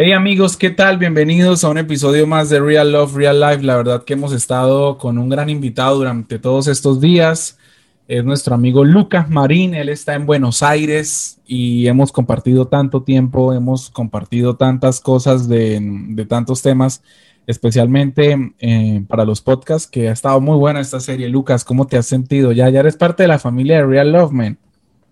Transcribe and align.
Hey 0.00 0.12
amigos, 0.12 0.56
¿qué 0.56 0.70
tal? 0.70 0.96
Bienvenidos 0.96 1.64
a 1.64 1.70
un 1.70 1.76
episodio 1.76 2.24
más 2.24 2.48
de 2.50 2.60
Real 2.60 2.92
Love, 2.92 3.16
Real 3.16 3.40
Life. 3.40 3.64
La 3.64 3.74
verdad 3.74 4.04
que 4.04 4.12
hemos 4.12 4.32
estado 4.32 4.96
con 4.96 5.18
un 5.18 5.28
gran 5.28 5.50
invitado 5.50 5.96
durante 5.96 6.38
todos 6.38 6.68
estos 6.68 7.00
días. 7.00 7.58
Es 8.06 8.24
nuestro 8.24 8.54
amigo 8.54 8.84
Lucas 8.84 9.28
Marín. 9.28 9.74
Él 9.74 9.88
está 9.88 10.14
en 10.14 10.24
Buenos 10.24 10.62
Aires 10.62 11.40
y 11.48 11.88
hemos 11.88 12.12
compartido 12.12 12.68
tanto 12.68 13.02
tiempo, 13.02 13.52
hemos 13.52 13.90
compartido 13.90 14.54
tantas 14.54 15.00
cosas 15.00 15.48
de, 15.48 15.80
de 15.82 16.24
tantos 16.26 16.62
temas, 16.62 17.02
especialmente 17.48 18.52
eh, 18.60 19.02
para 19.08 19.24
los 19.24 19.40
podcasts, 19.40 19.90
que 19.90 20.10
ha 20.10 20.12
estado 20.12 20.40
muy 20.40 20.56
buena 20.58 20.78
esta 20.78 21.00
serie. 21.00 21.28
Lucas, 21.28 21.64
¿cómo 21.64 21.88
te 21.88 21.96
has 21.96 22.06
sentido? 22.06 22.52
Ya, 22.52 22.70
ya 22.70 22.78
eres 22.78 22.96
parte 22.96 23.24
de 23.24 23.28
la 23.30 23.40
familia 23.40 23.78
de 23.78 23.86
Real 23.86 24.12
Love, 24.12 24.30
man. 24.30 24.58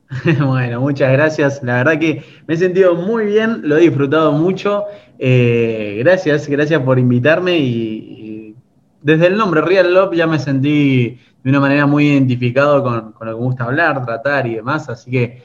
Bueno, 0.46 0.80
muchas 0.80 1.12
gracias. 1.12 1.62
La 1.62 1.84
verdad 1.84 1.98
que 1.98 2.23
me 2.46 2.55
he 2.55 2.56
sentido 2.56 2.95
muy 2.95 3.27
bien, 3.27 3.61
lo 3.64 3.77
he 3.77 3.82
disfrutado 3.82 4.32
mucho. 4.32 4.84
Eh, 5.18 5.96
gracias, 6.00 6.48
gracias 6.48 6.80
por 6.83 6.98
invitarme 6.98 7.59
y, 7.59 8.55
desde 9.02 9.28
el 9.28 9.37
nombre 9.37 9.61
Real 9.61 9.95
Love 9.95 10.16
ya 10.16 10.27
me 10.27 10.38
sentí 10.38 11.20
de 11.45 11.50
una 11.50 11.61
manera 11.61 11.87
muy 11.87 12.09
identificado 12.09 12.83
con, 12.83 12.95
lo 12.97 13.19
que 13.19 13.24
me 13.24 13.33
gusta 13.34 13.64
hablar, 13.64 14.05
tratar 14.05 14.47
y 14.47 14.56
demás. 14.56 14.88
Así 14.88 15.11
que 15.11 15.45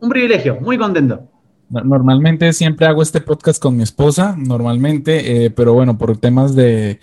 un 0.00 0.10
privilegio, 0.10 0.58
muy 0.60 0.76
contento. 0.76 1.22
Normalmente 1.70 2.52
siempre 2.54 2.86
hago 2.86 3.02
este 3.02 3.20
podcast 3.20 3.62
con 3.62 3.76
mi 3.76 3.82
esposa, 3.82 4.34
normalmente, 4.38 5.44
eh, 5.44 5.50
pero 5.50 5.74
bueno, 5.74 5.98
por 5.98 6.16
temas 6.16 6.54
de, 6.54 6.98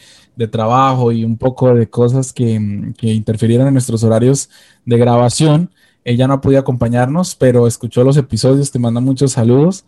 trabajo 0.51 1.11
y 1.11 1.23
un 1.23 1.37
poco 1.37 1.73
de 1.73 1.87
cosas 1.87 2.33
que, 2.33 2.93
que 2.97 3.13
interfirieron 3.13 3.67
en 3.67 3.73
nuestros 3.73 4.03
horarios 4.03 4.49
de 4.83 4.97
grabación, 4.97 5.69
ella 6.05 6.27
no 6.27 6.39
podido 6.39 6.61
acompañarnos, 6.61 7.35
pero 7.35 7.67
escuchó 7.67 8.03
los 8.03 8.15
episodios, 8.15 8.71
te 8.71 8.79
manda 8.79 9.01
muchos 9.01 9.33
saludos. 9.33 9.85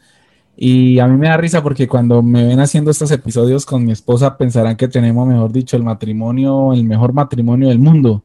Y 0.57 0.97
a 0.97 1.07
mí 1.07 1.17
me 1.17 1.27
da 1.27 1.37
risa 1.37 1.61
porque 1.61 1.87
cuando 1.87 2.23
me 2.23 2.43
ven 2.43 2.59
haciendo 2.59 2.89
estos 2.89 3.11
episodios 3.11 3.65
con 3.65 3.85
mi 3.85 3.91
esposa 3.91 4.37
pensarán 4.37 4.75
que 4.75 4.87
tenemos, 4.87 5.27
mejor 5.27 5.51
dicho, 5.51 5.77
el 5.77 5.83
matrimonio, 5.83 6.73
el 6.73 6.83
mejor 6.83 7.13
matrimonio 7.13 7.69
del 7.69 7.77
mundo. 7.77 8.23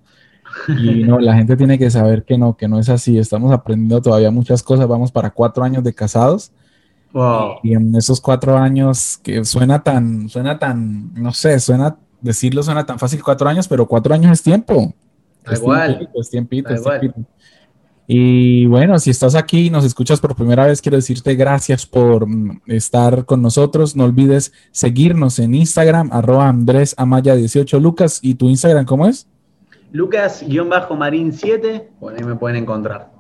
Y 0.69 1.05
no, 1.05 1.21
la 1.21 1.35
gente 1.35 1.57
tiene 1.57 1.79
que 1.79 1.91
saber 1.91 2.25
que 2.25 2.39
no, 2.39 2.57
que 2.57 2.69
no 2.69 2.79
es 2.79 2.89
así. 2.89 3.19
Estamos 3.19 3.53
aprendiendo 3.53 4.01
todavía 4.01 4.31
muchas 4.31 4.63
cosas. 4.63 4.89
Vamos 4.89 5.13
para 5.13 5.31
cuatro 5.31 5.63
años 5.63 5.85
de 5.85 5.93
casados. 5.93 6.53
Y 7.63 7.75
en 7.75 7.95
esos 7.95 8.23
cuatro 8.23 8.57
años 8.57 9.21
que 9.23 9.45
suena 9.45 9.83
tan, 9.83 10.31
suena 10.31 10.59
tan, 10.59 11.13
no 11.13 11.35
sé, 11.35 11.61
suena, 11.61 11.99
decirlo 12.23 12.63
suena 12.63 12.87
tan 12.87 12.99
fácil 12.99 13.23
cuatro 13.23 13.51
años, 13.51 13.69
pero 13.69 13.87
cuatro 13.87 14.15
años 14.15 14.33
es 14.33 14.43
tiempo. 14.43 14.95
es 15.45 15.61
igual. 15.61 16.09
es 16.15 16.31
tiempito, 16.31 16.73
es 16.73 16.83
tiempito. 16.83 17.21
Y 18.07 18.67
bueno, 18.67 18.99
si 18.99 19.11
estás 19.11 19.35
aquí 19.35 19.67
y 19.67 19.71
nos 19.71 19.85
escuchas 19.85 20.21
por 20.21 20.35
primera 20.35 20.67
vez, 20.67 20.83
quiero 20.83 20.97
decirte 20.97 21.35
gracias 21.35 21.87
por 21.87 22.27
mm, 22.27 22.63
estar 22.67 23.25
con 23.25 23.41
nosotros. 23.43 23.97
No 23.97 24.05
olvides 24.05 24.53
seguirnos 24.73 25.39
en 25.39 25.55
Instagram, 25.55 26.11
arroba 26.13 26.49
Andrés 26.49 26.95
Amaya 26.99 27.35
18. 27.37 27.79
Lucas, 27.81 28.19
¿y 28.23 28.35
tu 28.35 28.49
Instagram 28.49 28.85
cómo 28.85 29.07
es? 29.07 29.29
Lucas-Marín7, 29.93 31.85
por 32.01 32.15
ahí 32.15 32.25
me 32.25 32.35
pueden 32.37 32.57
encontrar. 32.57 33.13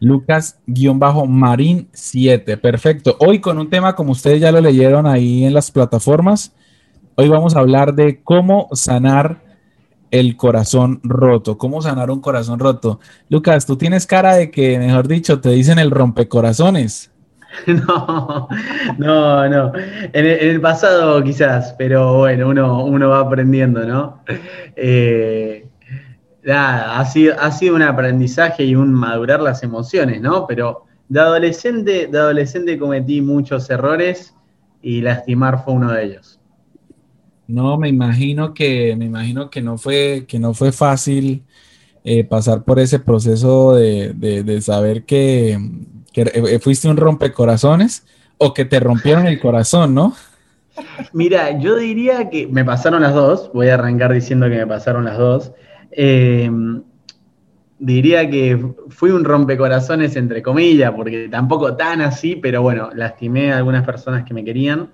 Lucas-Marín 0.00 1.88
7, 1.92 2.56
perfecto. 2.56 3.16
Hoy 3.20 3.40
con 3.40 3.58
un 3.58 3.70
tema 3.70 3.94
como 3.94 4.12
ustedes 4.12 4.40
ya 4.40 4.50
lo 4.50 4.60
leyeron 4.60 5.06
ahí 5.06 5.44
en 5.44 5.54
las 5.54 5.70
plataformas, 5.70 6.52
hoy 7.14 7.28
vamos 7.28 7.54
a 7.54 7.60
hablar 7.60 7.94
de 7.94 8.22
cómo 8.22 8.68
sanar 8.72 9.45
el 10.10 10.36
corazón 10.36 11.00
roto. 11.02 11.58
¿Cómo 11.58 11.82
sanar 11.82 12.10
un 12.10 12.20
corazón 12.20 12.58
roto? 12.58 13.00
Lucas, 13.28 13.66
tú 13.66 13.76
tienes 13.76 14.06
cara 14.06 14.36
de 14.36 14.50
que, 14.50 14.78
mejor 14.78 15.08
dicho, 15.08 15.40
te 15.40 15.50
dicen 15.50 15.78
el 15.78 15.90
rompecorazones. 15.90 17.12
No, 17.66 18.48
no, 18.98 19.48
no. 19.48 19.72
En 20.12 20.26
el, 20.26 20.60
pasado 20.60 21.22
quizás, 21.24 21.74
pero 21.78 22.18
bueno, 22.18 22.48
uno, 22.48 22.84
uno 22.84 23.08
va 23.08 23.20
aprendiendo, 23.20 23.86
¿no? 23.86 24.22
Eh, 24.76 25.66
ha 26.52 27.04
sido, 27.06 27.34
ha 27.40 27.50
sido 27.50 27.76
un 27.76 27.82
aprendizaje 27.82 28.64
y 28.64 28.76
un 28.76 28.92
madurar 28.92 29.40
las 29.40 29.62
emociones, 29.62 30.20
¿no? 30.20 30.46
Pero 30.46 30.84
de 31.08 31.20
adolescente, 31.20 32.08
de 32.08 32.18
adolescente 32.18 32.78
cometí 32.78 33.20
muchos 33.20 33.70
errores 33.70 34.34
y 34.82 35.00
lastimar 35.00 35.64
fue 35.64 35.74
uno 35.74 35.92
de 35.92 36.04
ellos. 36.04 36.40
No, 37.48 37.78
me 37.78 37.88
imagino 37.88 38.54
que, 38.54 38.96
me 38.96 39.04
imagino 39.04 39.50
que 39.50 39.62
no 39.62 39.78
fue, 39.78 40.24
que 40.26 40.38
no 40.38 40.52
fue 40.52 40.72
fácil 40.72 41.44
eh, 42.04 42.24
pasar 42.24 42.64
por 42.64 42.80
ese 42.80 42.98
proceso 42.98 43.74
de, 43.74 44.60
saber 44.60 45.04
que, 45.04 45.58
eh, 46.14 46.58
fuiste 46.60 46.88
un 46.88 46.96
rompecorazones 46.96 48.04
o 48.38 48.52
que 48.52 48.64
te 48.64 48.80
rompieron 48.80 49.26
el 49.26 49.40
corazón, 49.40 49.94
¿no? 49.94 50.14
Mira, 51.12 51.58
yo 51.58 51.76
diría 51.76 52.28
que 52.28 52.48
me 52.48 52.64
pasaron 52.64 53.02
las 53.02 53.14
dos, 53.14 53.50
voy 53.54 53.68
a 53.68 53.74
arrancar 53.74 54.12
diciendo 54.12 54.48
que 54.48 54.56
me 54.56 54.66
pasaron 54.66 55.04
las 55.04 55.16
dos. 55.16 55.52
Eh, 55.92 56.50
diría 57.78 58.28
que 58.28 58.74
fui 58.88 59.10
un 59.10 59.24
rompecorazones 59.24 60.16
entre 60.16 60.42
comillas, 60.42 60.92
porque 60.92 61.28
tampoco 61.28 61.76
tan 61.76 62.00
así, 62.00 62.36
pero 62.36 62.60
bueno, 62.60 62.90
lastimé 62.94 63.52
a 63.52 63.58
algunas 63.58 63.86
personas 63.86 64.24
que 64.24 64.34
me 64.34 64.44
querían, 64.44 64.90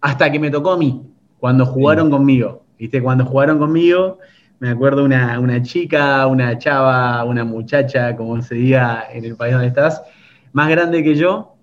hasta 0.00 0.30
que 0.30 0.38
me 0.38 0.50
tocó 0.50 0.72
a 0.72 0.78
mí 0.78 1.02
cuando 1.38 1.66
jugaron 1.66 2.10
conmigo. 2.10 2.64
¿Viste? 2.78 3.02
Cuando 3.02 3.24
jugaron 3.24 3.58
conmigo, 3.58 4.18
me 4.58 4.70
acuerdo 4.70 5.04
una, 5.04 5.38
una 5.40 5.62
chica, 5.62 6.26
una 6.26 6.58
chava, 6.58 7.24
una 7.24 7.44
muchacha, 7.44 8.16
como 8.16 8.40
se 8.42 8.54
diga 8.54 9.04
en 9.12 9.24
el 9.24 9.36
país 9.36 9.52
donde 9.52 9.68
estás, 9.68 10.02
más 10.52 10.68
grande 10.68 11.02
que 11.02 11.14
yo. 11.14 11.54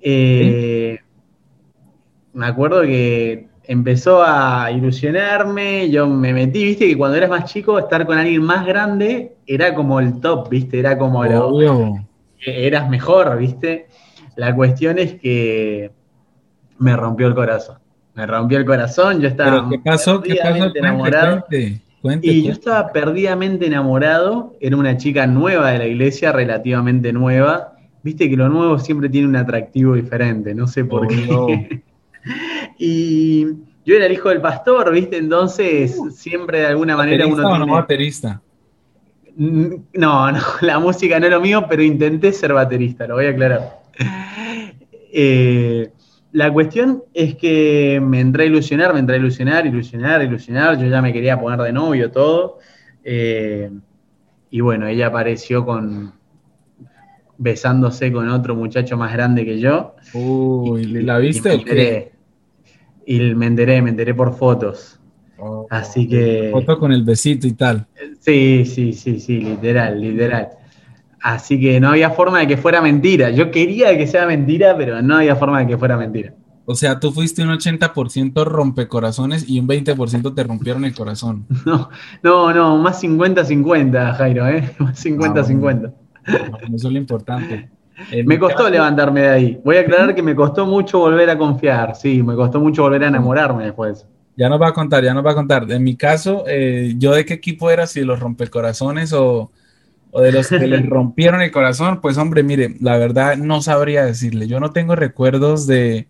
Eh, 0.00 0.98
me 2.32 2.46
acuerdo 2.46 2.82
que 2.82 3.48
empezó 3.64 4.22
a 4.22 4.70
ilusionarme, 4.70 5.90
yo 5.90 6.06
me 6.08 6.32
metí, 6.32 6.64
viste 6.64 6.86
que 6.88 6.96
cuando 6.96 7.16
eras 7.16 7.30
más 7.30 7.52
chico, 7.52 7.78
estar 7.78 8.06
con 8.06 8.18
alguien 8.18 8.42
más 8.42 8.66
grande 8.66 9.36
era 9.46 9.74
como 9.74 10.00
el 10.00 10.20
top, 10.20 10.48
viste, 10.48 10.78
era 10.78 10.98
como 10.98 11.24
lo, 11.24 11.94
eras 12.44 12.88
mejor, 12.88 13.36
viste. 13.38 13.88
La 14.36 14.54
cuestión 14.54 14.98
es 14.98 15.14
que 15.14 15.90
me 16.78 16.96
rompió 16.96 17.26
el 17.26 17.34
corazón 17.34 17.78
me 18.14 18.26
rompió 18.26 18.58
el 18.58 18.64
corazón, 18.64 19.20
yo 19.20 19.28
estaba 19.28 19.50
¿Pero 19.50 19.68
qué 19.70 19.78
pasó? 19.78 20.20
¿Qué 20.20 20.36
pasó? 20.36 20.72
enamorado. 20.74 21.46
y 22.22 22.42
yo 22.42 22.52
estaba 22.52 22.92
perdidamente 22.92 23.66
enamorado, 23.66 24.56
era 24.60 24.76
una 24.76 24.96
chica 24.96 25.26
nueva 25.26 25.70
de 25.70 25.78
la 25.78 25.86
iglesia, 25.86 26.32
relativamente 26.32 27.12
nueva. 27.12 27.76
Viste 28.02 28.30
que 28.30 28.36
lo 28.36 28.48
nuevo 28.48 28.78
siempre 28.78 29.08
tiene 29.08 29.28
un 29.28 29.36
atractivo 29.36 29.94
diferente, 29.94 30.54
no 30.54 30.66
sé 30.66 30.84
por 30.84 31.06
qué. 31.06 31.82
y 32.78 33.46
yo 33.84 33.96
era 33.96 34.06
el 34.06 34.12
hijo 34.12 34.28
del 34.28 34.40
pastor, 34.40 34.92
¿viste? 34.92 35.18
Entonces, 35.18 35.98
siempre 36.12 36.60
de 36.60 36.66
alguna 36.66 36.96
manera 36.96 37.26
uno 37.26 37.48
tiene... 37.48 37.66
no 37.66 37.74
baterista? 37.74 38.40
No, 39.36 40.30
no, 40.32 40.38
la 40.60 40.78
música 40.78 41.18
no 41.18 41.26
es 41.26 41.32
lo 41.32 41.40
mío, 41.40 41.66
pero 41.68 41.82
intenté 41.82 42.32
ser 42.32 42.52
baterista, 42.52 43.06
lo 43.06 43.14
voy 43.14 43.26
a 43.26 43.30
aclarar. 43.30 43.80
Eh, 45.12 45.90
la 46.32 46.52
cuestión 46.52 47.04
es 47.12 47.34
que 47.34 48.00
me 48.02 48.20
entré 48.20 48.44
a 48.44 48.46
ilusionar, 48.46 48.92
me 48.92 49.00
entré 49.00 49.16
a 49.16 49.18
ilusionar, 49.18 49.66
ilusionar, 49.66 50.22
ilusionar. 50.22 50.78
Yo 50.78 50.86
ya 50.88 51.02
me 51.02 51.12
quería 51.12 51.40
poner 51.40 51.60
de 51.60 51.72
novio, 51.72 52.10
todo. 52.10 52.58
Eh, 53.02 53.70
y 54.50 54.60
bueno, 54.60 54.86
ella 54.86 55.08
apareció 55.08 55.64
con 55.64 56.12
besándose 57.38 58.12
con 58.12 58.28
otro 58.28 58.54
muchacho 58.54 58.96
más 58.96 59.12
grande 59.12 59.44
que 59.44 59.58
yo. 59.58 59.94
Uy, 60.12 60.84
¿la 61.02 61.18
viste? 61.18 61.54
Y 61.54 61.64
me, 61.64 62.10
y 63.06 63.34
me 63.34 63.46
enteré, 63.46 63.80
me 63.82 63.90
enteré 63.90 64.14
por 64.14 64.34
fotos. 64.34 65.00
Oh, 65.38 65.66
Así 65.70 66.06
que. 66.06 66.50
Foto 66.52 66.78
con 66.78 66.92
el 66.92 67.02
besito 67.02 67.46
y 67.46 67.52
tal. 67.52 67.86
Sí, 68.20 68.64
sí, 68.66 68.92
sí, 68.92 69.18
sí, 69.18 69.40
literal, 69.40 70.00
literal. 70.00 70.50
Así 71.22 71.60
que 71.60 71.80
no 71.80 71.90
había 71.90 72.10
forma 72.10 72.38
de 72.40 72.46
que 72.46 72.56
fuera 72.56 72.80
mentira. 72.80 73.30
Yo 73.30 73.50
quería 73.50 73.96
que 73.96 74.06
sea 74.06 74.26
mentira, 74.26 74.76
pero 74.76 75.02
no 75.02 75.16
había 75.16 75.36
forma 75.36 75.60
de 75.60 75.66
que 75.66 75.78
fuera 75.78 75.96
mentira. 75.96 76.32
O 76.64 76.74
sea, 76.74 77.00
tú 77.00 77.10
fuiste 77.10 77.42
un 77.42 77.48
80% 77.48 78.44
rompecorazones 78.44 79.48
y 79.48 79.58
un 79.58 79.66
20% 79.66 80.34
te 80.34 80.44
rompieron 80.44 80.84
el 80.84 80.94
corazón. 80.94 81.46
No, 81.66 81.90
no, 82.22 82.54
no, 82.54 82.78
más 82.78 83.02
50-50, 83.02 84.14
Jairo, 84.14 84.48
¿eh? 84.48 84.70
Más 84.78 85.04
50-50. 85.04 85.92
Ah, 86.26 86.58
eso 86.72 86.86
es 86.86 86.92
lo 86.92 86.98
importante. 86.98 87.68
me 88.24 88.38
costó 88.38 88.68
levantarme 88.70 89.22
de 89.22 89.28
ahí. 89.28 89.60
Voy 89.64 89.76
a 89.76 89.80
aclarar 89.80 90.14
que 90.14 90.22
me 90.22 90.34
costó 90.34 90.64
mucho 90.64 91.00
volver 91.00 91.28
a 91.30 91.36
confiar. 91.36 91.96
Sí, 91.96 92.22
me 92.22 92.34
costó 92.34 92.60
mucho 92.60 92.82
volver 92.82 93.04
a 93.04 93.08
enamorarme 93.08 93.64
después. 93.64 94.06
Ya 94.36 94.48
nos 94.48 94.60
va 94.60 94.68
a 94.68 94.72
contar, 94.72 95.02
ya 95.02 95.12
nos 95.12 95.26
va 95.26 95.32
a 95.32 95.34
contar. 95.34 95.70
En 95.70 95.82
mi 95.82 95.96
caso, 95.96 96.44
eh, 96.46 96.94
¿yo 96.96 97.12
de 97.12 97.24
qué 97.24 97.34
equipo 97.34 97.70
era? 97.70 97.86
Si 97.86 98.02
los 98.02 98.20
rompecorazones 98.20 99.12
o 99.12 99.50
o 100.12 100.20
de 100.20 100.32
los 100.32 100.48
que 100.48 100.66
les 100.66 100.86
rompieron 100.88 101.40
el 101.40 101.50
corazón, 101.50 102.00
pues 102.00 102.18
hombre, 102.18 102.42
mire, 102.42 102.76
la 102.80 102.96
verdad 102.98 103.36
no 103.36 103.62
sabría 103.62 104.04
decirle. 104.04 104.48
Yo 104.48 104.60
no 104.60 104.72
tengo 104.72 104.96
recuerdos 104.96 105.66
de, 105.66 106.08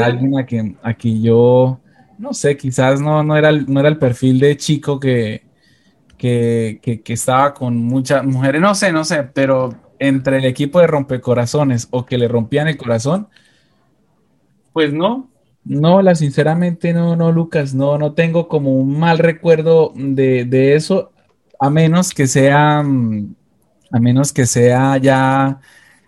alguien 0.00 0.38
a 0.38 0.46
quien 0.46 0.78
aquí 0.82 1.22
yo, 1.22 1.80
no 2.18 2.32
sé, 2.32 2.56
quizás 2.56 3.00
no, 3.00 3.22
no, 3.22 3.36
era, 3.36 3.52
no 3.52 3.80
era 3.80 3.88
el 3.88 3.98
perfil 3.98 4.40
de 4.40 4.56
chico 4.56 4.98
que, 4.98 5.42
que, 6.16 6.80
que, 6.82 7.12
estaba 7.12 7.54
con 7.54 7.76
muchas 7.76 8.24
mujeres, 8.24 8.60
no 8.60 8.74
sé, 8.74 8.92
no 8.92 9.04
sé, 9.04 9.22
pero 9.22 9.70
entre 9.98 10.38
el 10.38 10.44
equipo 10.44 10.80
de 10.80 10.86
rompecorazones 10.86 11.88
o 11.90 12.04
que 12.06 12.18
le 12.18 12.28
rompían 12.28 12.68
el 12.68 12.76
corazón, 12.76 13.28
pues 14.72 14.92
no, 14.92 15.30
No, 15.64 16.02
la 16.02 16.14
sinceramente 16.14 16.92
no, 16.92 17.16
no, 17.16 17.32
Lucas, 17.32 17.74
no, 17.74 17.98
no 17.98 18.12
tengo 18.14 18.48
como 18.48 18.76
un 18.78 18.98
mal 18.98 19.18
recuerdo 19.18 19.92
de, 19.96 20.44
de 20.44 20.74
eso, 20.74 21.12
a 21.58 21.70
menos 21.70 22.12
que 22.12 22.26
sea, 22.26 22.82
mm, 22.82 23.34
a 23.92 24.00
menos 24.00 24.32
que 24.32 24.46
sea 24.46 24.96
ya, 24.98 25.60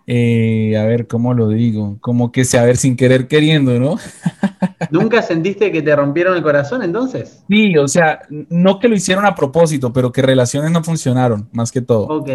eh, 0.06 0.77
a 0.79 0.85
ver, 0.85 1.06
¿cómo 1.06 1.35
lo 1.35 1.49
digo? 1.49 1.99
Como 2.00 2.33
que 2.33 2.45
sea, 2.45 2.62
a 2.62 2.65
ver, 2.65 2.77
sin 2.77 2.97
querer 2.97 3.29
queriendo, 3.29 3.79
¿no? 3.79 3.97
¿Nunca 4.91 5.23
sentiste 5.23 5.71
que 5.71 5.83
te 5.83 5.95
rompieron 5.95 6.37
el 6.37 6.43
corazón 6.43 6.83
entonces? 6.83 7.45
Sí, 7.49 7.77
o 7.77 7.89
sea, 7.89 8.21
no 8.31 8.79
que 8.79 8.89
lo 8.89 8.95
hicieron 8.95 9.27
a 9.27 9.35
propósito, 9.35 9.93
pero 9.93 10.12
que 10.12 10.23
relaciones 10.23 10.71
no 10.71 10.83
funcionaron, 10.83 11.49
más 11.53 11.71
que 11.71 11.83
todo. 11.83 12.06
Ok. 12.06 12.31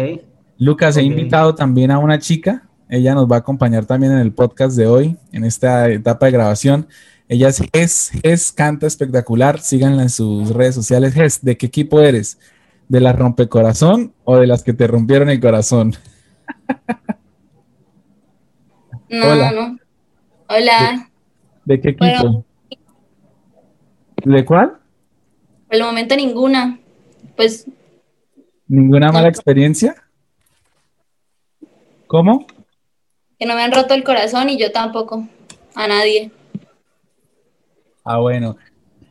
Lucas, 0.58 0.96
he 0.96 1.02
invitado 1.02 1.54
también 1.54 1.90
a 1.90 1.98
una 1.98 2.18
chica, 2.20 2.68
ella 2.88 3.14
nos 3.14 3.30
va 3.30 3.36
a 3.36 3.38
acompañar 3.40 3.86
también 3.86 4.12
en 4.12 4.18
el 4.18 4.32
podcast 4.32 4.76
de 4.76 4.86
hoy, 4.86 5.16
en 5.32 5.44
esta 5.44 5.88
etapa 5.88 6.26
de 6.26 6.32
grabación. 6.32 6.86
Ella 7.28 7.48
es 7.48 7.62
Ges, 7.72 8.12
Ges 8.22 8.52
canta 8.52 8.86
espectacular, 8.86 9.58
síganla 9.60 10.02
en 10.02 10.10
sus 10.10 10.50
redes 10.50 10.74
sociales. 10.74 11.14
Ges, 11.14 11.42
¿de 11.42 11.56
qué 11.56 11.66
equipo 11.66 12.00
eres? 12.00 12.38
¿De 12.88 13.00
las 13.00 13.16
rompecorazón 13.16 14.14
o 14.24 14.36
de 14.36 14.46
las 14.46 14.62
que 14.62 14.72
te 14.72 14.86
rompieron 14.86 15.30
el 15.30 15.40
corazón? 15.40 15.94
No, 19.08 19.30
Hola. 19.30 19.52
no. 19.52 19.78
Hola. 20.48 21.10
¿De, 21.64 21.80
qué 21.80 21.90
equipo? 21.90 22.44
¿De 24.24 24.44
cuál? 24.44 24.78
Por 25.66 25.76
el 25.76 25.82
momento 25.82 26.16
ninguna. 26.16 26.80
Pues. 27.36 27.66
¿Ninguna 28.66 29.12
mala 29.12 29.28
experiencia? 29.28 29.94
¿Cómo? 32.08 32.46
Que 33.38 33.46
no 33.46 33.54
me 33.54 33.62
han 33.62 33.72
roto 33.72 33.94
el 33.94 34.02
corazón 34.04 34.48
y 34.48 34.58
yo 34.58 34.72
tampoco. 34.72 35.28
A 35.74 35.86
nadie. 35.86 36.30
Ah, 38.04 38.18
bueno. 38.18 38.56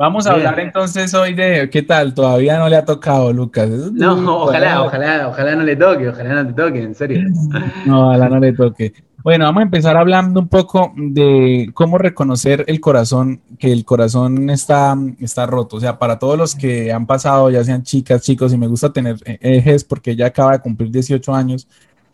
Vamos 0.04 0.28
a 0.28 0.34
hablar 0.34 0.60
entonces 0.60 1.14
hoy 1.14 1.34
de 1.34 1.70
qué 1.70 1.82
tal, 1.82 2.14
todavía 2.14 2.60
no 2.60 2.68
le 2.68 2.76
ha 2.76 2.84
tocado, 2.84 3.32
Lucas. 3.32 3.70
No, 3.70 4.44
ojalá, 4.44 4.84
ojalá, 4.84 5.30
ojalá 5.30 5.56
no 5.56 5.64
le 5.64 5.78
toque, 5.78 6.10
ojalá 6.10 6.44
no 6.44 6.48
te 6.48 6.62
toque, 6.62 6.84
en 6.84 6.94
serio. 6.94 7.22
No, 7.86 8.10
ojalá 8.10 8.28
no 8.28 8.38
le 8.38 8.52
toque. 8.52 8.94
Bueno, 9.24 9.46
vamos 9.46 9.62
a 9.62 9.64
empezar 9.64 9.96
hablando 9.96 10.42
un 10.42 10.50
poco 10.50 10.92
de 10.98 11.72
cómo 11.74 11.98
reconocer 11.98 12.66
el 12.68 12.82
corazón, 12.82 13.40
que 13.58 13.72
el 13.72 13.86
corazón 13.86 14.50
está, 14.50 14.94
está 15.22 15.46
roto. 15.46 15.78
O 15.78 15.80
sea, 15.80 15.98
para 15.98 16.20
todos 16.20 16.38
los 16.38 16.54
que 16.54 16.92
han 16.92 17.08
pasado, 17.08 17.50
ya 17.50 17.64
sean 17.64 17.84
chicas, 17.84 18.24
chicos, 18.24 18.52
y 18.52 18.58
me 18.58 18.68
gusta 18.68 18.92
tener 18.92 19.16
ejes 19.26 19.86
porque 19.86 20.12
ella 20.12 20.28
acaba 20.28 20.52
de 20.52 20.60
cumplir 20.60 20.92
18 20.92 21.34
años 21.34 21.66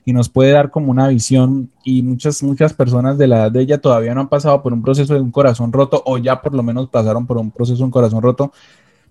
y 0.10 0.14
nos 0.14 0.28
puede 0.28 0.54
dar 0.54 0.72
como 0.72 0.90
una 0.90 1.08
visión 1.08 1.70
y 1.84 2.02
muchas, 2.02 2.42
muchas 2.42 2.74
personas 2.74 3.20
de 3.20 3.28
la 3.28 3.42
edad 3.42 3.52
de 3.52 3.62
ella 3.62 3.78
todavía 3.78 4.16
no 4.16 4.22
han 4.22 4.28
pasado 4.28 4.64
por 4.64 4.74
un 4.74 4.82
proceso 4.82 5.14
de 5.14 5.22
un 5.22 5.30
corazón 5.30 5.72
roto 5.72 6.02
o 6.04 6.18
ya 6.18 6.42
por 6.42 6.56
lo 6.56 6.64
menos 6.64 6.90
pasaron 6.90 7.28
por 7.28 7.38
un 7.38 7.52
proceso 7.52 7.78
de 7.78 7.84
un 7.84 7.92
corazón 7.92 8.24
roto. 8.24 8.52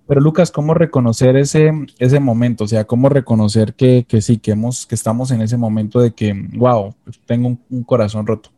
Pero 0.09 0.21
Lucas, 0.21 0.51
¿cómo 0.51 0.75
reconocer 0.75 1.37
ese, 1.37 1.71
ese 2.01 2.19
momento? 2.19 2.65
O 2.65 2.67
sea, 2.67 2.85
¿cómo 2.85 3.09
reconocer 3.09 3.75
que, 3.75 4.07
que 4.09 4.21
sí, 4.21 4.39
que, 4.39 4.51
hemos, 4.51 4.87
que 4.87 4.97
estamos 4.97 5.31
en 5.31 5.41
ese 5.41 5.57
momento 5.57 6.01
de 6.01 6.11
que, 6.11 6.35
wow, 6.57 6.93
tengo 7.27 7.57
un, 7.71 7.85
corazón 7.85 8.27
roto? 8.27 8.51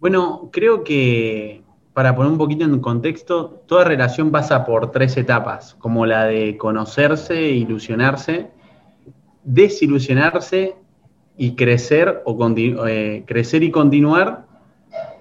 Bueno, 0.00 0.48
creo 0.50 0.82
que 0.82 1.62
para 1.92 2.16
poner 2.16 2.32
un 2.32 2.38
poquito 2.38 2.64
en 2.64 2.80
contexto, 2.80 3.62
toda 3.68 3.84
relación 3.84 4.32
pasa 4.32 4.64
por 4.64 4.90
tres 4.90 5.16
etapas, 5.16 5.76
como 5.76 6.06
la 6.06 6.24
de 6.24 6.56
conocerse, 6.56 7.50
ilusionarse, 7.50 8.50
desilusionarse 9.44 10.74
y 11.38 11.54
crecer 11.54 12.22
o 12.24 12.36
eh, 12.56 13.22
crecer 13.24 13.62
y 13.62 13.70
continuar 13.70 14.44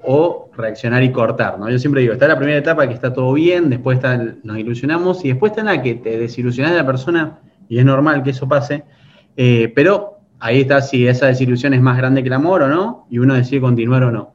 o 0.04 0.50
reaccionar 0.58 1.04
y 1.04 1.12
cortar, 1.12 1.60
¿no? 1.60 1.70
Yo 1.70 1.78
siempre 1.78 2.02
digo, 2.02 2.14
está 2.14 2.28
la 2.28 2.38
primera 2.38 2.58
etapa 2.58 2.88
que 2.88 2.94
está 2.96 3.14
todo 3.14 3.34
bien, 3.34 3.70
después 3.70 3.98
está 3.98 4.18
nos 4.44 4.58
ilusionamos 4.58 5.24
y 5.24 5.30
después 5.30 5.52
está 5.52 5.64
la 5.64 5.82
que 5.82 5.94
te 5.96 6.18
desilusionas 6.18 6.72
de 6.72 6.80
la 6.80 6.86
persona 6.86 7.40
y 7.70 7.78
es 7.78 7.86
normal 7.86 8.24
que 8.24 8.32
eso 8.32 8.48
pase, 8.48 8.84
eh, 9.36 9.72
pero 9.76 10.20
ahí 10.40 10.62
está 10.62 10.82
si 10.82 11.08
esa 11.08 11.28
desilusión 11.28 11.76
es 11.76 11.82
más 11.82 11.98
grande 11.98 12.24
que 12.24 12.30
el 12.30 12.34
amor 12.34 12.64
o 12.64 12.68
no 12.68 13.06
y 13.12 13.20
uno 13.20 13.36
decide 13.36 13.62
continuar 13.62 14.04
o 14.04 14.12
no. 14.12 14.34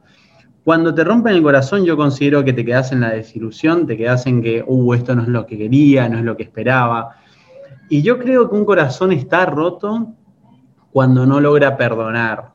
Cuando 0.63 0.93
te 0.93 1.03
rompen 1.03 1.33
el 1.33 1.43
corazón 1.43 1.83
yo 1.83 1.97
considero 1.97 2.45
que 2.45 2.53
te 2.53 2.63
quedas 2.63 2.93
en 2.93 3.01
la 3.01 3.09
desilusión, 3.09 3.85
te 3.85 3.97
quedas 3.97 4.25
en 4.25 4.41
que, 4.41 4.63
uh, 4.65 4.93
esto 4.93 5.15
no 5.15 5.23
es 5.23 5.27
lo 5.27 5.45
que 5.45 5.57
quería, 5.57 6.07
no 6.07 6.19
es 6.19 6.23
lo 6.23 6.37
que 6.37 6.43
esperaba. 6.43 7.17
Y 7.89 8.01
yo 8.03 8.17
creo 8.17 8.49
que 8.49 8.55
un 8.55 8.63
corazón 8.63 9.11
está 9.11 9.45
roto 9.45 10.13
cuando 10.93 11.25
no 11.25 11.41
logra 11.41 11.75
perdonar, 11.75 12.51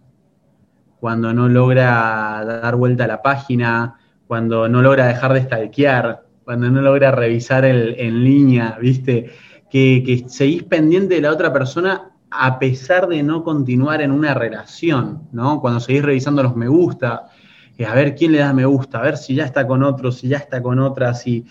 cuando 1.00 1.34
no 1.34 1.48
logra 1.48 2.44
dar 2.44 2.76
vuelta 2.76 3.04
a 3.04 3.08
la 3.08 3.20
página, 3.20 3.96
cuando 4.28 4.68
no 4.68 4.80
logra 4.80 5.06
dejar 5.06 5.32
de 5.34 5.42
stalkear, 5.42 6.22
cuando 6.44 6.70
no 6.70 6.80
logra 6.80 7.10
revisar 7.10 7.64
el, 7.64 7.96
en 7.98 8.22
línea, 8.22 8.78
¿viste? 8.80 9.32
Que, 9.68 10.02
que 10.06 10.28
seguís 10.28 10.62
pendiente 10.62 11.16
de 11.16 11.20
la 11.20 11.32
otra 11.32 11.52
persona 11.52 12.12
a 12.30 12.58
pesar 12.58 13.08
de 13.08 13.22
no 13.22 13.42
continuar 13.42 14.02
en 14.02 14.12
una 14.12 14.34
relación, 14.34 15.28
¿no? 15.32 15.60
Cuando 15.60 15.80
seguís 15.80 16.04
revisando 16.04 16.42
los 16.42 16.54
me 16.54 16.68
gusta, 16.68 17.30
eh, 17.76 17.86
a 17.86 17.94
ver 17.94 18.14
quién 18.14 18.32
le 18.32 18.38
da 18.38 18.52
me 18.52 18.66
gusta, 18.66 18.98
a 18.98 19.02
ver 19.02 19.16
si 19.16 19.34
ya 19.34 19.44
está 19.44 19.66
con 19.66 19.82
otro, 19.82 20.12
si 20.12 20.28
ya 20.28 20.38
está 20.38 20.62
con 20.62 20.78
otra, 20.78 21.12
si... 21.14 21.44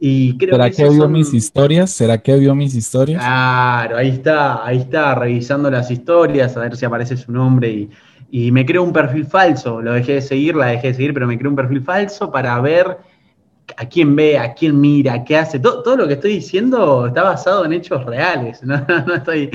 Y 0.00 0.38
creo 0.38 0.52
¿Será 0.52 0.70
que, 0.70 0.88
vio 0.88 1.08
mis 1.08 1.34
historias? 1.34 1.90
¿Será 1.90 2.18
que 2.18 2.36
vio 2.36 2.54
mis 2.54 2.74
historias? 2.74 3.20
Claro, 3.20 3.96
ahí 3.96 4.10
está, 4.10 4.64
ahí 4.64 4.78
está, 4.78 5.14
revisando 5.14 5.70
las 5.70 5.90
historias, 5.90 6.56
a 6.56 6.60
ver 6.60 6.76
si 6.76 6.84
aparece 6.84 7.16
su 7.16 7.32
nombre 7.32 7.68
y, 7.68 7.90
y 8.30 8.52
me 8.52 8.64
creo 8.64 8.82
un 8.82 8.92
perfil 8.92 9.26
falso, 9.26 9.80
lo 9.82 9.94
dejé 9.94 10.14
de 10.14 10.22
seguir, 10.22 10.54
la 10.54 10.66
dejé 10.66 10.88
de 10.88 10.94
seguir, 10.94 11.14
pero 11.14 11.26
me 11.26 11.38
creo 11.38 11.50
un 11.50 11.56
perfil 11.56 11.82
falso 11.82 12.30
para 12.30 12.60
ver 12.60 12.98
a 13.76 13.86
quién 13.86 14.16
ve, 14.16 14.38
a 14.38 14.54
quién 14.54 14.80
mira, 14.80 15.24
qué 15.24 15.36
hace. 15.36 15.58
Todo, 15.58 15.82
todo 15.82 15.96
lo 15.96 16.06
que 16.06 16.14
estoy 16.14 16.32
diciendo 16.32 17.06
está 17.06 17.22
basado 17.22 17.64
en 17.64 17.72
hechos 17.72 18.04
reales, 18.04 18.62
¿no? 18.64 18.76
estoy, 19.14 19.50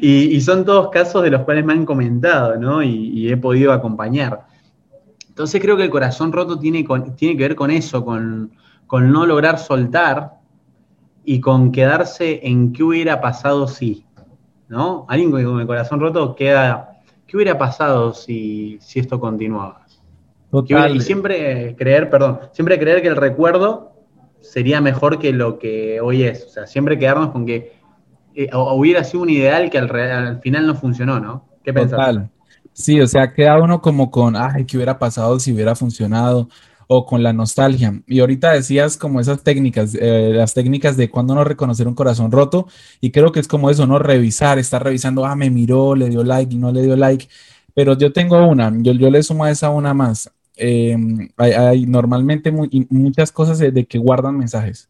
y, 0.00 0.40
son 0.40 0.64
todos 0.64 0.90
casos 0.90 1.22
de 1.22 1.30
los 1.30 1.42
cuales 1.42 1.64
me 1.64 1.72
han 1.72 1.86
comentado, 1.86 2.56
¿no? 2.56 2.82
Y, 2.82 3.30
he 3.30 3.36
podido 3.36 3.72
acompañar. 3.72 4.46
Entonces 5.28 5.60
creo 5.60 5.76
que 5.76 5.84
el 5.84 5.90
corazón 5.90 6.32
roto 6.32 6.58
tiene, 6.58 6.86
tiene 7.16 7.36
que 7.36 7.42
ver 7.42 7.54
con 7.54 7.70
eso, 7.70 8.04
con, 8.04 8.52
con 8.86 9.12
no 9.12 9.26
lograr 9.26 9.58
soltar 9.58 10.34
y 11.24 11.40
con 11.40 11.72
quedarse 11.72 12.40
en 12.44 12.72
qué 12.72 12.82
hubiera 12.82 13.20
pasado 13.20 13.66
si, 13.66 14.06
¿no? 14.68 15.06
Alguien 15.08 15.30
con 15.30 15.60
el 15.60 15.66
corazón 15.66 16.00
roto 16.00 16.34
queda 16.34 16.96
¿qué 17.26 17.36
hubiera 17.36 17.58
pasado 17.58 18.14
si, 18.14 18.78
esto 18.94 19.20
continuaba? 19.20 19.84
Y 20.68 21.00
siempre 21.00 21.74
creer, 21.76 22.08
perdón, 22.08 22.40
siempre 22.52 22.78
creer 22.78 23.02
que 23.02 23.08
el 23.08 23.16
recuerdo 23.16 23.92
sería 24.40 24.80
mejor 24.80 25.18
que 25.18 25.32
lo 25.32 25.58
que 25.58 26.00
hoy 26.00 26.22
es. 26.22 26.44
O 26.44 26.48
sea, 26.48 26.66
siempre 26.66 26.98
quedarnos 26.98 27.30
con 27.30 27.44
que 27.44 27.72
eh, 28.34 28.48
hubiera 28.54 29.04
sido 29.04 29.24
un 29.24 29.30
ideal 29.30 29.68
que 29.70 29.78
al, 29.78 30.40
final 30.40 30.66
no 30.66 30.74
funcionó, 30.74 31.20
¿no? 31.20 31.48
¿Qué 31.62 31.72
pensás? 31.72 32.20
Sí, 32.72 33.00
o 33.00 33.06
sea, 33.06 33.32
queda 33.32 33.60
uno 33.60 33.80
como 33.80 34.10
con, 34.10 34.36
ay, 34.36 34.64
¿qué 34.64 34.76
hubiera 34.76 34.98
pasado 34.98 35.40
si 35.40 35.52
hubiera 35.52 35.74
funcionado? 35.74 36.48
O 36.86 37.06
con 37.06 37.22
la 37.22 37.32
nostalgia. 37.32 38.00
Y 38.06 38.20
ahorita 38.20 38.52
decías 38.52 38.96
como 38.96 39.20
esas 39.20 39.42
técnicas, 39.42 39.94
eh, 39.94 40.32
las 40.34 40.54
técnicas 40.54 40.96
de 40.96 41.10
cuando 41.10 41.34
no 41.34 41.44
reconocer 41.44 41.88
un 41.88 41.94
corazón 41.94 42.30
roto, 42.30 42.68
y 43.00 43.10
creo 43.10 43.32
que 43.32 43.40
es 43.40 43.48
como 43.48 43.70
eso, 43.70 43.86
¿no? 43.86 43.98
Revisar, 43.98 44.58
estar 44.58 44.82
revisando, 44.82 45.24
ah, 45.26 45.36
me 45.36 45.50
miró, 45.50 45.94
le 45.94 46.08
dio 46.08 46.22
like 46.24 46.54
y 46.54 46.58
no 46.58 46.72
le 46.72 46.82
dio 46.82 46.96
like. 46.96 47.28
Pero 47.74 47.96
yo 47.98 48.12
tengo 48.12 48.46
una, 48.46 48.72
yo, 48.78 48.92
yo 48.92 49.10
le 49.10 49.22
sumo 49.22 49.44
a 49.44 49.50
esa 49.50 49.70
una 49.70 49.94
más. 49.94 50.30
Em, 50.56 51.28
hay, 51.36 51.86
normalmente 51.86 52.50
muchas 52.50 53.30
cosas 53.30 53.58
de, 53.58 53.84
que 53.86 53.98
guardan 53.98 54.38
mensajes. 54.38 54.88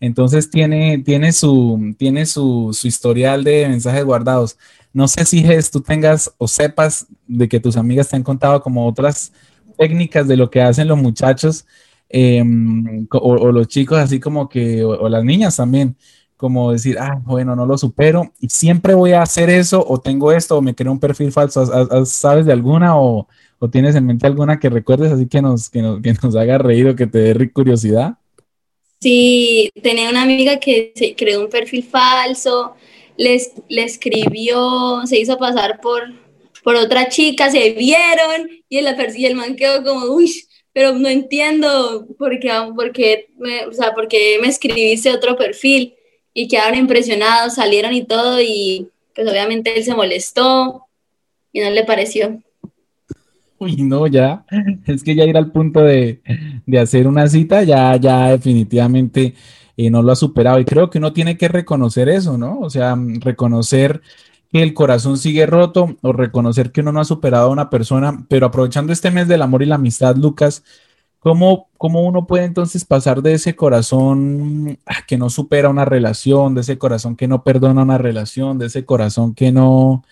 Entonces 0.00 0.50
tiene, 0.50 0.98
tiene, 0.98 1.32
su, 1.32 1.94
tiene 1.98 2.26
su, 2.26 2.70
su, 2.72 2.88
historial 2.88 3.44
de 3.44 3.68
mensajes 3.68 4.04
guardados. 4.04 4.58
No 4.92 5.08
sé 5.08 5.24
si 5.24 5.40
es, 5.44 5.70
tú 5.70 5.80
tengas 5.80 6.32
o 6.38 6.48
sepas 6.48 7.06
de 7.26 7.48
que 7.48 7.60
tus 7.60 7.76
amigas 7.76 8.08
te 8.08 8.16
han 8.16 8.22
contado 8.22 8.62
como 8.62 8.86
otras 8.86 9.32
técnicas 9.76 10.28
de 10.28 10.36
lo 10.36 10.50
que 10.50 10.60
hacen 10.60 10.88
los 10.88 10.98
muchachos 10.98 11.66
em, 12.08 13.06
o, 13.10 13.52
los 13.52 13.68
chicos, 13.68 13.98
así 13.98 14.20
como 14.20 14.48
que, 14.48 14.84
o, 14.84 15.08
las 15.08 15.24
niñas 15.24 15.56
también, 15.56 15.96
como 16.36 16.72
decir, 16.72 16.98
ah, 16.98 17.20
bueno, 17.24 17.54
no 17.54 17.66
lo 17.66 17.78
supero 17.78 18.32
y 18.40 18.48
siempre 18.48 18.94
voy 18.94 19.12
a 19.12 19.22
hacer 19.22 19.48
eso 19.48 19.84
o 19.86 20.00
tengo 20.00 20.32
esto 20.32 20.58
o 20.58 20.62
me 20.62 20.74
creo 20.74 20.92
un 20.92 20.98
perfil 21.00 21.32
falso. 21.32 21.64
¿Sabes 22.04 22.46
de 22.46 22.52
alguna 22.52 22.98
o, 22.98 23.28
tienes 23.70 23.94
en 23.94 24.06
mente 24.06 24.26
alguna 24.26 24.58
que 24.58 24.68
recuerdes 24.68 25.12
así 25.12 25.26
que 25.26 25.40
nos, 25.40 25.70
que 25.70 25.82
nos, 25.82 26.02
que 26.02 26.14
nos 26.20 26.34
haga 26.34 26.58
reír 26.58 26.88
o 26.88 26.96
que 26.96 27.06
te 27.06 27.18
dé 27.18 27.52
curiosidad? 27.52 28.18
Sí, 29.00 29.70
tenía 29.82 30.10
una 30.10 30.22
amiga 30.22 30.58
que 30.58 30.92
se 30.94 31.14
creó 31.16 31.40
un 31.40 31.50
perfil 31.50 31.82
falso, 31.84 32.74
le 33.16 33.84
escribió, 33.84 35.06
se 35.06 35.18
hizo 35.18 35.36
pasar 35.38 35.80
por 35.80 36.21
por 36.62 36.76
otra 36.76 37.08
chica, 37.08 37.50
se 37.50 37.70
vieron 37.70 38.48
y 38.68 38.78
el, 38.78 38.86
y 39.16 39.26
el 39.26 39.34
man 39.34 39.56
quedó 39.56 39.82
como, 39.82 40.06
uy, 40.14 40.32
pero 40.72 40.92
no 40.94 41.08
entiendo 41.08 42.06
por 42.18 42.38
qué, 42.38 42.50
por 42.74 42.92
qué 42.92 43.28
me, 43.38 43.66
o 43.66 43.72
sea, 43.72 43.94
por 43.94 44.08
qué 44.08 44.38
me 44.40 44.48
escribiste 44.48 45.10
otro 45.10 45.36
perfil 45.36 45.94
y 46.32 46.48
quedaron 46.48 46.78
impresionados, 46.78 47.54
salieron 47.54 47.92
y 47.92 48.04
todo 48.04 48.40
y 48.40 48.88
pues 49.14 49.28
obviamente 49.28 49.76
él 49.76 49.84
se 49.84 49.94
molestó 49.94 50.86
y 51.52 51.60
no 51.60 51.70
le 51.70 51.84
pareció. 51.84 52.40
Uy, 53.58 53.76
no, 53.76 54.06
ya. 54.06 54.44
Es 54.86 55.04
que 55.04 55.14
ya 55.14 55.24
ir 55.24 55.36
al 55.36 55.52
punto 55.52 55.80
de, 55.82 56.20
hacer 56.80 57.06
una 57.06 57.28
cita, 57.28 57.62
ya, 57.62 57.94
ya 57.96 58.30
definitivamente 58.30 59.34
eh, 59.76 59.90
no 59.90 60.02
lo 60.02 60.10
ha 60.10 60.16
superado. 60.16 60.58
Y 60.58 60.64
creo 60.64 60.90
que 60.90 60.98
uno 60.98 61.12
tiene 61.12 61.36
que 61.36 61.46
reconocer 61.46 62.08
eso, 62.08 62.36
¿no? 62.36 62.58
O 62.58 62.70
sea, 62.70 62.96
reconocer 63.20 64.00
el 64.60 64.74
corazón 64.74 65.16
sigue 65.16 65.46
roto 65.46 65.96
o 66.02 66.12
reconocer 66.12 66.72
que 66.72 66.82
uno 66.82 66.92
no 66.92 67.00
ha 67.00 67.04
superado 67.04 67.46
a 67.46 67.52
una 67.52 67.70
persona. 67.70 68.24
Pero 68.28 68.46
aprovechando 68.46 68.92
este 68.92 69.10
mes 69.10 69.28
del 69.28 69.42
amor 69.42 69.62
y 69.62 69.66
la 69.66 69.76
amistad, 69.76 70.16
Lucas, 70.16 70.62
¿cómo, 71.18 71.70
cómo 71.78 72.02
uno 72.02 72.26
puede 72.26 72.44
entonces 72.44 72.84
pasar 72.84 73.22
de 73.22 73.34
ese 73.34 73.56
corazón 73.56 74.78
ah, 74.86 75.04
que 75.06 75.16
no 75.16 75.30
supera 75.30 75.70
una 75.70 75.84
relación, 75.86 76.54
de 76.54 76.60
ese 76.60 76.78
corazón 76.78 77.16
que 77.16 77.28
no 77.28 77.42
perdona 77.44 77.82
una 77.82 77.98
relación, 77.98 78.58
de 78.58 78.66
ese 78.66 78.84
corazón 78.84 79.34
que 79.34 79.52
no 79.52 80.04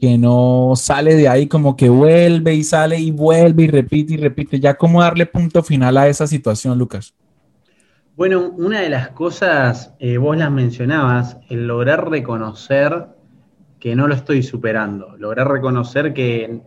que 0.00 0.16
no 0.16 0.72
sale 0.76 1.14
de 1.14 1.28
ahí, 1.28 1.46
como 1.46 1.76
que 1.76 1.90
vuelve 1.90 2.54
y 2.54 2.64
sale 2.64 2.98
y 2.98 3.10
vuelve 3.10 3.64
y 3.64 3.68
repite 3.68 4.14
y 4.14 4.16
repite. 4.16 4.58
Ya, 4.58 4.72
¿cómo 4.74 5.02
darle 5.02 5.26
punto 5.26 5.62
final 5.62 5.98
a 5.98 6.08
esa 6.08 6.26
situación, 6.26 6.78
Lucas? 6.78 7.12
Bueno, 8.16 8.50
una 8.56 8.80
de 8.80 8.88
las 8.88 9.10
cosas, 9.10 9.92
eh, 9.98 10.16
vos 10.16 10.38
las 10.38 10.50
mencionabas, 10.50 11.36
el 11.50 11.66
lograr 11.66 12.08
reconocer 12.08 13.08
que 13.80 13.96
no 13.96 14.06
lo 14.06 14.14
estoy 14.14 14.42
superando, 14.42 15.16
lograr 15.16 15.50
reconocer 15.50 16.12
que, 16.12 16.60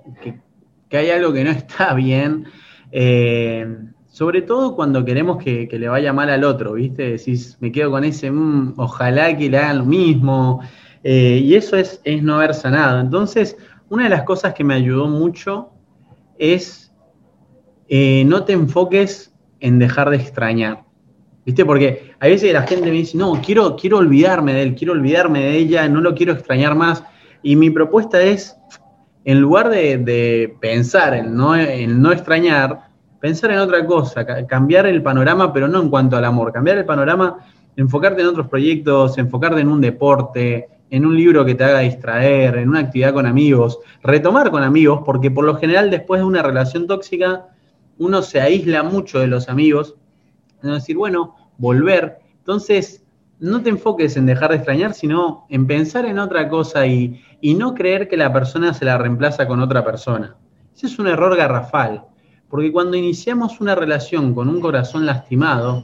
hay 0.92 1.10
algo 1.12 1.32
que 1.32 1.44
no 1.44 1.52
está 1.52 1.94
bien, 1.94 2.46
eh, 2.92 3.66
sobre 4.08 4.42
todo 4.42 4.76
cuando 4.76 5.06
queremos 5.06 5.42
que, 5.42 5.68
le 5.72 5.88
vaya 5.88 6.12
mal 6.12 6.30
al 6.30 6.44
otro, 6.44 6.74
¿viste? 6.74 7.12
Decís, 7.12 7.58
me 7.62 7.72
quedo 7.72 7.92
con 7.92 8.04
ese, 8.04 8.30
mm, 8.32 8.74
ojalá 8.78 9.36
que 9.38 9.50
le 9.50 9.58
hagan 9.58 9.80
lo 9.80 9.86
mismo, 9.86 10.62
eh, 11.04 11.40
y 11.44 11.56
eso 11.56 11.78
es, 11.78 12.02
no 12.22 12.36
haber 12.36 12.54
sanado. 12.54 13.00
Entonces, 13.00 13.58
una 13.90 14.06
de 14.06 14.10
las 14.10 14.24
cosas 14.24 14.54
que 14.54 14.64
me 14.64 14.74
ayudó 14.74 15.08
mucho 15.08 15.72
es 16.38 16.92
eh, 17.88 18.24
no 18.26 18.44
te 18.44 18.54
enfoques 18.54 19.34
en 19.60 19.80
dejar 19.80 20.10
de 20.10 20.18
extrañar. 20.18 20.84
¿Viste? 21.46 21.66
Porque 21.66 22.14
a 22.20 22.28
veces 22.28 22.54
la 22.54 22.64
gente 22.64 22.86
me 22.86 22.98
dice, 22.98 23.18
no, 23.18 23.42
quiero, 23.42 23.76
quiero 23.76 23.98
olvidarme 23.98 24.54
de 24.54 24.64
él, 24.64 24.76
quiero 24.76 24.94
olvidarme 24.94 25.42
de 25.42 25.58
ella, 25.58 25.90
no 25.90 26.00
lo 26.00 26.16
quiero 26.16 26.34
extrañar 26.34 26.76
más. 26.76 27.04
Y 27.42 27.56
mi 27.56 27.70
propuesta 27.70 28.22
es, 28.22 28.56
en 29.26 29.42
lugar 29.42 29.70
de, 29.70 30.56
pensar 30.62 31.14
en 31.14 31.36
no, 31.36 31.56
en 31.56 32.02
no 32.02 32.12
extrañar, 32.12 32.88
pensar 33.20 33.52
en 33.52 33.60
otra 33.60 33.86
cosa, 33.86 34.26
cambiar 34.48 34.86
el 34.86 35.04
panorama, 35.04 35.52
pero 35.52 35.68
no 35.68 35.82
en 35.82 35.90
cuanto 35.90 36.16
al 36.16 36.26
amor, 36.26 36.54
cambiar 36.54 36.78
el 36.78 36.86
panorama, 36.86 37.38
enfocarte 37.76 38.22
en 38.22 38.28
otros 38.28 38.48
proyectos, 38.48 39.18
enfocarte 39.18 39.60
en 39.60 39.68
un 39.68 39.82
deporte, 39.82 40.68
en 40.90 41.06
un 41.06 41.18
libro 41.18 41.44
que 41.44 41.56
te 41.56 41.64
haga 41.64 41.80
distraer, 41.80 42.58
en 42.58 42.70
una 42.70 42.80
actividad 42.80 43.14
con 43.14 43.26
amigos, 43.26 43.80
retomar 44.04 44.52
con 44.52 44.64
amigos, 44.64 45.02
porque 45.06 45.32
por 45.32 45.44
lo 45.44 45.56
general 45.56 45.90
después 45.90 46.22
de 46.22 46.26
una 46.26 46.42
relación 46.42 46.88
tóxica 46.88 47.48
uno 47.98 48.22
se 48.22 48.40
aísla 48.40 48.84
mucho 48.84 49.20
de 49.20 49.28
los 49.28 49.50
amigos, 49.50 49.96
es 50.64 50.72
decir, 50.72 50.98
bueno, 50.98 51.36
volver. 51.58 52.20
Entonces, 52.40 53.04
no 53.40 53.62
te 53.62 53.70
enfoques 53.70 54.16
en 54.16 54.26
dejar 54.26 54.52
de 54.52 54.58
extrañar, 54.58 54.94
sino 54.94 55.46
en 55.50 55.68
pensar 55.68 56.06
en 56.06 56.20
otra 56.20 56.50
cosa 56.50 56.86
y, 56.86 57.22
y 57.42 57.56
no 57.56 57.74
creer 57.74 58.08
que 58.08 58.18
la 58.18 58.32
persona 58.32 58.74
se 58.74 58.86
la 58.86 58.98
reemplaza 58.98 59.48
con 59.48 59.60
otra 59.60 59.84
persona. 59.84 60.38
Ese 60.76 60.88
es 60.88 60.98
un 60.98 61.08
error 61.08 61.36
garrafal, 61.36 62.06
porque 62.50 62.72
cuando 62.72 62.98
iniciamos 62.98 63.60
una 63.60 63.76
relación 63.76 64.34
con 64.34 64.48
un 64.50 64.62
corazón 64.62 65.06
lastimado, 65.06 65.84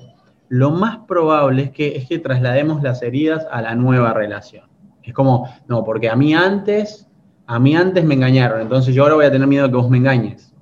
lo 0.50 0.72
más 0.72 1.00
probable 1.08 1.64
es 1.64 1.72
que, 1.72 1.96
es 1.96 2.08
que 2.08 2.20
traslademos 2.20 2.82
las 2.82 3.02
heridas 3.02 3.46
a 3.52 3.62
la 3.62 3.76
nueva 3.76 4.14
relación. 4.14 4.68
Es 5.04 5.14
como, 5.14 5.50
no, 5.68 5.84
porque 5.84 6.10
a 6.10 6.16
mí 6.16 6.34
antes, 6.34 7.08
a 7.46 7.60
mí 7.60 7.76
antes 7.76 8.04
me 8.04 8.16
engañaron, 8.16 8.62
entonces 8.62 8.94
yo 8.94 9.04
ahora 9.04 9.16
voy 9.16 9.26
a 9.26 9.32
tener 9.32 9.48
miedo 9.48 9.66
de 9.66 9.72
que 9.72 9.78
vos 9.78 9.90
me 9.90 9.98
engañes. 9.98 10.54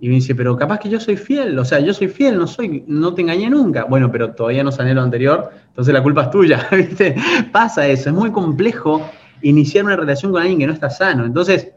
Y 0.00 0.08
me 0.08 0.14
dice, 0.14 0.34
pero 0.34 0.56
capaz 0.56 0.78
que 0.78 0.88
yo 0.88 0.98
soy 0.98 1.16
fiel, 1.16 1.58
o 1.58 1.64
sea, 1.64 1.78
yo 1.80 1.92
soy 1.92 2.08
fiel, 2.08 2.38
no 2.38 2.46
soy, 2.46 2.84
no 2.86 3.12
te 3.12 3.20
engañé 3.20 3.50
nunca. 3.50 3.84
Bueno, 3.84 4.10
pero 4.10 4.32
todavía 4.34 4.64
no 4.64 4.72
sané 4.72 4.94
lo 4.94 5.02
anterior, 5.02 5.50
entonces 5.68 5.92
la 5.92 6.02
culpa 6.02 6.22
es 6.22 6.30
tuya, 6.30 6.66
¿viste? 6.72 7.14
Pasa 7.52 7.86
eso, 7.86 8.08
es 8.08 8.14
muy 8.14 8.30
complejo 8.30 9.02
iniciar 9.42 9.84
una 9.84 9.96
relación 9.96 10.32
con 10.32 10.40
alguien 10.40 10.58
que 10.58 10.66
no 10.66 10.72
está 10.72 10.88
sano. 10.88 11.26
Entonces, 11.26 11.72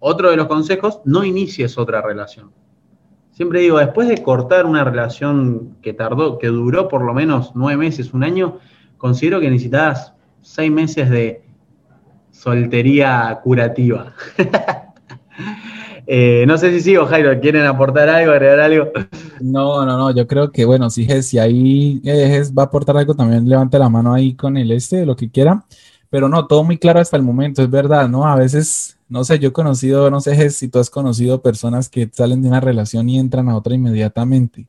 otro 0.00 0.30
de 0.30 0.36
los 0.36 0.46
consejos, 0.46 1.00
no 1.04 1.24
inicies 1.24 1.78
otra 1.78 2.02
relación. 2.02 2.52
Siempre 3.32 3.60
digo, 3.60 3.78
después 3.78 4.08
de 4.08 4.22
cortar 4.22 4.66
una 4.66 4.84
relación 4.84 5.76
que 5.82 5.92
tardó, 5.92 6.38
que 6.38 6.48
duró 6.48 6.88
por 6.88 7.02
lo 7.02 7.12
menos 7.14 7.52
nueve 7.54 7.78
meses, 7.78 8.14
un 8.14 8.22
año, 8.22 8.58
considero 8.98 9.40
que 9.40 9.50
necesitas 9.50 10.14
seis 10.42 10.70
meses 10.70 11.10
de 11.10 11.42
soltería 12.30 13.40
curativa. 13.42 14.12
Eh, 16.06 16.44
no 16.46 16.56
sé 16.56 16.70
si 16.70 16.80
sigo, 16.80 17.04
Jairo, 17.06 17.40
¿quieren 17.40 17.64
aportar 17.64 18.08
algo, 18.08 18.32
agregar 18.32 18.60
algo? 18.60 18.90
No, 19.40 19.84
no, 19.84 19.98
no, 19.98 20.14
yo 20.14 20.26
creo 20.26 20.52
que, 20.52 20.64
bueno, 20.64 20.88
si, 20.88 21.06
si 21.22 21.38
ahí 21.38 22.00
eh, 22.04 22.42
va 22.56 22.62
a 22.62 22.66
aportar 22.66 22.96
algo, 22.96 23.14
también 23.14 23.48
levante 23.48 23.78
la 23.78 23.88
mano 23.88 24.14
ahí 24.14 24.34
con 24.34 24.56
el 24.56 24.70
este, 24.70 25.04
lo 25.04 25.16
que 25.16 25.30
quiera. 25.30 25.64
Pero 26.08 26.28
no, 26.28 26.46
todo 26.46 26.62
muy 26.62 26.78
claro 26.78 27.00
hasta 27.00 27.16
el 27.16 27.22
momento, 27.22 27.62
es 27.62 27.70
verdad, 27.70 28.08
¿no? 28.08 28.26
A 28.26 28.36
veces, 28.36 28.96
no 29.08 29.24
sé, 29.24 29.38
yo 29.38 29.48
he 29.48 29.52
conocido, 29.52 30.10
no 30.10 30.20
sé 30.20 30.50
si 30.50 30.68
tú 30.68 30.78
has 30.78 30.90
conocido 30.90 31.42
personas 31.42 31.88
que 31.88 32.08
salen 32.12 32.40
de 32.40 32.48
una 32.48 32.60
relación 32.60 33.08
y 33.08 33.18
entran 33.18 33.48
a 33.48 33.56
otra 33.56 33.74
inmediatamente. 33.74 34.66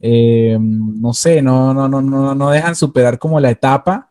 Eh, 0.00 0.58
no 0.60 1.12
sé, 1.12 1.42
no, 1.42 1.74
no, 1.74 1.86
no, 1.86 2.00
no, 2.00 2.34
no 2.34 2.50
dejan 2.50 2.74
superar 2.74 3.18
como 3.18 3.38
la 3.38 3.50
etapa 3.50 4.09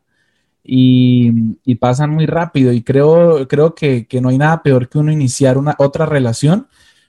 y, 0.72 1.76
pasan 1.76 2.12
muy 2.12 2.28
rápido. 2.28 2.72
Y 2.72 2.84
creo, 2.84 3.48
creo 3.48 3.74
que, 3.74 4.08
no 4.22 4.30
hay 4.30 4.38
nada 4.38 4.62
peor 4.62 4.88
que 4.88 5.00
uno 5.00 5.12
iniciar 5.12 5.58
una 5.58 5.76
otra 5.80 6.06
relación 6.06 6.68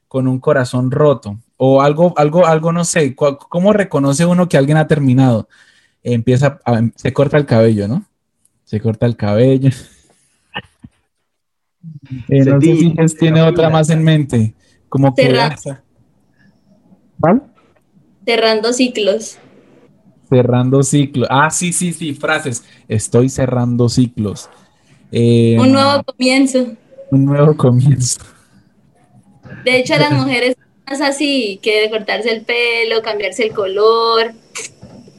con 0.09 0.27
un 0.27 0.41
corazón 0.41 0.91
roto 0.91 1.39
o 1.57 1.83
algo, 1.83 2.15
algo, 2.17 2.47
algo, 2.47 2.73
no 2.73 2.85
sé, 2.85 3.15
¿cómo 3.15 3.73
reconoce 3.73 4.25
uno 4.25 4.49
que 4.49 4.57
alguien 4.57 4.79
ha 4.79 4.89
terminado? 4.89 5.47
Empieza, 6.03 6.59
se 6.97 7.13
corta 7.13 7.37
el 7.37 7.45
cabello, 7.45 7.87
¿no? 7.87 8.07
Se 8.65 8.81
corta 8.81 9.07
el 9.07 9.17
cabello. 9.17 9.71
Eh, 12.29 12.45
no 12.45 12.61
sé 12.61 12.77
si 12.77 13.17
tiene 13.17 13.41
otra 13.41 13.71
más 13.71 13.89
en 13.89 14.05
mente. 14.05 14.55
Como 14.91 15.15
que. 15.15 15.35
¿Cuál? 17.19 17.43
Cerrando 18.27 18.75
ciclos. 18.75 19.39
Cerrando 20.31 20.83
ciclos. 20.83 21.29
Ah, 21.31 21.51
sí, 21.51 21.73
sí, 21.73 21.93
sí, 21.93 22.15
frases. 22.15 22.65
Estoy 22.89 23.29
cerrando 23.29 23.89
ciclos. 23.89 24.49
Eh, 25.11 25.57
un 25.59 25.73
nuevo 25.73 26.05
comienzo. 26.05 26.67
Un 27.11 27.25
nuevo 27.25 27.57
comienzo. 27.57 28.21
De 29.65 29.79
hecho, 29.79 29.95
a 29.95 29.99
las 29.99 30.13
mujeres 30.13 30.57
más 30.89 31.01
así, 31.01 31.59
que 31.63 31.83
de 31.83 31.91
cortarse 31.91 32.31
el 32.31 32.43
pelo, 32.43 33.03
cambiarse 33.03 33.47
el 33.47 33.53
color, 33.53 34.33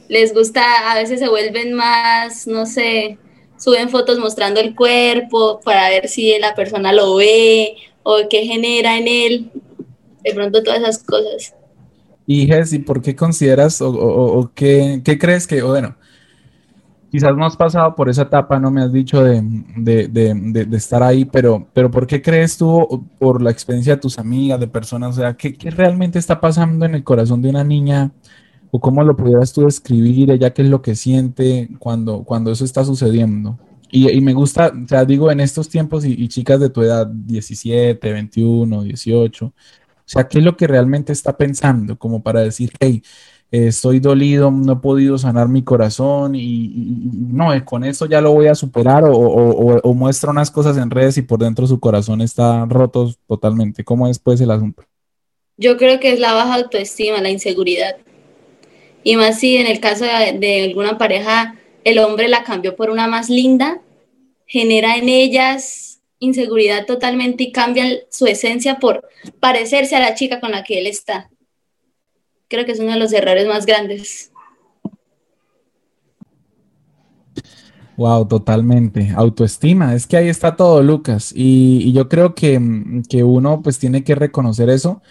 les 0.08 0.34
gusta, 0.34 0.90
a 0.90 0.94
veces 0.94 1.20
se 1.20 1.28
vuelven 1.28 1.74
más, 1.74 2.46
no 2.46 2.66
sé, 2.66 3.18
suben 3.58 3.88
fotos 3.88 4.18
mostrando 4.18 4.60
el 4.60 4.74
cuerpo 4.74 5.60
para 5.64 5.88
ver 5.88 6.08
si 6.08 6.38
la 6.38 6.54
persona 6.54 6.92
lo 6.92 7.16
ve 7.16 7.76
o 8.02 8.18
qué 8.28 8.44
genera 8.44 8.98
en 8.98 9.08
él. 9.08 9.50
De 10.22 10.34
pronto 10.34 10.62
todas 10.62 10.80
esas 10.80 11.02
cosas. 11.02 11.54
Y 12.26 12.46
Jessy, 12.46 12.78
¿por 12.78 13.02
qué 13.02 13.16
consideras 13.16 13.80
o, 13.80 14.50
qué, 14.54 15.02
crees 15.20 15.46
que, 15.46 15.62
bueno, 15.62 15.96
quizás 17.10 17.36
no 17.36 17.44
has 17.44 17.56
pasado 17.56 17.94
por 17.94 18.08
esa 18.08 18.22
etapa, 18.22 18.58
no 18.58 18.70
me 18.70 18.82
has 18.82 18.92
dicho 18.92 19.22
de, 19.22 19.42
estar 20.72 21.02
ahí, 21.02 21.24
pero, 21.24 21.66
pero 21.72 21.90
¿por 21.90 22.06
qué 22.06 22.22
crees 22.22 22.56
tú, 22.56 23.06
por 23.18 23.42
la 23.42 23.50
experiencia 23.50 23.96
de 23.96 24.00
tus 24.00 24.18
amigas, 24.18 24.60
de 24.60 24.68
personas, 24.68 25.16
o 25.16 25.20
sea, 25.20 25.34
¿qué, 25.34 25.56
realmente 25.70 26.18
está 26.18 26.40
pasando 26.40 26.86
en 26.86 26.94
el 26.94 27.04
corazón 27.04 27.42
de 27.42 27.50
una 27.50 27.64
niña? 27.64 28.12
¿O 28.70 28.80
cómo 28.80 29.04
lo 29.04 29.16
pudieras 29.16 29.52
tú 29.52 29.64
describir, 29.64 30.30
ella 30.30 30.54
qué 30.54 30.62
es 30.62 30.68
lo 30.68 30.80
que 30.80 30.94
siente 30.94 31.68
cuando, 31.78 32.22
cuando 32.24 32.52
eso 32.52 32.64
está 32.64 32.84
sucediendo? 32.84 33.58
Y, 33.94 34.22
me 34.22 34.32
gusta, 34.32 34.72
o 34.72 34.88
sea, 34.88 35.04
digo, 35.04 35.30
en 35.30 35.40
estos 35.40 35.68
tiempos 35.68 36.06
y, 36.06 36.14
y 36.14 36.28
chicas 36.28 36.58
de 36.58 36.70
tu 36.70 36.80
edad, 36.80 37.06
17, 37.06 38.10
21, 38.10 38.84
18, 38.84 39.52
o 40.04 40.08
sea, 40.08 40.28
¿qué 40.28 40.38
es 40.38 40.44
lo 40.44 40.56
que 40.56 40.66
realmente 40.66 41.12
está 41.12 41.36
pensando? 41.36 41.98
Como 41.98 42.22
para 42.22 42.40
decir, 42.40 42.72
hey, 42.80 43.02
estoy 43.52 44.00
dolido, 44.00 44.50
no 44.50 44.72
he 44.72 44.76
podido 44.76 45.18
sanar 45.18 45.48
mi 45.48 45.62
corazón 45.62 46.34
y, 46.34 46.70
no, 47.12 47.52
eh, 47.52 47.64
con 47.64 47.84
eso 47.84 48.06
ya 48.06 48.20
lo 48.20 48.32
voy 48.32 48.46
a 48.46 48.54
superar 48.54 49.04
o, 49.06 49.94
muestra 49.94 50.30
unas 50.30 50.50
cosas 50.50 50.78
en 50.78 50.90
redes 50.90 51.18
y 51.18 51.22
por 51.22 51.38
dentro 51.38 51.66
su 51.66 51.78
corazón 51.78 52.22
está 52.22 52.64
roto 52.64 53.14
totalmente. 53.28 53.84
¿Cómo 53.84 54.08
es 54.08 54.18
pues 54.18 54.40
el 54.40 54.50
asunto? 54.50 54.84
Yo 55.58 55.76
creo 55.76 56.00
que 56.00 56.12
es 56.12 56.18
la 56.18 56.32
baja 56.32 56.54
autoestima, 56.54 57.20
la 57.20 57.30
inseguridad. 57.30 57.96
Y 59.04 59.16
más 59.16 59.38
si 59.38 59.56
en 59.56 59.66
el 59.66 59.80
caso 59.80 60.04
de 60.04 60.64
alguna 60.64 60.96
pareja 60.96 61.56
el 61.84 61.98
hombre 61.98 62.28
la 62.28 62.44
cambió 62.44 62.74
por 62.74 62.88
una 62.88 63.06
más 63.06 63.28
linda, 63.28 63.82
genera 64.46 64.96
en 64.96 65.08
ellas 65.08 65.91
inseguridad 66.22 66.86
totalmente 66.86 67.42
y 67.42 67.52
cambian 67.52 67.98
su 68.08 68.26
esencia 68.26 68.78
por 68.78 69.08
parecerse 69.40 69.96
a 69.96 70.00
la 70.00 70.14
chica 70.14 70.40
con 70.40 70.52
la 70.52 70.62
que 70.62 70.78
él 70.78 70.86
está. 70.86 71.28
Creo 72.48 72.64
que 72.64 72.72
es 72.72 72.80
uno 72.80 72.92
de 72.92 72.98
los 72.98 73.12
errores 73.12 73.46
más 73.46 73.66
grandes. 73.66 74.30
Wow, 77.96 78.26
totalmente. 78.26 79.12
Autoestima, 79.16 79.94
es 79.94 80.06
que 80.06 80.16
ahí 80.16 80.28
está 80.28 80.54
todo, 80.54 80.82
Lucas. 80.82 81.32
Y, 81.34 81.92
yo 81.92 82.08
creo 82.08 82.34
que, 82.34 82.60
que, 83.08 83.24
uno 83.24 83.60
pues 83.62 83.78
tiene 83.78 84.04
que 84.04 84.14
reconocer 84.14 84.70
eso, 84.70 85.02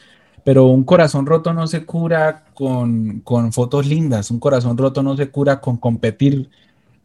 pero 0.46 0.68
un 0.68 0.84
corazón 0.86 1.26
roto 1.26 1.54
no 1.54 1.68
se 1.68 1.86
cura 1.86 2.46
con, 2.54 3.20
con 3.20 3.52
fotos 3.52 3.86
lindas, 3.86 4.32
un 4.32 4.40
corazón 4.40 4.78
roto 4.78 5.04
no 5.04 5.18
se 5.18 5.30
cura 5.30 5.60
con 5.60 5.78
competir, 5.78 6.50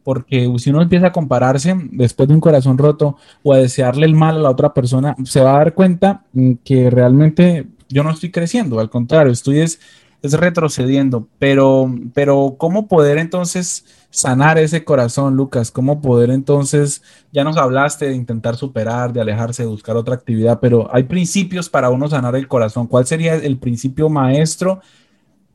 porque 0.07 0.49
si 0.59 0.69
uno 0.69 0.81
empieza 0.81 1.07
a 1.07 1.11
compararse 1.11 1.75
después 1.91 2.29
de 2.29 2.33
un 2.33 2.39
corazón 2.39 2.77
roto 2.77 3.17
o 3.43 3.51
a 3.51 3.57
desearle 3.57 4.05
el 4.05 4.13
mal 4.13 4.37
a 4.37 4.39
la 4.39 4.49
otra 4.49 4.73
persona, 4.73 5.17
se 5.25 5.41
va 5.41 5.55
a 5.55 5.57
dar 5.57 5.73
cuenta 5.73 6.23
que 6.63 6.89
realmente 6.89 7.67
yo 7.89 8.03
no 8.03 8.11
estoy 8.11 8.31
creciendo, 8.31 8.79
al 8.79 8.89
contrario, 8.89 9.33
estoy 9.33 9.59
es, 9.59 9.81
retrocediendo, 10.23 11.27
pero, 11.39 11.93
pero 12.13 12.55
¿cómo 12.57 12.87
poder 12.87 13.17
entonces 13.17 13.83
sanar 14.09 14.57
ese 14.57 14.85
corazón, 14.85 15.35
Lucas? 15.35 15.71
¿Cómo 15.71 15.99
poder 15.99 16.29
entonces, 16.29 17.03
ya 17.33 17.43
nos 17.43 17.57
hablaste 17.57 18.07
de 18.07 18.15
intentar 18.15 18.55
superar, 18.55 19.11
de 19.11 19.19
alejarse, 19.19 19.63
de 19.63 19.69
buscar 19.69 19.97
otra 19.97 20.15
actividad, 20.15 20.61
pero 20.61 20.87
hay 20.95 21.03
principios 21.03 21.67
para 21.67 21.89
uno 21.89 22.07
sanar 22.07 22.33
el 22.37 22.47
corazón. 22.47 22.87
¿Cuál 22.87 23.05
sería 23.05 23.35
el 23.35 23.57
principio 23.57 24.07
maestro 24.07 24.79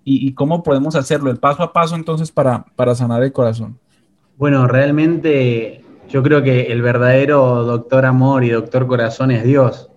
y, 0.05 0.35
cómo 0.35 0.63
podemos 0.63 0.95
hacerlo? 0.95 1.31
El 1.31 1.39
paso 1.39 1.63
a 1.63 1.73
paso 1.73 1.95
entonces 1.95 2.31
para, 2.31 2.67
para 2.77 2.95
sanar 2.95 3.23
el 3.23 3.33
corazón. 3.33 3.79
Bueno, 4.43 4.67
realmente 4.67 5.85
yo 6.09 6.21
creo 6.21 6.43
que 6.43 6.63
el 6.63 6.83
verdadero 6.83 7.63
doctor 7.63 8.05
amor 8.05 8.43
y 8.43 8.49
doctor 8.49 8.89
corazón 8.89 9.31
es 9.31 9.45
Dios. 9.45 9.89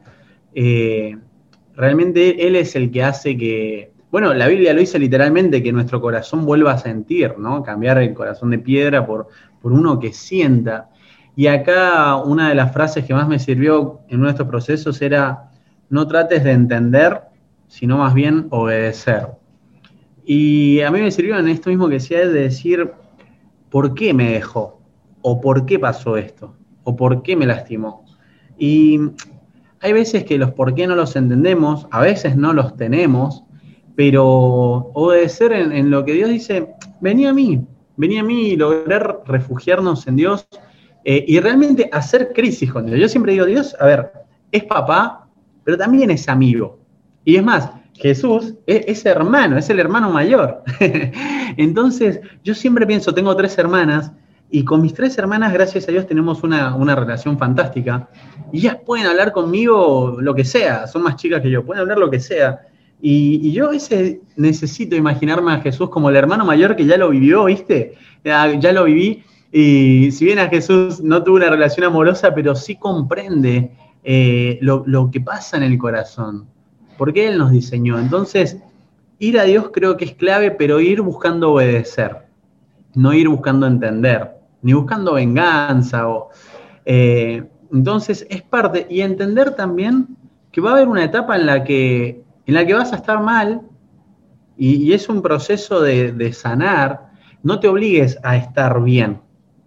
Eh, 0.53 1.17
realmente 1.75 2.45
Él 2.45 2.55
es 2.55 2.75
el 2.75 2.91
que 2.91 3.01
hace 3.01 3.35
que, 3.37 3.91
bueno, 4.11 4.35
la 4.35 4.47
Biblia 4.47 4.71
lo 4.75 4.81
dice 4.81 4.99
literalmente, 4.99 5.63
que 5.63 5.71
nuestro 5.71 5.99
corazón 5.99 6.45
vuelva 6.45 6.73
a 6.73 6.77
sentir, 6.77 7.39
¿no? 7.39 7.63
Cambiar 7.63 7.97
el 7.97 8.13
corazón 8.13 8.51
de 8.51 8.59
piedra 8.59 9.07
por, 9.07 9.29
por 9.63 9.73
uno 9.73 9.99
que 9.99 10.13
sienta. 10.13 10.91
Y 11.35 11.47
acá 11.47 12.15
una 12.17 12.49
de 12.49 12.53
las 12.53 12.71
frases 12.71 13.03
que 13.03 13.15
más 13.15 13.27
me 13.27 13.39
sirvió 13.39 14.01
en 14.09 14.17
uno 14.17 14.27
de 14.27 14.33
estos 14.33 14.47
procesos 14.47 15.01
era, 15.01 15.49
no 15.89 16.07
trates 16.07 16.43
de 16.43 16.51
entender, 16.51 17.19
sino 17.67 17.97
más 17.97 18.13
bien 18.13 18.45
obedecer. 18.51 19.25
Y 20.23 20.81
a 20.81 20.91
mí 20.91 21.01
me 21.01 21.09
sirvió 21.09 21.35
en 21.39 21.47
esto 21.47 21.71
mismo 21.71 21.87
que 21.87 21.95
decía, 21.95 22.19
de 22.19 22.41
decir, 22.41 22.91
¿por 23.75 23.93
qué 23.93 24.13
me 24.13 24.31
dejó? 24.31 24.79
¿O 25.21 25.41
por 25.41 25.65
qué 25.65 25.77
pasó 25.77 26.15
esto? 26.15 26.55
¿O 26.85 26.95
por 26.95 27.23
qué 27.23 27.35
me 27.35 27.45
lastimó? 27.45 28.05
Y 28.57 29.01
hay 29.81 29.91
veces 29.91 30.23
que 30.23 30.37
los 30.37 30.53
por 30.53 30.73
qué 30.75 30.87
no 30.87 30.95
los 30.95 31.17
entendemos, 31.17 31.85
a 31.91 31.99
veces 31.99 32.37
no 32.37 32.53
los 32.53 32.77
tenemos, 32.77 33.43
pero 33.93 34.23
obedecer 34.93 35.51
en, 35.51 35.73
en 35.73 35.91
lo 35.91 36.05
que 36.05 36.13
Dios 36.13 36.29
dice, 36.29 36.69
vení 37.01 37.25
a 37.25 37.33
mí, 37.33 37.65
vení 37.97 38.17
a 38.17 38.23
mí 38.23 38.47
y 38.51 38.55
lograr 38.55 39.23
refugiarnos 39.25 40.07
en 40.07 40.15
Dios 40.15 40.47
eh, 41.03 41.25
y 41.27 41.37
realmente 41.41 41.89
hacer 41.91 42.31
crisis 42.31 42.71
con 42.71 42.85
Dios. 42.85 42.97
Yo 42.97 43.09
siempre 43.09 43.33
digo, 43.33 43.45
Dios, 43.45 43.75
a 43.81 43.87
ver, 43.87 44.09
es 44.53 44.63
papá, 44.63 45.27
pero 45.65 45.77
también 45.77 46.11
es 46.11 46.29
amigo. 46.29 46.79
Y 47.25 47.35
es 47.35 47.43
más, 47.43 47.69
Jesús 47.95 48.55
es, 48.67 49.05
hermano, 49.05 49.57
es 49.57 49.69
el 49.69 49.79
hermano 49.79 50.09
mayor. 50.09 50.63
Entonces, 51.57 52.19
yo 52.43 52.53
siempre 52.53 52.85
pienso, 52.85 53.13
tengo 53.13 53.35
tres 53.35 53.57
hermanas, 53.57 54.11
y 54.51 54.63
con 54.63 54.81
mis 54.81 54.93
tres 54.93 55.17
hermanas, 55.17 55.53
gracias 55.53 55.87
a 55.87 55.91
Dios, 55.91 56.05
tenemos 56.05 56.43
una, 56.43 56.95
relación 56.95 57.37
fantástica. 57.37 58.09
Y 58.51 58.59
ellas 58.59 58.77
pueden 58.85 59.07
hablar 59.07 59.31
conmigo 59.31 60.17
lo 60.19 60.35
que 60.35 60.43
sea, 60.43 60.87
son 60.87 61.03
más 61.03 61.15
chicas 61.15 61.41
que 61.41 61.49
yo, 61.49 61.65
pueden 61.65 61.81
hablar 61.81 61.97
lo 61.97 62.09
que 62.11 62.19
sea. 62.19 62.61
Y, 63.01 63.51
yo 63.51 63.67
a 63.67 63.71
veces 63.71 64.17
necesito 64.35 64.95
imaginarme 64.95 65.53
a 65.53 65.61
Jesús 65.61 65.89
como 65.89 66.09
el 66.09 66.15
hermano 66.15 66.45
mayor 66.45 66.75
que 66.75 66.85
ya 66.85 66.97
lo 66.97 67.09
vivió, 67.09 67.45
¿viste? 67.45 67.95
Ya, 68.23 68.71
lo 68.71 68.83
viví. 68.83 69.23
Y 69.51 70.11
si 70.11 70.25
bien 70.25 70.39
a 70.39 70.49
Jesús 70.49 71.01
no 71.01 71.23
tuvo 71.23 71.37
una 71.37 71.49
relación 71.49 71.85
amorosa, 71.85 72.33
pero 72.35 72.55
sí 72.55 72.75
comprende 72.75 73.71
eh, 74.03 74.57
lo, 74.61 74.83
lo 74.85 75.09
que 75.11 75.21
pasa 75.21 75.57
en 75.57 75.63
el 75.63 75.77
corazón 75.77 76.54
porque 76.97 77.27
Él 77.27 77.37
nos 77.37 77.51
diseñó. 77.51 77.99
Entonces, 77.99 78.57
ir 79.19 79.39
a 79.39 79.43
Dios 79.43 79.69
creo 79.73 79.97
que 79.97 80.05
es 80.05 80.13
clave, 80.13 80.51
pero 80.51 80.79
ir 80.79 81.01
buscando 81.01 81.53
obedecer, 81.53 82.25
no 82.93 83.13
ir 83.13 83.27
buscando 83.27 83.67
entender, 83.67 84.31
ni 84.61 84.73
buscando 84.73 85.13
venganza. 85.13 86.07
O, 86.07 86.29
eh, 86.85 87.43
entonces, 87.71 88.25
es 88.29 88.41
parte, 88.41 88.87
y 88.89 89.01
entender 89.01 89.55
también 89.55 90.17
que 90.51 90.61
va 90.61 90.71
a 90.71 90.73
haber 90.73 90.87
una 90.87 91.03
etapa 91.03 91.35
en 91.35 91.45
la 91.45 91.63
que, 91.63 92.23
en 92.45 92.53
la 92.53 92.65
que 92.65 92.73
vas 92.73 92.93
a 92.93 92.97
estar 92.97 93.21
mal, 93.21 93.61
y, 94.57 94.93
es 94.93 95.09
un 95.09 95.21
proceso 95.21 95.81
de, 95.81 96.13
de, 96.13 96.31
sanar, 96.31 97.09
no 97.43 97.59
te 97.59 97.67
obligues 97.67 98.17
a 98.23 98.37
estar 98.37 98.81
bien. 98.81 99.19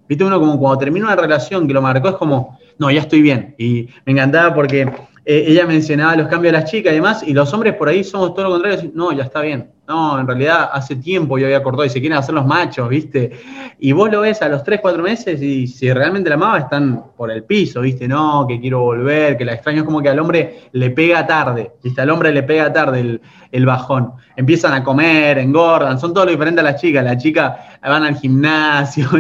Viste, 0.09 0.25
uno 0.25 0.41
como 0.41 0.59
cuando 0.59 0.79
termina 0.79 1.05
una 1.05 1.17
relación 1.17 1.69
que 1.69 1.75
lo 1.75 1.83
marcó 1.83 2.09
es 2.09 2.15
como, 2.15 2.59
no, 2.79 2.91
ya 2.91 3.01
estoy 3.01 3.21
bien. 3.21 3.55
Y 3.59 3.89
me 4.07 4.13
encantaba 4.13 4.55
porque 4.55 4.91
eh, 5.31 5.45
ella 5.47 5.67
mencionaba 5.67 6.17
los 6.17 6.27
cambios 6.29 6.55
de 6.55 6.59
las 6.59 6.71
chicas 6.71 6.91
y 6.91 6.95
demás, 6.95 7.23
y 7.23 7.35
los 7.35 7.53
hombres 7.53 7.75
por 7.75 7.87
ahí 7.87 8.03
somos 8.03 8.33
todo 8.33 8.45
lo 8.45 8.53
contrario, 8.53 8.91
no, 8.95 9.13
ya 9.13 9.25
está 9.25 9.43
bien. 9.43 9.71
No, 9.87 10.19
en 10.19 10.27
realidad 10.27 10.71
hace 10.73 10.97
tiempo 10.97 11.37
yo 11.37 11.45
había 11.45 11.59
acordado 11.59 11.85
y 11.85 11.91
se 11.91 12.01
quieren 12.01 12.17
hacer 12.17 12.35
los 12.35 12.47
machos, 12.47 12.89
¿viste? 12.89 13.33
Y 13.79 13.93
vos 13.93 14.11
lo 14.11 14.23
ves 14.23 14.41
a 14.41 14.49
los 14.49 14.65
3, 14.65 14.81
4 14.81 15.03
meses 15.03 15.43
y 15.43 15.67
si 15.67 15.93
realmente 15.93 16.31
la 16.31 16.37
amaba 16.37 16.59
están 16.61 17.13
por 17.15 17.31
el 17.31 17.45
piso, 17.45 17.83
¿viste? 17.83 18.09
No, 18.09 18.47
que 18.49 18.59
quiero 18.59 18.81
volver, 18.81 19.37
que 19.37 19.45
la 19.45 19.53
extraño, 19.53 19.81
es 19.81 19.85
como 19.85 20.01
que 20.01 20.09
al 20.09 20.19
hombre 20.19 20.61
le 20.73 20.91
pega 20.93 21.27
tarde, 21.27 21.73
¿viste? 21.83 22.01
Al 22.01 22.09
hombre 22.09 22.33
le 22.33 22.43
pega 22.43 22.73
tarde 22.73 23.01
el, 23.01 23.21
el 23.53 23.67
bajón. 23.67 24.13
Empiezan 24.35 24.73
a 24.73 24.83
comer, 24.83 25.37
engordan, 25.37 26.01
son 26.01 26.15
todo 26.15 26.25
lo 26.25 26.31
diferente 26.31 26.63
a 26.63 26.65
las 26.65 26.81
chicas. 26.81 27.05
Las 27.05 27.23
chicas 27.23 27.53
van 27.83 28.03
al 28.03 28.17
gimnasio. 28.17 29.11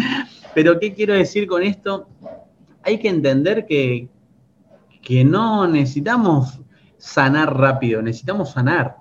Pero 0.54 0.80
¿qué 0.80 0.94
quiero 0.94 1.12
decir 1.12 1.46
con 1.46 1.62
esto? 1.62 2.08
Hay 2.84 2.98
que 2.98 3.08
entender 3.08 3.66
que, 3.66 4.08
que 5.08 5.24
no 5.24 5.66
necesitamos 5.66 6.60
sanar 6.98 7.56
rápido, 7.56 8.02
necesitamos 8.02 8.50
sanar, 8.50 8.98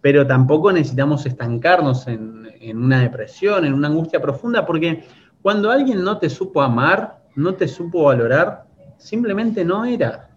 pero 0.00 0.26
tampoco 0.26 0.72
necesitamos 0.72 1.24
estancarnos 1.26 2.08
en, 2.08 2.48
una 2.74 3.02
depresión, 3.02 3.64
en 3.64 3.72
una 3.72 3.86
angustia 3.86 4.20
profunda, 4.20 4.66
porque 4.66 5.04
cuando 5.40 5.70
alguien 5.70 6.02
no 6.02 6.18
te 6.18 6.28
supo 6.28 6.60
amar, 6.60 7.22
no 7.36 7.54
te 7.54 7.68
supo 7.68 8.02
valorar, 8.02 8.66
simplemente 8.98 9.64
no 9.64 9.84
era. 9.84 10.28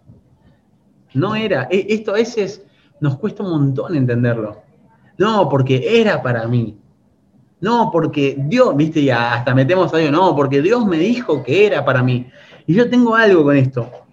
No 1.14 1.34
era. 1.34 1.66
E, 1.68 1.86
esto 1.88 2.12
a 2.12 2.14
veces 2.14 2.64
nos 3.00 3.16
cuesta 3.16 3.42
un 3.42 3.50
montón 3.50 3.96
entenderlo. 3.96 4.62
No, 5.18 5.48
porque 5.48 6.00
era 6.00 6.22
para 6.22 6.46
mí. 6.46 6.78
No, 7.60 7.90
porque 7.90 8.36
Dios, 8.38 8.76
viste, 8.76 9.00
y 9.00 9.10
hasta 9.10 9.52
metemos 9.52 9.92
a 9.92 9.96
Dios, 9.96 10.12
no, 10.12 10.36
porque 10.36 10.62
Dios 10.62 10.86
me 10.86 10.98
dijo 10.98 11.42
que 11.42 11.66
era 11.66 11.84
para 11.84 12.04
mí. 12.04 12.28
Y 12.68 12.74
yo 12.74 12.88
tengo 12.88 13.16
algo 13.16 13.42
con 13.42 13.56
esto 13.56 14.05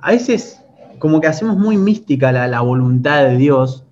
a 0.00 0.10
veces 0.12 0.62
como 0.98 1.20
que 1.20 1.26
hacemos 1.26 1.56
muy 1.56 1.76
mística 1.76 2.32
la, 2.32 2.60
voluntad 2.60 3.24
de 3.24 3.36
Dios. 3.36 3.84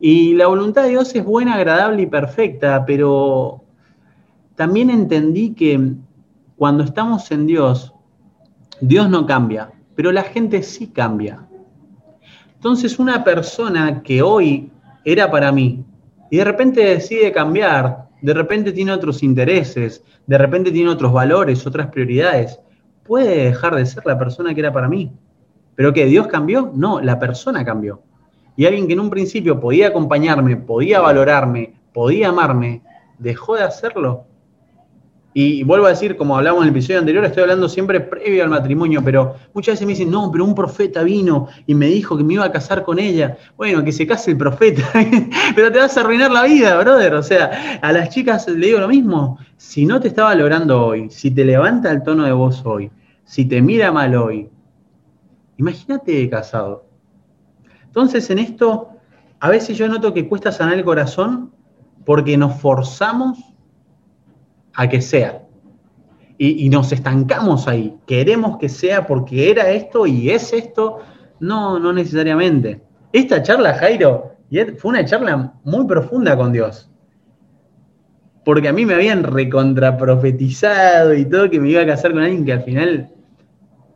Y 0.00 0.34
la 0.34 0.46
voluntad 0.46 0.82
de 0.82 0.90
Dios 0.90 1.14
es 1.14 1.24
buena, 1.24 1.54
agradable 1.54 2.02
y 2.02 2.06
perfecta, 2.06 2.84
pero 2.84 3.62
también 4.54 4.90
entendí 4.90 5.54
que 5.54 5.94
cuando 6.56 6.84
estamos 6.84 7.30
en 7.30 7.46
Dios, 7.46 7.94
Dios 8.80 9.08
no 9.08 9.26
cambia, 9.26 9.70
pero 9.94 10.12
la 10.12 10.22
gente 10.22 10.62
sí 10.62 10.88
cambia. 10.88 11.46
Entonces 12.54 12.98
una 12.98 13.24
persona 13.24 14.02
que 14.02 14.22
hoy 14.22 14.70
era 15.04 15.30
para 15.30 15.50
mí 15.52 15.84
y 16.30 16.36
de 16.36 16.44
repente 16.44 16.84
decide 16.84 17.32
cambiar, 17.32 18.08
de 18.20 18.34
repente 18.34 18.72
tiene 18.72 18.92
otros 18.92 19.22
intereses, 19.22 20.04
de 20.26 20.38
repente 20.38 20.70
tiene 20.70 20.90
otros 20.90 21.12
valores, 21.12 21.66
otras 21.66 21.88
prioridades, 21.88 22.60
puede 23.04 23.44
dejar 23.44 23.74
de 23.74 23.86
ser 23.86 24.04
la 24.06 24.18
persona 24.18 24.54
que 24.54 24.60
era 24.60 24.72
para 24.72 24.88
mí. 24.88 25.12
¿Pero 25.74 25.92
que 25.92 26.06
¿Dios 26.06 26.26
cambió? 26.26 26.70
No, 26.74 27.00
la 27.00 27.18
persona 27.18 27.64
cambió. 27.64 28.02
Y 28.56 28.66
alguien 28.66 28.86
que 28.86 28.92
en 28.92 29.00
un 29.00 29.10
principio 29.10 29.58
podía 29.58 29.88
acompañarme, 29.88 30.56
podía 30.56 31.00
valorarme, 31.00 31.74
podía 31.92 32.28
amarme, 32.28 32.82
dejó 33.18 33.56
de 33.56 33.62
hacerlo. 33.62 34.26
Y 35.34 35.62
vuelvo 35.62 35.86
a 35.86 35.90
decir, 35.90 36.16
como 36.16 36.36
hablamos 36.36 36.60
en 36.62 36.68
el 36.68 36.74
episodio 36.74 36.98
anterior, 36.98 37.24
estoy 37.24 37.44
hablando 37.44 37.66
siempre 37.66 38.00
previo 38.00 38.42
al 38.44 38.50
matrimonio, 38.50 39.00
pero 39.02 39.36
muchas 39.54 39.74
veces 39.74 39.86
me 39.86 39.94
dicen, 39.94 40.10
no, 40.10 40.30
pero 40.30 40.44
un 40.44 40.54
profeta 40.54 41.02
vino 41.02 41.48
y 41.66 41.74
me 41.74 41.86
dijo 41.86 42.18
que 42.18 42.24
me 42.24 42.34
iba 42.34 42.44
a 42.44 42.52
casar 42.52 42.82
con 42.82 42.98
ella. 42.98 43.38
Bueno, 43.56 43.82
que 43.82 43.92
se 43.92 44.06
case 44.06 44.32
el 44.32 44.36
profeta, 44.36 44.82
pero 45.56 45.72
te 45.72 45.78
vas 45.78 45.96
a 45.96 46.00
arruinar 46.00 46.30
la 46.30 46.42
vida, 46.42 46.78
brother. 46.78 47.14
O 47.14 47.22
sea, 47.22 47.78
a 47.80 47.92
las 47.92 48.10
chicas 48.10 48.46
le 48.46 48.66
digo 48.66 48.78
lo 48.78 48.88
mismo, 48.88 49.38
si 49.56 49.86
no 49.86 50.00
te 50.00 50.08
está 50.08 50.24
valorando 50.24 50.84
hoy, 50.84 51.08
si 51.08 51.30
te 51.30 51.46
levanta 51.46 51.90
el 51.90 52.02
tono 52.02 52.24
de 52.24 52.32
voz 52.32 52.62
hoy, 52.66 52.90
si 53.24 53.46
te 53.46 53.62
mira 53.62 53.90
mal 53.90 54.14
hoy, 54.14 54.50
Imagínate 55.62 56.28
casado. 56.28 56.86
Entonces 57.84 58.28
en 58.30 58.40
esto, 58.40 58.88
a 59.38 59.48
veces 59.48 59.78
yo 59.78 59.86
noto 59.86 60.12
que 60.12 60.28
cuesta 60.28 60.50
sanar 60.50 60.76
el 60.76 60.84
corazón 60.84 61.52
porque 62.04 62.36
nos 62.36 62.60
forzamos 62.60 63.38
a 64.74 64.88
que 64.88 65.00
sea. 65.00 65.40
Y, 66.36 66.68
nos 66.70 66.90
estancamos 66.90 67.68
ahí. 67.68 67.96
Queremos 68.08 68.58
que 68.58 68.68
sea 68.68 69.06
porque 69.06 69.50
era 69.50 69.70
esto 69.70 70.04
y 70.08 70.30
es 70.30 70.52
esto. 70.52 70.98
No, 71.38 71.78
no 71.78 71.92
necesariamente. 71.92 72.82
Esta 73.12 73.40
charla, 73.44 73.74
Jairo, 73.74 74.32
fue 74.78 74.88
una 74.88 75.04
charla 75.04 75.54
muy 75.62 75.86
profunda 75.86 76.36
con 76.36 76.52
Dios. 76.52 76.90
porque 78.44 78.66
a 78.66 78.72
mí 78.72 78.84
me 78.84 78.94
habían 78.94 79.22
recontraprofetizado 79.22 81.14
y 81.14 81.24
todo 81.24 81.48
que 81.48 81.60
me 81.60 81.70
iba 81.70 81.82
a 81.82 81.86
casar 81.86 82.10
con 82.10 82.22
alguien 82.22 82.44
que 82.44 82.52
al 82.52 82.64
final 82.64 83.12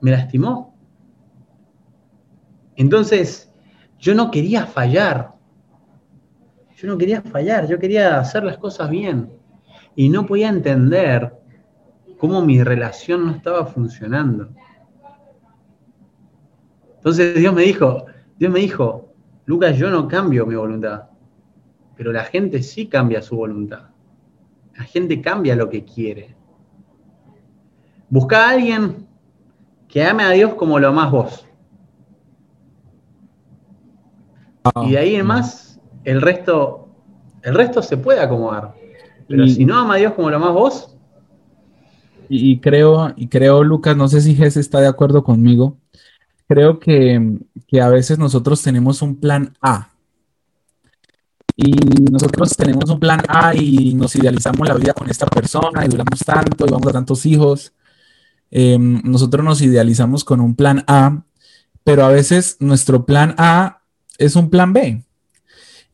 me 0.01 0.13
lastimó. 0.13 0.76
Entonces, 2.77 3.53
yo 3.99 4.15
no 4.15 4.31
quería 4.31 4.67
fallar. 4.67 5.33
Yo 6.77 6.89
no 6.89 6.99
quería 6.99 7.23
fallar, 7.23 7.67
yo 7.67 7.79
quería 7.79 8.19
hacer 8.19 8.45
las 8.45 8.59
cosas 8.59 8.91
bien. 8.91 9.31
Y 9.95 10.11
no 10.11 10.27
podía 10.27 10.49
entender 10.49 11.33
cómo 12.19 12.43
mi 12.45 12.63
relación 12.63 13.27
no 13.27 13.33
estaba 13.33 13.67
funcionando. 13.67 14.51
Entonces 16.97 17.37
Dios 17.37 17.55
me 17.55 17.63
dijo, 17.63 18.07
Dios 18.39 18.53
me 18.53 18.61
dijo, 18.61 19.15
Lucas, 19.47 19.77
yo 19.77 19.91
no 19.91 20.09
cambio 20.09 20.45
mi 20.45 20.57
voluntad, 20.57 21.05
pero 21.97 22.13
la 22.13 22.25
gente 22.25 22.63
sí 22.63 22.89
cambia 22.89 23.23
su 23.23 23.37
voluntad. 23.37 23.91
La 24.77 24.85
gente 24.85 25.23
cambia 25.23 25.57
lo 25.57 25.71
que 25.71 25.85
quiere. 25.85 26.35
Busca 28.11 28.47
a 28.47 28.51
alguien 28.51 29.07
que 29.89 30.05
ame 30.05 30.25
a 30.25 30.31
Dios 30.31 30.55
como 30.55 30.79
lo 30.79 30.89
amas 30.89 31.11
vos. 31.11 31.46
Y 34.85 34.93
de 34.93 34.99
ahí 34.99 35.15
en 35.17 35.27
más, 35.27 35.81
el 36.05 36.21
resto, 36.23 36.89
el 37.43 37.55
resto 37.55 37.83
se 37.83 37.97
puede 37.97 38.21
acomodar. 38.21 38.75
Pero 39.29 39.47
si 39.49 39.65
no 39.65 39.79
ama 39.79 39.95
a 39.95 39.97
Dios 39.99 40.13
como 40.15 40.31
lo 40.31 40.37
amas 40.37 40.53
vos. 40.53 40.97
Y, 42.29 42.59
creo, 42.59 43.13
y 43.17 43.29
creo, 43.29 43.63
Lucas, 43.63 43.97
no 43.97 44.09
sé 44.09 44.21
si 44.21 44.35
Jesse 44.35 44.57
está 44.59 44.81
de 44.81 44.89
acuerdo 44.89 45.23
conmigo. 45.23 45.79
Creo 46.49 46.79
que, 46.79 47.39
que 47.67 47.81
a 47.81 47.89
veces 47.89 48.19
nosotros 48.19 48.63
tenemos 48.63 49.03
un 49.03 49.17
plan 49.17 49.53
A 49.61 49.91
y 51.57 51.73
nosotros 52.11 52.55
tenemos 52.55 52.91
un 52.91 53.01
plan 53.01 53.23
A 53.29 53.55
y 53.55 53.95
nos 53.95 54.15
idealizamos 54.15 54.69
la 54.69 54.75
vida 54.75 54.93
con 54.93 55.09
esta 55.09 55.27
persona 55.27 55.85
y 55.85 55.89
duramos 55.89 56.21
tanto 56.21 56.67
y 56.67 56.71
vamos 56.71 56.89
a 56.89 56.93
tantos 56.93 57.25
hijos. 57.25 57.73
Em, 58.51 59.01
nosotros 59.05 59.43
nos 59.43 59.63
idealizamos 59.63 60.23
con 60.23 60.41
un 60.41 60.55
plan 60.55 60.85
A, 60.87 61.23
pero 61.83 62.05
a 62.05 62.11
veces 62.11 62.59
nuestro 62.61 63.07
plan 63.07 63.35
A 63.39 63.76
es 64.19 64.37
un 64.37 64.51
plan 64.51 64.73
B. 64.73 65.03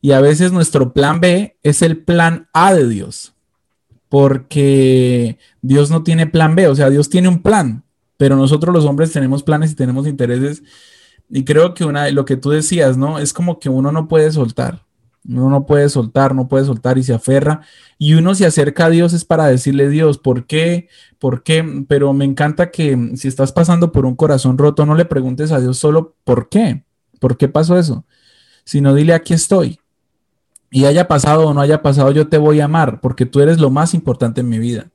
Y 0.01 0.11
a 0.11 0.19
veces 0.19 0.51
nuestro 0.51 0.93
plan 0.93 1.21
B 1.21 1.57
es 1.63 1.81
el 1.81 1.97
plan 1.97 2.49
A 2.53 2.73
de 2.73 2.87
Dios. 2.87 3.33
Porque 4.09 5.37
Dios 5.61 5.89
no 5.89 6.03
tiene 6.03 6.27
plan 6.27 6.55
B, 6.55 6.67
o 6.67 6.75
sea, 6.75 6.89
Dios 6.89 7.09
tiene 7.09 7.29
un 7.29 7.41
plan, 7.41 7.83
pero 8.17 8.35
nosotros 8.35 8.73
los 8.73 8.85
hombres 8.85 9.11
tenemos 9.11 9.43
planes 9.43 9.71
y 9.71 9.75
tenemos 9.75 10.05
intereses. 10.05 10.61
Y 11.29 11.45
creo 11.45 11.73
que 11.73 11.85
una, 11.85 12.09
lo 12.11 12.25
que 12.25 12.37
tú 12.37 12.49
decías, 12.49 12.97
¿no? 12.97 13.17
Es 13.17 13.33
como 13.33 13.59
que 13.59 13.69
uno 13.69 13.91
no 13.91 14.07
puede 14.07 14.31
soltar. 14.31 14.83
Uno 15.27 15.49
no 15.49 15.65
puede 15.65 15.87
soltar, 15.87 16.35
no 16.35 16.47
puede 16.47 16.65
soltar 16.65 16.97
y 16.97 17.03
se 17.03 17.13
aferra. 17.13 17.61
Y 17.97 18.13
uno 18.15 18.35
se 18.35 18.45
acerca 18.45 18.85
a 18.85 18.89
Dios 18.89 19.13
es 19.13 19.23
para 19.23 19.47
decirle, 19.47 19.87
Dios, 19.89 20.17
¿por 20.17 20.45
qué? 20.45 20.89
¿Por 21.17 21.43
qué? 21.43 21.85
Pero 21.87 22.11
me 22.13 22.25
encanta 22.25 22.71
que 22.71 23.13
si 23.15 23.29
estás 23.29 23.53
pasando 23.53 23.91
por 23.91 24.05
un 24.05 24.15
corazón 24.15 24.57
roto, 24.57 24.85
no 24.85 24.95
le 24.95 25.05
preguntes 25.05 25.51
a 25.51 25.61
Dios 25.61 25.77
solo 25.77 26.15
por 26.25 26.49
qué. 26.49 26.83
¿Por 27.23 27.37
qué 27.37 27.47
pasó 27.47 27.77
eso? 27.77 28.03
Sino 28.65 28.93
dile, 28.93 29.13
aquí 29.13 29.33
estoy. 29.33 29.79
Y 30.69 30.83
haya 30.83 31.07
pasado 31.07 31.47
o 31.47 31.53
no 31.53 31.61
haya 31.61 31.81
pasado, 31.81 32.11
yo 32.11 32.27
te 32.27 32.37
voy 32.37 32.59
a 32.59 32.65
amar 32.65 32.99
porque 32.99 33.25
tú 33.25 33.39
eres 33.39 33.61
lo 33.61 33.69
más 33.69 33.93
importante 33.93 34.41
en 34.41 34.49
mi 34.49 34.59
vida. 34.59 34.89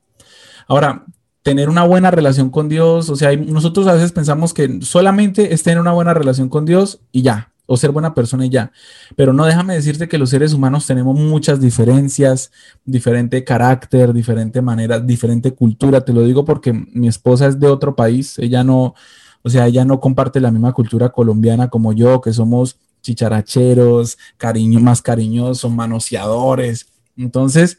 Ahora, 0.67 1.05
tener 1.41 1.69
una 1.69 1.85
buena 1.85 2.11
relación 2.11 2.51
con 2.51 2.69
Dios, 2.69 3.09
o 3.09 3.15
sea, 3.15 3.35
nosotros 3.35 3.87
a 3.87 3.93
veces 3.93 4.11
pensamos 4.11 4.53
que 4.53 4.79
solamente 4.83 5.55
es 5.55 5.63
tener 5.63 5.79
una 5.79 5.91
buena 5.91 6.13
relación 6.13 6.49
con 6.49 6.65
Dios 6.65 6.99
y 7.11 7.23
ya, 7.23 7.51
o 7.65 7.77
ser 7.77 7.89
buena 7.89 8.13
persona 8.13 8.45
y 8.45 8.49
ya. 8.49 8.71
Pero 9.15 9.33
no 9.33 9.47
déjame 9.47 9.73
decirte 9.73 10.07
que 10.07 10.19
los 10.19 10.29
seres 10.29 10.53
humanos 10.53 10.85
tenemos 10.85 11.17
muchas 11.17 11.59
diferencias, 11.59 12.51
diferente 12.85 13.43
carácter, 13.43 14.13
diferente 14.13 14.61
manera, 14.61 14.99
diferente 14.99 15.55
cultura. 15.55 16.05
Te 16.05 16.13
lo 16.13 16.21
digo 16.21 16.45
porque 16.45 16.73
mi 16.73 17.07
esposa 17.07 17.47
es 17.47 17.59
de 17.59 17.65
otro 17.69 17.95
país, 17.95 18.37
ella 18.37 18.63
no, 18.63 18.93
o 19.43 19.49
sea, 19.49 19.67
ella 19.67 19.85
no 19.85 19.99
comparte 19.99 20.39
la 20.39 20.51
misma 20.51 20.73
cultura 20.73 21.09
colombiana 21.09 21.69
como 21.69 21.93
yo, 21.93 22.21
que 22.21 22.33
somos 22.33 22.77
chicharacheros, 23.01 24.17
cariño, 24.37 24.79
más 24.79 25.01
cariñosos, 25.01 25.71
manoseadores. 25.71 26.87
Entonces, 27.15 27.77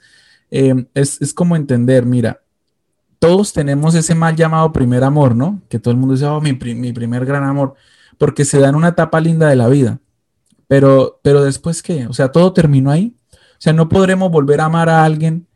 eh, 0.51 0.87
es, 0.95 1.35
como 1.35 1.57
entender, 1.57 2.07
mira, 2.07 2.41
todos 3.19 3.53
tenemos 3.53 3.95
ese 3.95 4.15
mal 4.15 4.35
llamado 4.35 4.73
primer 4.73 5.05
amor, 5.05 5.37
¿no? 5.37 5.61
Que 5.69 5.79
todo 5.79 5.93
el 5.93 5.99
mundo 5.99 6.15
dice, 6.15 6.27
oh, 6.27 6.41
mi, 6.41 6.55
mi 6.55 6.93
primer 6.93 7.27
gran 7.27 7.45
amor 7.45 7.75
porque 8.21 8.45
se 8.45 8.61
da 8.61 8.69
en 8.69 8.75
una 8.75 8.89
etapa 8.89 9.19
linda 9.19 9.49
de 9.49 9.57
la 9.57 9.67
vida. 9.67 9.99
Pero, 10.69 11.21
pero 11.23 11.43
después 11.43 11.83
qué? 11.83 12.07
O 12.07 12.13
sea, 12.13 12.31
todo 12.31 12.53
terminó 12.53 12.91
ahí. 12.91 13.17
O 13.33 13.57
sea, 13.57 13.73
no 13.73 13.89
podremos 13.89 14.31
volver 14.31 14.61
a 14.61 14.67
amar 14.67 14.91
a 14.91 15.07
alguien 15.07 15.47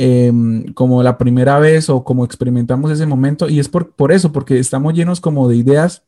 em, 0.00 0.72
como 0.74 1.02
la 1.02 1.18
primera 1.18 1.58
vez 1.58 1.90
o 1.90 2.04
como 2.04 2.24
experimentamos 2.24 2.92
ese 2.92 3.04
momento. 3.04 3.48
Y 3.48 3.58
es 3.58 3.68
por, 3.68 3.96
por 3.96 4.12
eso, 4.12 4.30
porque 4.30 4.60
estamos 4.60 4.94
llenos 4.94 5.20
como 5.20 5.48
de 5.48 5.56
ideas 5.56 6.04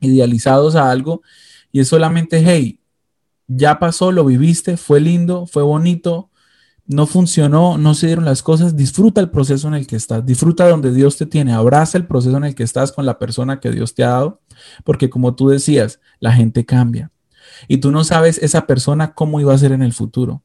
idealizados 0.00 0.76
a 0.76 0.90
algo 0.90 1.22
y 1.72 1.80
es 1.80 1.88
solamente, 1.88 2.42
hey, 2.44 2.80
ya 3.46 3.78
pasó, 3.78 4.12
lo 4.12 4.26
viviste, 4.26 4.76
fue 4.76 5.00
lindo, 5.00 5.46
fue 5.46 5.62
bonito, 5.62 6.28
no 6.86 7.06
funcionó, 7.06 7.78
no 7.78 7.94
se 7.94 8.08
dieron 8.08 8.26
las 8.26 8.42
cosas, 8.42 8.76
disfruta 8.76 9.22
el 9.22 9.30
proceso 9.30 9.68
en 9.68 9.74
el 9.74 9.86
que 9.86 9.96
estás, 9.96 10.26
disfruta 10.26 10.68
donde 10.68 10.92
Dios 10.92 11.16
te 11.16 11.24
tiene, 11.24 11.54
abraza 11.54 11.96
el 11.96 12.06
proceso 12.06 12.36
en 12.36 12.44
el 12.44 12.54
que 12.54 12.62
estás 12.62 12.92
con 12.92 13.06
la 13.06 13.18
persona 13.18 13.58
que 13.58 13.70
Dios 13.70 13.94
te 13.94 14.04
ha 14.04 14.10
dado, 14.10 14.42
porque 14.84 15.08
como 15.08 15.34
tú 15.34 15.48
decías, 15.48 15.98
la 16.20 16.32
gente 16.32 16.66
cambia 16.66 17.10
y 17.68 17.78
tú 17.78 17.90
no 17.90 18.04
sabes 18.04 18.36
esa 18.36 18.66
persona 18.66 19.14
cómo 19.14 19.40
iba 19.40 19.54
a 19.54 19.58
ser 19.58 19.72
en 19.72 19.82
el 19.82 19.94
futuro. 19.94 20.42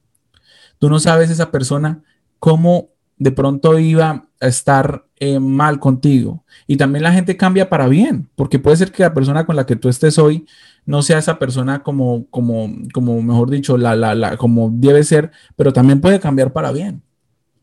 Tú 0.78 0.88
no 0.88 0.98
sabes 0.98 1.28
esa 1.28 1.50
persona 1.50 2.02
cómo 2.40 2.88
de 3.16 3.30
pronto 3.30 3.78
iba 3.78 4.26
a 4.40 4.46
estar 4.46 5.04
eh, 5.16 5.38
mal 5.38 5.78
contigo. 5.78 6.44
Y 6.66 6.76
también 6.76 7.02
la 7.04 7.12
gente 7.12 7.36
cambia 7.36 7.68
para 7.68 7.86
bien, 7.86 8.28
porque 8.34 8.58
puede 8.58 8.78
ser 8.78 8.90
que 8.90 9.02
la 9.02 9.14
persona 9.14 9.46
con 9.46 9.54
la 9.54 9.66
que 9.66 9.76
tú 9.76 9.88
estés 9.88 10.18
hoy 10.18 10.46
no 10.86 11.02
sea 11.02 11.18
esa 11.18 11.38
persona 11.38 11.82
como, 11.82 12.26
como, 12.30 12.68
como 12.92 13.20
mejor 13.22 13.50
dicho, 13.50 13.76
la, 13.76 13.94
la, 13.94 14.14
la, 14.14 14.36
como 14.36 14.70
debe 14.72 15.04
ser, 15.04 15.30
pero 15.54 15.72
también 15.72 16.00
puede 16.00 16.18
cambiar 16.18 16.52
para 16.52 16.72
bien. 16.72 17.02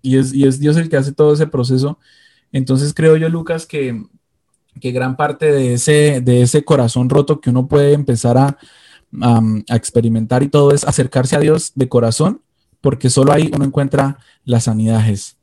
Y 0.01 0.17
es, 0.17 0.33
y 0.33 0.45
es 0.45 0.59
Dios 0.59 0.77
el 0.77 0.89
que 0.89 0.97
hace 0.97 1.11
todo 1.11 1.33
ese 1.33 1.47
proceso. 1.47 1.99
Entonces 2.51 2.93
creo 2.93 3.17
yo, 3.17 3.27
Lucas, 3.27 3.65
que, 3.65 4.03
que 4.79 4.91
gran 4.91 5.17
parte 5.17 5.51
de 5.51 5.73
ese, 5.73 6.21
de 6.21 6.43
ese 6.43 6.63
corazón 6.63 7.09
roto 7.09 7.41
que 7.41 7.49
uno 7.49 7.67
puede 7.67 7.93
empezar 7.93 8.37
a, 8.37 8.57
a, 9.21 9.75
experimentar 9.75 10.43
y 10.43 10.49
todo 10.49 10.71
es 10.71 10.83
acercarse 10.83 11.35
a 11.35 11.39
Dios 11.39 11.71
de 11.75 11.89
corazón, 11.89 12.41
porque 12.81 13.09
solo 13.09 13.31
ahí 13.31 13.51
uno 13.53 13.65
encuentra 13.65 14.17
las 14.43 14.65
sanidades. 14.65 15.37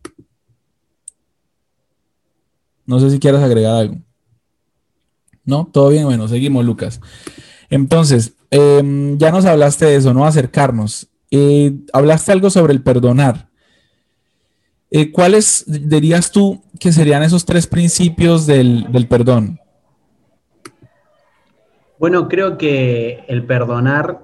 No 2.86 3.00
sé 3.00 3.10
si 3.10 3.18
quieres 3.18 3.40
agregar 3.40 3.74
algo. 3.76 3.96
¿No? 5.44 5.68
Todo 5.72 5.90
bien, 5.90 6.04
bueno, 6.04 6.26
seguimos, 6.28 6.64
Lucas. 6.64 7.00
Entonces, 7.70 8.34
em, 8.50 9.18
ya 9.18 9.30
nos 9.30 9.44
hablaste 9.44 9.86
de 9.86 9.96
eso, 9.96 10.14
¿no? 10.14 10.24
Acercarnos. 10.24 11.08
Eh, 11.30 11.74
hablaste 11.92 12.32
algo 12.32 12.50
sobre 12.50 12.72
el 12.72 12.82
perdonar. 12.82 13.48
Eh, 14.90 15.10
¿Cuáles 15.10 15.64
dirías 15.66 16.30
tú 16.30 16.62
que 16.78 16.92
serían 16.92 17.22
esos 17.22 17.44
tres 17.44 17.66
principios 17.66 18.46
del 18.46 19.06
perdón? 19.08 19.58
Bueno, 21.98 22.28
creo 22.28 22.58
que 22.58 23.24
el 23.28 23.46
perdonar 23.46 24.23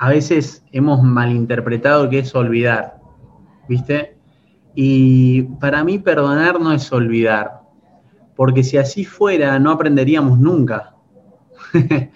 a 0.00 0.08
veces 0.08 0.64
hemos 0.72 1.02
malinterpretado 1.02 2.08
que 2.08 2.20
es 2.20 2.34
olvidar, 2.34 2.96
¿viste? 3.68 4.16
Y 4.74 5.42
para 5.60 5.84
mí 5.84 5.98
perdonar 5.98 6.58
no 6.58 6.72
es 6.72 6.90
olvidar, 6.90 7.60
porque 8.34 8.64
si 8.64 8.78
así 8.78 9.04
fuera 9.04 9.58
no 9.58 9.70
aprenderíamos 9.70 10.38
nunca. 10.38 10.94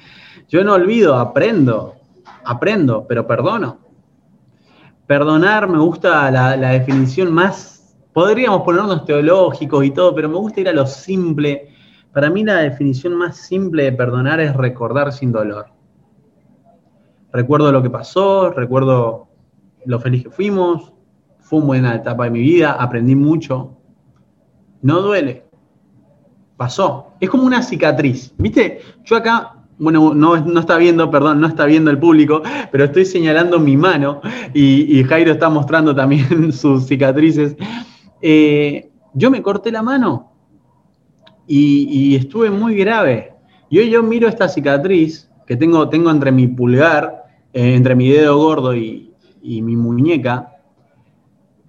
Yo 0.49 0.64
no 0.64 0.73
olvido, 0.73 1.14
aprendo, 1.18 1.97
aprendo, 2.47 3.05
pero 3.07 3.27
perdono. 3.27 3.81
Perdonar 5.07 5.68
me 5.68 5.79
gusta 5.79 6.31
la, 6.31 6.57
definición 6.57 7.35
más, 7.35 7.94
podríamos 8.14 8.62
ponernos 8.62 9.05
teológicos 9.05 9.85
y 9.85 9.90
todo, 9.90 10.14
pero 10.14 10.31
me 10.31 10.38
gusta 10.38 10.62
ir 10.62 10.70
a 10.70 10.73
lo 10.73 10.87
simple. 10.87 11.68
Para 12.14 12.31
mí 12.31 12.44
la 12.44 12.61
definición 12.61 13.14
más 13.14 13.37
simple 13.37 13.83
de 13.83 13.92
perdonar 13.92 14.40
es 14.40 14.57
recordar 14.57 15.12
sin 15.12 15.33
dolor. 15.33 15.74
Recuerdo 17.35 17.70
lo 17.70 17.83
que 17.83 17.90
pasó, 17.90 18.51
recuerdo 18.51 19.29
lo 19.85 20.01
feliz 20.01 20.23
que 20.23 20.31
fuimos, 20.31 20.94
fue 21.40 21.59
una 21.59 21.66
buena 21.66 21.94
etapa 21.97 22.25
de 22.25 22.31
mi 22.31 22.40
vida, 22.40 22.73
aprendí 22.73 23.14
mucho. 23.14 23.77
No 24.81 25.03
duele. 25.03 25.44
Pasó. 26.57 27.12
Es 27.20 27.29
como 27.29 27.44
una 27.44 27.61
cicatriz. 27.61 28.33
¿Viste? 28.38 28.81
Yo 29.05 29.16
acá 29.16 29.64
bueno, 29.79 30.14
no, 30.14 30.37
está 30.61 30.79
viendo, 30.79 31.11
perdón, 31.11 31.40
no 31.40 31.49
está 31.49 31.64
viendo 31.66 31.90
el 31.90 31.99
público, 31.99 32.42
pero 32.70 32.85
estoy 32.85 33.05
señalando 33.05 33.59
mi 33.59 33.77
mano 33.77 34.20
y, 34.53 35.03
Jairo 35.05 35.33
está 35.33 35.49
mostrando 35.49 35.94
también 35.94 36.53
sus 36.53 36.87
cicatrices. 36.87 37.57
Eh, 38.23 38.90
yo 39.14 39.31
me 39.31 39.42
corté 39.42 39.73
la 39.73 39.83
mano 39.83 40.33
y, 41.47 42.14
estuve 42.14 42.51
muy 42.51 42.77
grave. 42.77 43.33
Y 43.68 43.79
hoy 43.79 43.90
yo 43.90 44.03
miro 44.03 44.29
esta 44.29 44.49
cicatriz 44.49 45.29
que 45.47 45.57
tengo, 45.57 45.88
tengo 45.88 46.11
entre 46.11 46.31
mi 46.31 46.47
pulgar, 46.47 47.24
eh, 47.55 47.77
entre 47.77 47.95
mi 47.95 48.09
dedo 48.09 48.37
gordo 48.37 48.75
y, 48.75 49.12
mi 49.40 49.77
muñeca, 49.77 50.57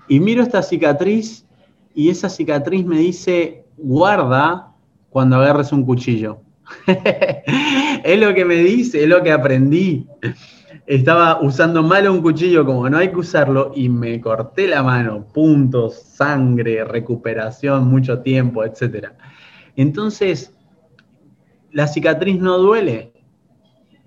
y 0.08 0.19
miro 0.19 0.41
esta 0.41 0.63
cicatriz 0.63 1.45
y 1.93 2.10
esa 2.10 2.28
cicatriz 2.28 2.86
me 2.86 2.98
dice, 2.98 3.65
guarda 3.78 4.71
cuando 5.10 5.36
agarres 5.36 5.71
un 5.71 5.86
cuchillo. 5.86 6.39
es 8.04 8.19
lo 8.19 8.34
que 8.34 8.45
me 8.45 8.56
dice, 8.56 9.04
es 9.04 9.10
lo 9.10 9.21
que 9.21 9.32
aprendí. 9.32 10.08
Estaba 10.88 11.39
usando 11.41 11.84
mal 11.84 12.10
un 12.10 12.21
cuchillo 12.21 12.65
como 12.65 12.89
no 12.89 12.98
hay 12.98 13.10
que 13.10 13.17
usarlo 13.17 13.71
y 13.76 13.88
me 13.88 14.19
corté 14.19 14.67
la 14.67 14.82
mano, 14.82 15.28
puntos, 15.34 16.02
sangre, 16.02 16.84
recuperación, 16.84 17.88
mucho 17.88 18.21
tiempo, 18.21 18.63
etc. 18.63 19.10
Entonces, 19.76 20.52
la 21.71 21.88
cicatriz 21.88 22.39
no 22.39 22.58
duele, 22.58 23.13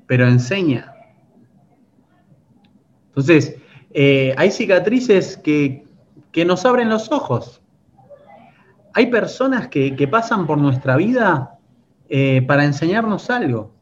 pero 0.07 0.27
enseña. 0.27 0.98
Entonces, 3.19 3.57
eh, 3.91 4.33
hay 4.39 4.53
cicatrices 4.53 5.37
que, 5.37 5.85
nos 6.47 6.65
abren 6.65 6.89
los 6.89 7.11
ojos. 7.11 7.61
Hay 8.95 9.07
personas 9.07 9.67
que, 9.67 10.09
pasan 10.09 10.47
por 10.47 10.57
nuestra 10.59 10.97
vida 10.97 11.59
eh, 12.09 12.43
para 12.47 12.65
enseñarnos 12.65 13.29
algo. 13.29 13.73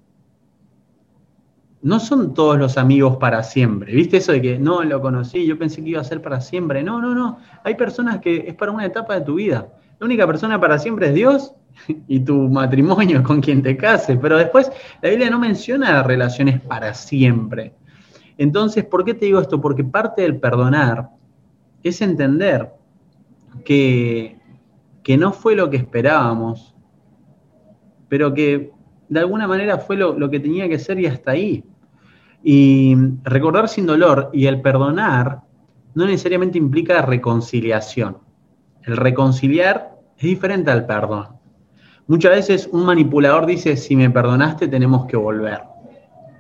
No 1.83 2.01
son 2.01 2.33
todos 2.33 2.59
los 2.59 2.79
amigos 2.79 3.18
para 3.18 3.42
siempre. 3.42 3.94
¿Viste 3.94 4.16
eso 4.16 4.33
de 4.33 4.40
que 4.40 4.59
no 4.59 4.83
lo 4.83 5.03
conocí, 5.03 5.44
yo 5.44 5.59
pensé 5.59 5.85
que 5.85 5.90
iba 5.90 6.01
a 6.01 6.05
ser 6.05 6.22
para 6.22 6.40
siempre? 6.40 6.83
No, 6.83 7.03
no, 7.03 7.14
no. 7.14 7.38
Hay 7.62 7.75
personas 7.75 8.20
que 8.20 8.49
es 8.49 8.55
para 8.55 8.72
una 8.72 8.87
etapa 8.87 9.16
de 9.16 9.20
tu 9.20 9.35
vida. 9.35 9.68
La 10.01 10.07
única 10.07 10.27
persona 10.27 10.59
para 10.59 10.79
siempre 10.79 11.09
es 11.09 11.14
Dios 11.14 11.53
y 12.09 12.20
tu 12.20 12.49
matrimonio 12.49 13.22
con 13.22 13.42
quien 13.42 13.62
te 13.62 13.77
cases. 13.77 14.18
Pero 14.20 14.38
después 14.38 14.72
la 15.03 15.11
Biblia 15.11 15.29
no 15.29 15.38
menciona 15.38 16.03
relaciones 16.03 16.59
para 16.59 16.94
siempre. 16.94 17.75
Entonces, 18.38 18.85
¿por 18.85 19.05
qué 19.05 19.14
te 19.14 19.27
digo 19.27 19.40
esto? 19.40 19.61
Porque 19.61 19.85
parte 19.85 20.22
del 20.22 20.38
perdonar 20.38 21.11
es 21.83 22.01
entender 22.03 22.70
que, 23.64 24.37
no 25.18 25.33
fue 25.33 25.55
lo 25.55 25.70
que 25.70 25.77
esperábamos, 25.77 26.75
pero 28.09 28.35
que 28.35 28.72
de 29.09 29.20
alguna 29.20 29.46
manera 29.46 29.79
fue 29.79 29.96
lo, 29.96 30.18
lo 30.18 30.29
que 30.29 30.40
tenía 30.40 30.68
que 30.68 30.79
ser 30.79 30.99
y 31.01 31.07
hasta 31.07 31.31
ahí. 31.33 31.64
Y 32.42 32.96
recordar 33.25 33.68
sin 33.68 33.87
dolor 33.87 34.31
y 34.33 34.46
el 34.46 34.61
perdonar 34.61 35.42
no 35.94 36.07
necesariamente 36.07 36.59
implica 36.59 37.03
reconciliación. 37.03 38.18
El 38.83 38.96
reconciliar 38.96 39.96
es 40.16 40.25
diferente 40.25 40.70
al 40.70 40.87
perdón. 40.87 41.29
Muchas 42.07 42.33
veces 42.33 42.68
un 42.70 42.85
manipulador 42.85 43.46
dice, 43.46 43.77
si 43.77 43.96
me 43.96 44.11
perdonaste 44.11 44.68
tenemos 44.68 45.07
que 45.07 45.16
volver, 45.16 45.61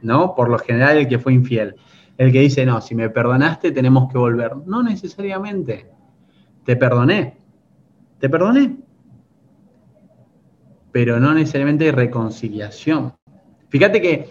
¿no? 0.02 0.34
Por 0.34 0.48
lo 0.48 0.58
general 0.58 0.98
el 0.98 1.08
que 1.08 1.18
fue 1.18 1.34
infiel 1.34 1.76
el 2.18 2.32
que 2.32 2.40
dice, 2.40 2.64
no, 2.64 2.80
si 2.80 2.94
me 2.94 3.10
perdonaste 3.10 3.72
tenemos 3.72 4.10
que 4.10 4.18
volver. 4.18 4.56
No 4.66 4.82
necesariamente. 4.82 5.90
Te 6.64 6.76
perdoné. 6.76 7.36
Te 8.18 8.28
perdoné. 8.28 8.76
Pero 10.92 11.20
no 11.20 11.34
necesariamente 11.34 11.84
hay 11.84 11.90
reconciliación. 11.90 13.12
Fíjate 13.68 14.00
que 14.00 14.30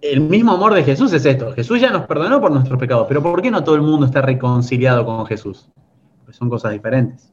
el 0.00 0.20
mismo 0.20 0.52
amor 0.52 0.74
de 0.74 0.84
Jesús 0.84 1.12
es 1.12 1.26
esto. 1.26 1.52
Jesús 1.52 1.80
ya 1.80 1.90
nos 1.90 2.06
perdonó 2.06 2.40
por 2.40 2.52
nuestros 2.52 2.78
pecados, 2.78 3.06
pero 3.08 3.22
¿por 3.22 3.42
qué 3.42 3.50
no 3.50 3.64
todo 3.64 3.74
el 3.74 3.82
mundo 3.82 4.06
está 4.06 4.20
reconciliado 4.20 5.04
con 5.04 5.26
Jesús? 5.26 5.68
Pues 6.24 6.36
son 6.36 6.48
cosas 6.48 6.72
diferentes. 6.72 7.32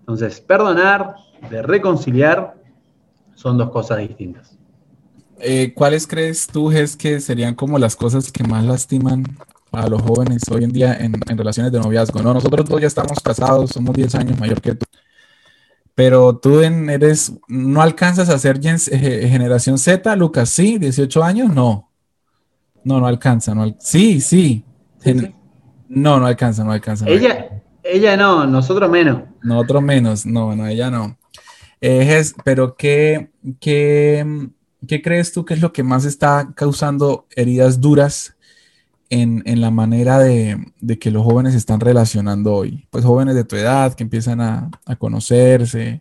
Entonces, 0.00 0.40
perdonar 0.40 1.14
de 1.48 1.62
reconciliar 1.62 2.54
son 3.34 3.56
dos 3.56 3.70
cosas 3.70 3.98
distintas. 3.98 4.59
Eh, 5.42 5.72
¿Cuáles 5.74 6.06
crees 6.06 6.46
tú, 6.46 6.70
es 6.70 6.96
que 6.96 7.18
serían 7.20 7.54
como 7.54 7.78
las 7.78 7.96
cosas 7.96 8.30
que 8.30 8.44
más 8.44 8.64
lastiman 8.64 9.24
a 9.72 9.88
los 9.88 10.02
jóvenes 10.02 10.42
hoy 10.50 10.64
en 10.64 10.72
día 10.72 10.94
en, 10.94 11.14
relaciones 11.36 11.72
de 11.72 11.78
noviazgo? 11.78 12.22
No, 12.22 12.34
nosotros 12.34 12.66
todos 12.66 12.80
ya 12.80 12.86
estamos 12.86 13.20
casados, 13.20 13.70
somos 13.70 13.94
10 13.94 14.14
años 14.16 14.38
mayor 14.38 14.60
que 14.60 14.74
tú. 14.74 14.86
Pero 15.94 16.36
tú 16.36 16.60
eres, 16.60 17.32
no 17.48 17.80
alcanzas 17.80 18.28
a 18.28 18.38
ser 18.38 18.60
eh, 18.64 19.28
generación 19.30 19.78
Z, 19.78 20.14
Lucas, 20.16 20.50
sí, 20.50 20.78
18 20.78 21.22
años, 21.22 21.54
no. 21.54 21.90
No, 22.84 23.00
no 23.00 23.06
alcanza, 23.06 23.54
no 23.54 23.74
sí, 23.78 24.20
sí. 24.20 24.64
no, 25.88 26.20
no 26.20 26.26
alcanza, 26.26 26.64
no 26.64 26.72
alcanza. 26.72 27.06
ella, 27.08 27.62
ella 27.82 28.16
no, 28.16 28.46
nosotros 28.46 28.90
menos. 28.90 29.22
Nosotros 29.42 29.82
menos, 29.82 30.26
no, 30.26 30.54
no, 30.54 30.66
ella 30.66 30.90
no. 30.90 31.18
es, 31.80 32.34
pero 32.44 32.76
qué, 32.76 33.30
qué, 33.60 34.50
¿Qué 34.86 35.02
crees 35.02 35.32
tú 35.32 35.44
que 35.44 35.54
es 35.54 35.60
lo 35.60 35.72
que 35.72 35.82
más 35.82 36.04
está 36.04 36.52
causando 36.54 37.26
heridas 37.36 37.80
duras 37.80 38.34
en, 39.10 39.42
la 39.60 39.70
manera 39.70 40.18
de, 40.18 40.58
que 40.98 41.10
los 41.10 41.24
jóvenes 41.24 41.52
se 41.52 41.58
están 41.58 41.80
relacionando 41.80 42.54
hoy? 42.54 42.86
Pues 42.90 43.04
jóvenes 43.04 43.34
de 43.34 43.44
tu 43.44 43.56
edad 43.56 43.94
que 43.94 44.04
empiezan 44.04 44.40
a, 44.40 44.70
conocerse, 44.98 46.00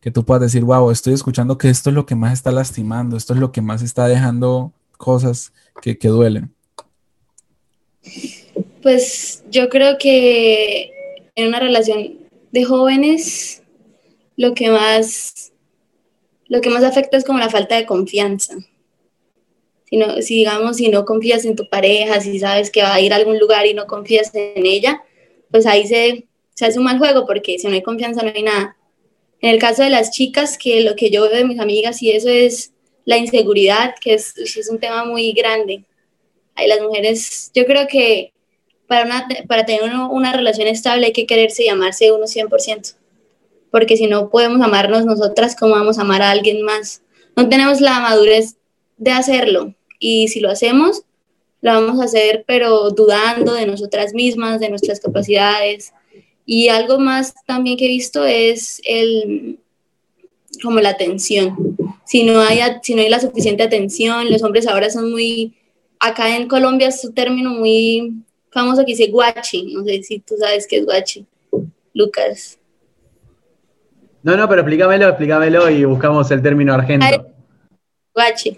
que 0.00 0.10
tú 0.10 0.24
puedas 0.24 0.42
decir, 0.42 0.64
wow, 0.64 0.90
estoy 0.90 1.14
escuchando 1.14 1.56
que 1.56 1.70
esto 1.70 1.90
es 1.90 1.94
lo 1.94 2.04
que 2.04 2.14
más 2.14 2.34
está 2.34 2.52
lastimando, 2.52 3.16
esto 3.16 3.32
es 3.32 3.40
lo 3.40 3.52
que 3.52 3.62
más 3.62 3.80
está 3.82 4.06
dejando 4.06 4.72
cosas 4.98 5.52
que, 5.80 5.96
que 5.96 6.08
duelen. 6.08 6.52
Pues 8.82 9.42
yo 9.50 9.70
creo 9.70 9.96
que 9.98 10.92
en 11.34 11.48
una 11.48 11.58
relación 11.58 12.18
de 12.52 12.64
jóvenes, 12.64 13.62
lo 14.36 14.52
que 14.52 14.70
más 14.70 15.53
lo 16.48 16.60
que 16.60 16.70
más 16.70 16.84
afecta 16.84 17.16
es 17.16 17.24
como 17.24 17.38
la 17.38 17.50
falta 17.50 17.76
de 17.76 17.86
confianza. 17.86 18.54
Si, 19.86 19.96
no, 19.96 20.20
si 20.22 20.36
digamos, 20.36 20.76
si 20.76 20.88
no 20.88 21.04
confías 21.04 21.44
en 21.44 21.56
tu 21.56 21.68
pareja, 21.68 22.20
si 22.20 22.38
sabes 22.38 22.70
que 22.70 22.82
va 22.82 22.94
a 22.94 23.00
ir 23.00 23.12
a 23.12 23.16
algún 23.16 23.38
lugar 23.38 23.66
y 23.66 23.74
no 23.74 23.86
confías 23.86 24.30
en 24.34 24.66
ella, 24.66 25.02
pues 25.50 25.66
ahí 25.66 25.86
se, 25.86 26.26
se 26.54 26.66
hace 26.66 26.78
un 26.78 26.84
mal 26.84 26.98
juego 26.98 27.26
porque 27.26 27.58
si 27.58 27.66
no 27.66 27.74
hay 27.74 27.82
confianza 27.82 28.22
no 28.22 28.32
hay 28.34 28.42
nada. 28.42 28.76
En 29.40 29.50
el 29.50 29.58
caso 29.58 29.82
de 29.82 29.90
las 29.90 30.10
chicas, 30.10 30.56
que 30.56 30.80
lo 30.80 30.96
que 30.96 31.10
yo 31.10 31.22
veo 31.22 31.36
de 31.36 31.44
mis 31.44 31.60
amigas 31.60 32.02
y 32.02 32.10
eso 32.10 32.28
es 32.28 32.72
la 33.04 33.18
inseguridad, 33.18 33.94
que 34.00 34.14
es, 34.14 34.34
un 34.70 34.78
tema 34.78 35.04
muy 35.04 35.32
grande. 35.32 35.84
Hay 36.54 36.68
las 36.68 36.80
mujeres, 36.80 37.50
yo 37.54 37.66
creo 37.66 37.86
que 37.86 38.32
para, 38.86 39.04
una, 39.04 39.28
para 39.46 39.66
tener 39.66 39.82
una 39.82 40.32
relación 40.32 40.68
estable 40.68 41.06
hay 41.06 41.12
que 41.12 41.26
quererse 41.26 41.64
y 41.64 41.68
amarse 41.68 42.12
uno 42.12 42.24
100% 42.24 42.94
porque 43.74 43.96
si 43.96 44.06
no 44.06 44.30
podemos 44.30 44.60
amarnos 44.60 45.04
nosotras, 45.04 45.56
¿cómo 45.58 45.74
vamos 45.74 45.98
a 45.98 46.02
amar 46.02 46.22
a 46.22 46.30
alguien 46.30 46.62
más? 46.62 47.02
No 47.34 47.48
tenemos 47.48 47.80
la 47.80 47.98
madurez 47.98 48.54
de 48.98 49.10
hacerlo 49.10 49.74
y 49.98 50.28
si 50.28 50.38
lo 50.38 50.48
hacemos, 50.48 51.02
lo 51.60 51.72
vamos 51.72 52.00
a 52.00 52.04
hacer 52.04 52.44
pero 52.46 52.90
dudando 52.90 53.52
de 53.52 53.66
nosotras 53.66 54.14
mismas, 54.14 54.60
de 54.60 54.68
nuestras 54.68 55.00
capacidades. 55.00 55.92
Y 56.46 56.68
algo 56.68 57.00
más 57.00 57.34
también 57.46 57.76
que 57.76 57.86
he 57.86 57.88
visto 57.88 58.24
es 58.24 58.80
el 58.84 59.58
como 60.62 60.78
la 60.78 60.90
atención. 60.90 61.76
Si 62.06 62.22
no 62.22 62.40
hay, 62.42 62.60
si 62.80 62.94
no 62.94 63.02
hay 63.02 63.08
la 63.08 63.18
suficiente 63.18 63.64
atención, 63.64 64.30
los 64.30 64.44
hombres 64.44 64.68
ahora 64.68 64.88
son 64.88 65.10
muy, 65.10 65.52
acá 65.98 66.36
en 66.36 66.46
Colombia 66.46 66.86
es 66.86 67.04
un 67.04 67.12
término 67.12 67.50
muy 67.50 68.22
famoso 68.52 68.84
que 68.84 68.92
dice 68.92 69.08
guachi, 69.08 69.74
no 69.74 69.82
sé 69.82 70.00
si 70.04 70.20
tú 70.20 70.36
sabes 70.38 70.68
qué 70.68 70.76
es 70.76 70.84
guachi, 70.84 71.26
Lucas. 71.92 72.60
No, 74.24 74.38
no, 74.38 74.48
pero 74.48 74.62
explícamelo, 74.62 75.08
explícamelo 75.08 75.68
y 75.68 75.84
buscamos 75.84 76.30
el 76.30 76.40
término 76.40 76.72
argento. 76.72 77.26
Guache. 78.14 78.56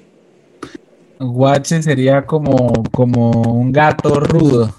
Guache 1.18 1.82
sería 1.82 2.24
como, 2.24 2.84
como 2.92 3.32
un 3.52 3.72
gato 3.72 4.20
rudo. 4.20 4.72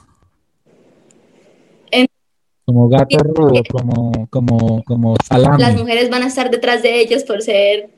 como 2.63 2.88
gato 2.88 3.17
rudo, 3.19 3.62
como, 3.69 4.28
como, 4.30 4.84
como 4.86 5.15
salami. 5.28 5.62
Las 5.62 5.76
mujeres 5.76 6.10
van 6.10 6.23
a 6.23 6.28
estar 6.28 6.50
detrás 6.50 6.82
de 6.84 7.02
ellos 7.02 7.26
por 7.26 7.41
ser 7.41 7.89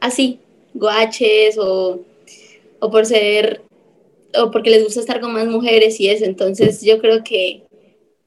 así, 0.00 0.38
guaches 0.74 1.56
o, 1.56 2.00
o 2.78 2.90
por 2.90 3.06
ser, 3.06 3.62
o 4.38 4.50
porque 4.50 4.68
les 4.68 4.84
gusta 4.84 5.00
estar 5.00 5.18
con 5.20 5.32
más 5.32 5.46
mujeres 5.46 5.98
y 5.98 6.10
eso. 6.10 6.26
Entonces 6.26 6.82
yo 6.82 7.00
creo 7.00 7.24
que 7.24 7.62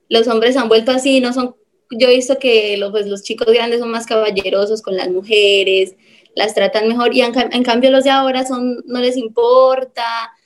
los 0.09 0.27
hombres 0.27 0.57
han 0.57 0.69
vuelto 0.69 0.91
así, 0.91 1.19
no 1.19 1.33
son 1.33 1.55
yo 1.91 2.07
he 2.07 2.15
visto 2.15 2.37
que 2.37 2.77
los, 2.77 2.91
pues, 2.91 3.07
los 3.07 3.23
chicos 3.23 3.47
grandes 3.47 3.79
son 3.79 3.91
más 3.91 4.05
caballerosos 4.05 4.81
con 4.81 4.95
las 4.95 5.09
mujeres, 5.09 5.95
las 6.35 6.53
tratan 6.53 6.87
mejor 6.87 7.15
y 7.15 7.21
en, 7.21 7.63
cambio 7.63 7.89
los 7.89 8.03
de 8.03 8.11
ahora 8.11 8.45
son, 8.45 8.83
no 8.85 8.99
les 8.99 9.17
importa, 9.17 10.03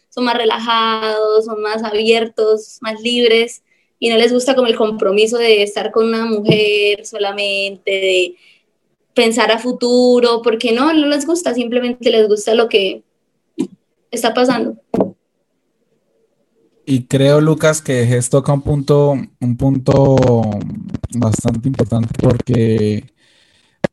son 0.09 0.23
más 0.23 0.37
relajados, 0.37 1.45
son 1.45 1.61
más 1.61 1.83
abiertos, 1.83 2.77
más 2.81 3.01
libres 3.01 3.63
y 3.99 4.09
no 4.09 4.17
les 4.17 4.33
gusta 4.33 4.55
como 4.55 4.67
el 4.67 4.75
compromiso 4.75 5.37
de 5.37 5.63
estar 5.63 5.91
con 5.91 6.07
una 6.07 6.25
mujer 6.25 7.05
solamente, 7.05 7.91
de 7.91 8.35
pensar 9.13 9.51
a 9.51 9.59
futuro, 9.59 10.41
porque 10.41 10.71
no, 10.71 10.93
no 10.93 11.07
les 11.07 11.25
gusta, 11.25 11.53
simplemente 11.53 12.09
les 12.09 12.27
gusta 12.27 12.55
lo 12.55 12.69
que 12.69 13.03
está 14.09 14.33
pasando. 14.33 14.77
Y 16.85 17.03
creo, 17.05 17.41
Lucas, 17.41 17.81
que 17.81 18.01
esto 18.17 18.39
toca 18.39 18.53
un 18.53 18.61
punto, 18.61 19.15
un 19.39 19.57
punto 19.57 20.41
bastante 21.15 21.67
importante 21.67 22.13
porque, 22.19 23.11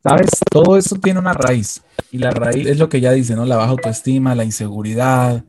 sabes, 0.02 0.31
todo 0.50 0.76
eso 0.76 0.96
tiene 0.96 1.20
una 1.20 1.33
raíz. 1.33 1.83
Y 2.11 2.18
la 2.18 2.31
raíz 2.31 2.66
es 2.66 2.78
lo 2.78 2.88
que 2.88 3.00
ya 3.00 3.12
dice, 3.12 3.35
¿no? 3.35 3.44
La 3.44 3.57
baja 3.57 3.70
autoestima, 3.70 4.35
la 4.35 4.44
inseguridad, 4.44 5.44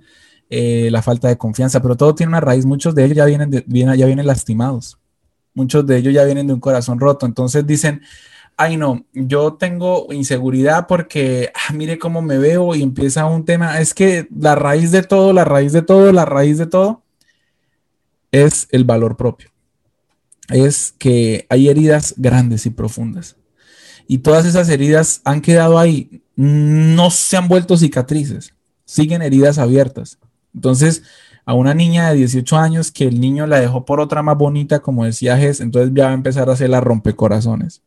eh, 0.49 0.89
la 0.91 1.01
falta 1.01 1.27
de 1.27 1.38
confianza, 1.38 1.82
pero 1.82 1.95
todo 1.95 2.15
tiene 2.15 2.29
una 2.29 2.41
raíz. 2.41 2.65
Muchos 2.65 2.95
de 2.95 3.05
ellos 3.05 3.17
ya 3.17 3.25
vienen, 3.25 3.51
ya 3.51 4.05
vienen 4.05 4.25
lastimados. 4.25 4.97
Muchos 5.53 5.86
de 5.86 5.97
ellos 5.97 6.13
ya 6.13 6.23
vienen 6.25 6.47
de 6.47 6.53
un 6.53 6.60
corazón 6.60 6.99
roto. 6.99 7.25
Entonces 7.25 7.65
dicen, 7.65 8.01
ay 8.58 8.75
no, 8.75 9.05
yo 9.13 9.53
tengo 9.53 10.08
inseguridad 10.12 10.88
porque, 10.88 11.51
ah, 11.55 11.73
mire 11.73 11.97
cómo 11.97 12.21
me 12.21 12.38
veo 12.38 12.75
y 12.75 12.84
empieza 12.84 13.25
un 13.25 13.45
tema. 13.45 13.79
Es 13.79 13.93
que 13.93 14.27
la 14.36 14.55
raíz 14.55 14.91
de 14.91 15.03
todo, 15.03 15.34
la 15.34 15.45
raíz 15.45 15.71
de 15.71 15.82
todo, 15.82 16.12
la 16.12 16.25
raíz 16.25 16.58
de 16.58 16.67
todo 16.67 17.03
es 18.32 18.67
el 18.71 18.84
valor 18.84 19.15
propio. 19.17 19.49
Es 20.50 20.94
que 20.98 21.46
hay 21.50 21.70
heridas 21.70 22.16
grandes 22.18 22.66
y 22.66 22.72
profundas. 22.72 23.36
Y 24.08 24.20
todas 24.20 24.46
esas 24.46 24.70
heridas 24.70 25.22
han 25.24 25.42
quedado 25.42 25.78
ahí, 25.78 26.24
no 26.36 27.12
se 27.12 27.38
han 27.38 27.48
vuelto 27.48 27.78
cicatrices, 27.78 28.54
siguen 28.84 29.22
heridas 29.22 29.60
abiertas. 29.60 30.18
Entonces, 30.56 31.04
a 31.46 31.54
una 31.54 31.74
niña 31.74 32.10
de 32.10 32.16
18 32.16 32.58
años 32.58 32.92
que 32.92 33.06
el 33.06 33.20
niño 33.20 33.46
la 33.46 33.60
dejó 33.60 33.86
por 33.86 34.00
otra 34.00 34.24
más 34.24 34.38
bonita, 34.38 34.80
como 34.80 35.06
decía 35.06 35.38
Ges, 35.38 35.62
entonces 35.62 35.92
ya 35.94 36.06
va 36.06 36.12
a 36.12 36.16
empezar 36.16 36.50
a 36.50 36.54
hacer 36.54 36.70
la 36.70 36.82
rompecorazones. 36.82 37.82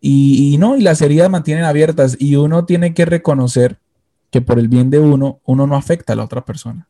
Y, 0.00 0.54
y 0.54 0.58
no, 0.58 0.76
y 0.76 0.82
las 0.82 1.00
heridas 1.00 1.30
mantienen 1.30 1.64
abiertas 1.64 2.16
y 2.20 2.36
uno 2.36 2.64
tiene 2.66 2.92
que 2.92 3.06
reconocer 3.06 3.78
que 4.30 4.40
por 4.40 4.58
el 4.58 4.68
bien 4.68 4.90
de 4.90 4.98
uno, 4.98 5.40
uno 5.44 5.66
no 5.66 5.76
afecta 5.76 6.12
a 6.12 6.16
la 6.16 6.24
otra 6.24 6.44
persona. 6.44 6.88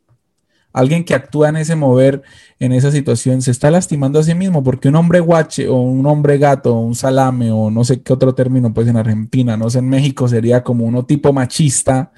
Alguien 0.76 1.04
que 1.04 1.14
actúa 1.14 1.48
en 1.48 1.56
ese 1.56 1.74
mover, 1.74 2.22
en 2.58 2.72
esa 2.72 2.90
situación, 2.90 3.40
se 3.40 3.50
está 3.50 3.70
lastimando 3.70 4.18
a 4.18 4.22
sí 4.22 4.34
mismo 4.34 4.62
porque 4.62 4.88
un 4.88 4.96
hombre 4.96 5.20
guache 5.20 5.68
o 5.68 5.76
un 5.76 6.04
hombre 6.04 6.36
gato 6.36 6.76
o 6.76 6.80
un 6.80 6.94
salame 6.94 7.50
o 7.50 7.70
no 7.70 7.82
sé 7.82 8.02
qué 8.02 8.12
otro 8.12 8.34
término, 8.34 8.74
pues 8.74 8.86
en 8.86 8.98
Argentina, 8.98 9.56
no 9.56 9.70
sé, 9.70 9.78
en 9.78 9.88
México 9.88 10.28
sería 10.28 10.62
como 10.62 10.84
uno 10.84 11.06
tipo 11.06 11.32
machista, 11.32 12.12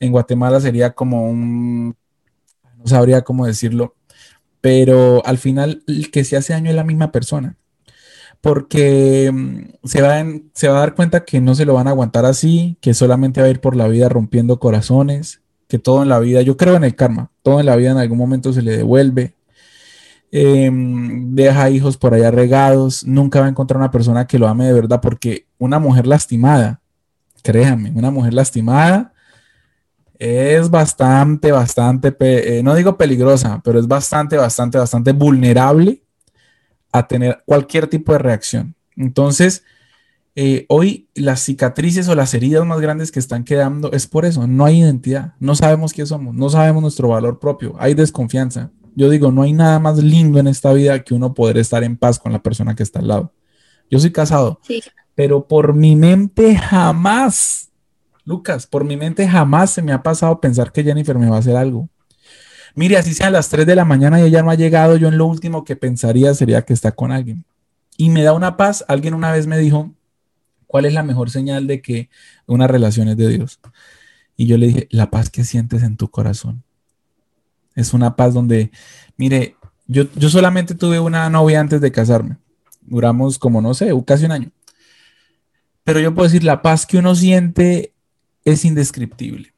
en 0.00 0.10
Guatemala 0.10 0.60
sería 0.60 0.90
como 0.90 1.30
un, 1.30 1.94
no 2.78 2.86
sabría 2.86 3.22
cómo 3.22 3.46
decirlo, 3.46 3.94
pero 4.60 5.24
al 5.24 5.38
final 5.38 5.84
el 5.86 6.10
que 6.10 6.24
se 6.24 6.36
hace 6.36 6.52
daño 6.52 6.70
es 6.70 6.76
la 6.76 6.82
misma 6.82 7.12
persona. 7.12 7.56
Porque 8.40 9.30
mm, 9.32 9.86
se 9.86 10.02
va, 10.02 10.24
se 10.52 10.68
va 10.68 10.78
a 10.78 10.80
dar 10.80 10.96
cuenta 10.96 11.24
que 11.24 11.40
no 11.40 11.54
se 11.54 11.64
lo 11.64 11.74
van 11.74 11.86
a 11.86 11.90
aguantar 11.90 12.24
así, 12.24 12.76
que 12.80 12.92
solamente 12.92 13.40
va 13.40 13.46
a 13.46 13.50
ir 13.50 13.60
por 13.60 13.76
la 13.76 13.86
vida 13.86 14.08
rompiendo 14.08 14.58
corazones, 14.58 15.43
que 15.74 15.80
todo 15.80 16.04
en 16.04 16.08
la 16.08 16.20
vida, 16.20 16.40
yo 16.42 16.56
creo 16.56 16.76
en 16.76 16.84
el 16.84 16.94
karma, 16.94 17.32
todo 17.42 17.58
en 17.58 17.66
la 17.66 17.74
vida 17.74 17.90
en 17.90 17.98
algún 17.98 18.16
momento 18.16 18.52
se 18.52 18.62
le 18.62 18.76
devuelve. 18.76 19.34
Em, 20.30 21.34
deja 21.34 21.68
hijos 21.68 21.96
por 21.96 22.14
allá 22.14 22.30
regados, 22.30 23.04
nunca 23.04 23.40
va 23.40 23.46
a 23.46 23.48
encontrar 23.48 23.78
una 23.78 23.90
persona 23.90 24.24
que 24.24 24.38
lo 24.38 24.46
ame 24.46 24.66
de 24.66 24.72
verdad, 24.72 25.00
porque 25.00 25.48
una 25.58 25.80
mujer 25.80 26.06
lastimada, 26.06 26.80
créanme, 27.42 27.90
una 27.90 28.12
mujer 28.12 28.34
lastimada 28.34 29.14
es 30.16 30.70
bastante, 30.70 31.50
bastante, 31.50 32.14
eh, 32.20 32.62
no 32.62 32.76
digo 32.76 32.96
peligrosa, 32.96 33.60
pero 33.64 33.80
es 33.80 33.88
bastante, 33.88 34.36
bastante, 34.36 34.78
bastante 34.78 35.10
vulnerable 35.10 36.04
a 36.92 37.08
tener 37.08 37.42
cualquier 37.46 37.88
tipo 37.88 38.12
de 38.12 38.20
reacción. 38.20 38.76
Entonces, 38.96 39.64
eh, 40.36 40.66
hoy 40.68 41.08
las 41.14 41.40
cicatrices 41.40 42.08
o 42.08 42.14
las 42.14 42.34
heridas 42.34 42.66
más 42.66 42.80
grandes 42.80 43.12
que 43.12 43.20
están 43.20 43.44
quedando 43.44 43.92
es 43.92 44.06
por 44.06 44.24
eso, 44.24 44.46
no 44.46 44.64
hay 44.64 44.80
identidad, 44.80 45.34
no 45.38 45.54
sabemos 45.54 45.92
quién 45.92 46.06
somos, 46.06 46.34
no 46.34 46.48
sabemos 46.50 46.82
nuestro 46.82 47.08
valor 47.08 47.38
propio, 47.38 47.74
hay 47.78 47.94
desconfianza. 47.94 48.70
Yo 48.96 49.10
digo, 49.10 49.32
no 49.32 49.42
hay 49.42 49.52
nada 49.52 49.78
más 49.80 49.98
lindo 49.98 50.38
en 50.38 50.46
esta 50.46 50.72
vida 50.72 51.02
que 51.02 51.14
uno 51.14 51.34
poder 51.34 51.58
estar 51.58 51.82
en 51.82 51.96
paz 51.96 52.18
con 52.18 52.32
la 52.32 52.42
persona 52.42 52.76
que 52.76 52.84
está 52.84 53.00
al 53.00 53.08
lado. 53.08 53.32
Yo 53.90 53.98
soy 53.98 54.12
casado, 54.12 54.60
pero 55.14 55.46
por 55.46 55.74
mi 55.74 55.96
mente 55.96 56.56
jamás 56.56 57.64
Lucas, 58.24 58.66
por 58.66 58.84
mi 58.84 58.96
mente 58.96 59.28
jamás 59.28 59.70
se 59.70 59.82
me 59.82 59.92
ha 59.92 60.02
pasado 60.02 60.40
pensar 60.40 60.72
que 60.72 60.82
Jennifer 60.82 61.18
me 61.18 61.28
va 61.28 61.36
a 61.36 61.40
hacer 61.40 61.56
algo. 61.56 61.88
Mire, 62.74 62.96
así 62.96 63.14
sean 63.14 63.32
las 63.32 63.50
3 63.50 63.66
de 63.66 63.76
la 63.76 63.84
mañana 63.84 64.20
y 64.20 64.24
ella 64.24 64.42
no 64.42 64.50
ha 64.50 64.54
llegado, 64.54 64.96
yo 64.96 65.08
en 65.08 65.18
lo 65.18 65.26
último 65.26 65.64
que 65.64 65.76
pensaría 65.76 66.34
sería 66.34 66.62
que 66.62 66.72
está 66.72 66.92
con 66.92 67.12
alguien. 67.12 67.44
Y 67.96 68.10
me 68.10 68.22
da 68.22 68.32
una 68.32 68.56
paz. 68.56 68.84
Alguien 68.88 69.14
una 69.14 69.30
vez 69.30 69.46
me 69.46 69.58
dijo, 69.58 69.92
¿cuál 70.74 70.86
es 70.86 70.92
la 70.92 71.04
mejor 71.04 71.30
señal 71.30 71.68
de 71.68 71.80
que 71.80 72.10
una 72.48 72.66
relación 72.66 73.06
es 73.06 73.16
de 73.16 73.28
Dios? 73.28 73.60
Y 74.36 74.48
yo 74.48 74.58
le 74.58 74.66
dije, 74.66 74.88
la 74.90 75.08
paz 75.08 75.30
que 75.30 75.44
sientes 75.44 75.84
en 75.84 75.96
tu 75.96 76.10
corazón. 76.10 76.64
Es 77.76 77.94
una 77.94 78.16
paz 78.16 78.34
donde, 78.34 78.72
mire, 79.16 79.54
yo, 79.86 80.06
yo 80.16 80.28
solamente 80.28 80.74
tuve 80.74 80.98
una 80.98 81.30
novia 81.30 81.60
antes 81.60 81.80
de 81.80 81.92
casarme. 81.92 82.38
Duramos 82.80 83.38
como, 83.38 83.60
no 83.60 83.72
sé, 83.72 83.92
casi 84.04 84.24
un 84.24 84.32
año. 84.32 84.50
Pero 85.84 86.00
yo 86.00 86.12
puedo 86.12 86.26
decir, 86.26 86.42
la 86.42 86.60
paz 86.60 86.86
que 86.86 86.98
uno 86.98 87.14
siente 87.14 87.94
es 88.44 88.64
indescriptible. 88.64 89.53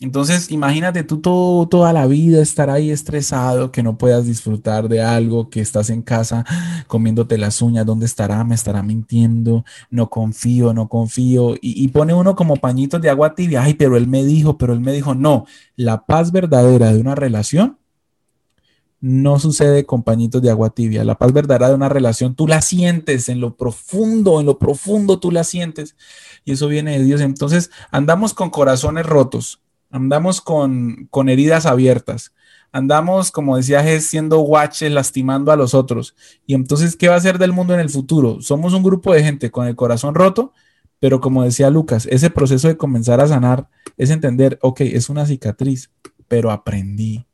Entonces, 0.00 0.52
imagínate 0.52 1.02
tú 1.02 1.18
toda 1.18 1.92
la 1.92 2.06
vida 2.06 2.40
estar 2.40 2.70
ahí 2.70 2.90
estresado, 2.90 3.72
que 3.72 3.82
no 3.82 3.98
puedas 3.98 4.26
disfrutar 4.26 4.88
de 4.88 5.02
algo, 5.02 5.50
que 5.50 5.60
estás 5.60 5.90
en 5.90 6.02
casa 6.02 6.44
comiéndote 6.86 7.36
las 7.36 7.60
uñas, 7.60 7.84
¿dónde 7.84 8.06
estará? 8.06 8.44
¿Me 8.44 8.54
estará 8.54 8.82
mintiendo? 8.84 9.64
No 9.90 10.08
confío, 10.08 10.72
no 10.72 10.88
confío. 10.88 11.54
Y, 11.56 11.82
y, 11.84 11.88
pone 11.88 12.14
uno 12.14 12.36
como 12.36 12.56
pañitos 12.56 13.02
de 13.02 13.10
agua 13.10 13.34
tibia, 13.34 13.62
ay, 13.64 13.74
pero 13.74 13.96
él 13.96 14.06
me 14.06 14.24
dijo, 14.24 14.56
pero 14.56 14.72
él 14.72 14.80
me 14.80 14.92
dijo, 14.92 15.16
no, 15.16 15.46
la 15.74 16.06
paz 16.06 16.30
verdadera 16.30 16.92
de 16.92 17.00
una 17.00 17.16
relación 17.16 17.76
no 19.00 19.38
sucede 19.38 19.86
con 19.86 20.02
pañitos 20.02 20.42
de 20.42 20.50
agua 20.50 20.70
tibia. 20.70 21.04
La 21.04 21.16
paz 21.16 21.32
verdadera 21.32 21.68
de 21.68 21.74
una 21.74 21.88
relación, 21.88 22.34
tú 22.34 22.46
la 22.46 22.62
sientes 22.62 23.28
en 23.28 23.40
lo 23.40 23.56
profundo, 23.56 24.40
en 24.40 24.46
lo 24.46 24.58
profundo 24.58 25.18
tú 25.20 25.30
la 25.30 25.44
sientes. 25.44 25.96
Y 26.44 26.52
eso 26.52 26.68
viene 26.68 26.98
de 26.98 27.04
Dios. 27.04 27.20
Entonces 27.20 27.70
andamos 27.90 28.34
con 28.34 28.50
corazones 28.50 29.06
rotos, 29.06 29.60
andamos 29.90 30.40
con, 30.40 31.06
con 31.10 31.28
heridas 31.28 31.66
abiertas, 31.66 32.32
andamos, 32.72 33.30
como 33.30 33.56
decía 33.56 33.82
Jes, 33.82 34.06
siendo 34.06 34.38
guaches, 34.38 34.92
lastimando 34.92 35.52
a 35.52 35.56
los 35.56 35.74
otros. 35.74 36.14
Y 36.46 36.54
entonces, 36.54 36.96
¿qué 36.96 37.08
va 37.08 37.16
a 37.16 37.20
ser 37.20 37.38
del 37.38 37.52
mundo 37.52 37.74
en 37.74 37.80
el 37.80 37.90
futuro? 37.90 38.40
Somos 38.40 38.74
un 38.74 38.82
grupo 38.82 39.12
de 39.12 39.22
gente 39.22 39.50
con 39.50 39.66
el 39.66 39.76
corazón 39.76 40.14
roto, 40.14 40.52
pero 41.00 41.20
como 41.20 41.44
decía 41.44 41.70
Lucas, 41.70 42.06
ese 42.10 42.30
proceso 42.30 42.68
de 42.68 42.76
comenzar 42.76 43.20
a 43.20 43.28
sanar 43.28 43.68
es 43.96 44.10
entender, 44.10 44.58
ok, 44.62 44.80
es 44.80 45.08
una 45.08 45.26
cicatriz, 45.26 45.90
pero 46.26 46.50
aprendí 46.50 47.26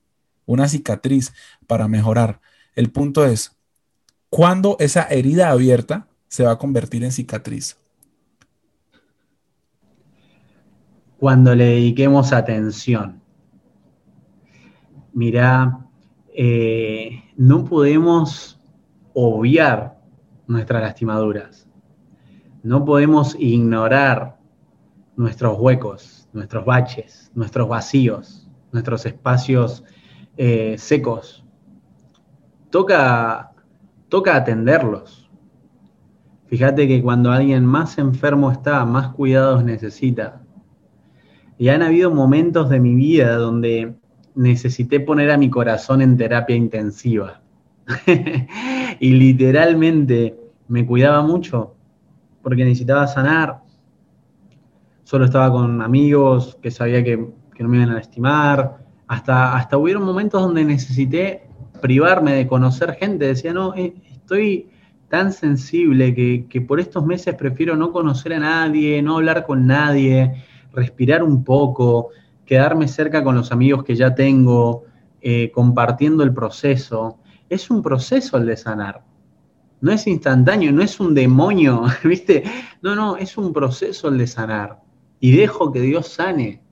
una 0.46 0.68
cicatriz 0.68 1.32
para 1.66 1.88
mejorar. 1.88 2.40
El 2.74 2.90
punto 2.90 3.24
es, 3.24 3.52
¿cuándo 4.28 4.76
esa 4.80 5.04
herida 5.04 5.50
abierta 5.50 6.08
se 6.28 6.44
va 6.44 6.52
a 6.52 6.58
convertir 6.58 7.04
en 7.04 7.12
cicatriz? 7.12 7.76
Cuando 11.18 11.54
le 11.54 11.64
dediquemos 11.64 12.32
atención. 12.32 13.22
Mira, 15.12 15.86
eh, 16.34 17.22
no 17.36 17.64
podemos 17.64 18.60
obviar 19.14 19.98
nuestras 20.46 20.82
lastimaduras. 20.82 21.68
No 22.62 22.84
podemos 22.84 23.36
ignorar 23.38 24.38
nuestros 25.16 25.58
huecos, 25.58 26.28
nuestros 26.32 26.64
baches, 26.64 27.30
nuestros 27.34 27.68
vacíos, 27.68 28.48
nuestros 28.72 29.06
espacios 29.06 29.84
eh, 30.36 30.76
secos. 30.78 31.44
Toca, 32.70 33.52
toca 34.08 34.34
atenderlos. 34.34 35.30
Fíjate 36.46 36.88
que 36.88 37.02
cuando 37.02 37.30
alguien 37.30 37.64
más 37.64 37.98
enfermo 37.98 38.50
está, 38.50 38.84
más 38.84 39.08
cuidados 39.14 39.64
necesita. 39.64 40.43
Y 41.64 41.70
han 41.70 41.80
habido 41.80 42.10
momentos 42.10 42.68
de 42.68 42.78
mi 42.78 42.94
vida 42.94 43.36
donde 43.36 43.94
necesité 44.34 45.00
poner 45.00 45.30
a 45.30 45.38
mi 45.38 45.48
corazón 45.48 46.02
en 46.02 46.18
terapia 46.18 46.54
intensiva. 46.54 47.40
y 49.00 49.10
literalmente 49.14 50.36
me 50.68 50.84
cuidaba 50.84 51.22
mucho 51.22 51.74
porque 52.42 52.66
necesitaba 52.66 53.06
sanar. 53.06 53.62
Solo 55.04 55.24
estaba 55.24 55.50
con 55.50 55.80
amigos 55.80 56.58
que 56.60 56.70
sabía 56.70 57.02
que, 57.02 57.30
que 57.54 57.62
no 57.62 57.70
me 57.70 57.78
iban 57.78 57.92
a 57.92 57.94
lastimar, 57.94 58.84
hasta, 59.06 59.56
hasta 59.56 59.78
hubieron 59.78 60.02
momentos 60.02 60.42
donde 60.42 60.66
necesité 60.66 61.44
privarme 61.80 62.34
de 62.34 62.46
conocer 62.46 62.92
gente. 62.92 63.28
Decía, 63.28 63.54
no, 63.54 63.74
eh, 63.74 63.94
estoy 64.12 64.68
tan 65.08 65.32
sensible 65.32 66.14
que, 66.14 66.60
por 66.60 66.78
estos 66.78 67.06
meses 67.06 67.34
prefiero 67.36 67.74
no 67.74 67.90
conocer 67.90 68.34
a 68.34 68.38
nadie, 68.38 69.00
no 69.00 69.16
hablar 69.16 69.46
con 69.46 69.66
nadie, 69.66 70.44
respirar 70.74 71.22
un 71.22 71.44
poco, 71.44 72.10
quedarme 72.44 72.88
cerca 72.88 73.22
con 73.22 73.34
los 73.34 73.52
amigos 73.52 73.84
que 73.84 73.94
ya 73.94 74.14
tengo, 74.14 74.84
eh, 75.20 75.50
compartiendo 75.52 76.22
el 76.22 76.34
proceso. 76.34 77.18
Es 77.48 77.70
un 77.70 77.82
proceso 77.82 78.36
el 78.36 78.46
de 78.46 78.56
sanar. 78.56 79.02
No 79.80 79.92
es 79.92 80.06
instantáneo, 80.06 80.72
no 80.72 80.82
es 80.82 81.00
un 81.00 81.14
demonio, 81.14 81.84
¿viste? 82.04 82.44
No, 82.82 82.94
no, 82.94 83.16
es 83.16 83.36
un 83.36 83.52
proceso 83.52 84.08
el 84.08 84.18
de 84.18 84.26
sanar. 84.26 84.80
Y 85.20 85.36
dejo 85.36 85.72
que 85.72 85.80
Dios 85.80 86.08
sane 86.08 86.64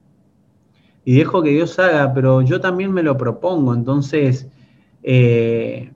y 1.05 1.17
dejo 1.17 1.43
que 1.43 1.49
Dios 1.49 1.77
haga, 1.79 2.13
pero 2.13 2.41
yo 2.41 2.61
también 2.61 2.91
me 2.91 3.03
lo 3.03 3.17
propongo. 3.17 3.73
Entonces, 3.73 4.47
eh, 5.01 5.91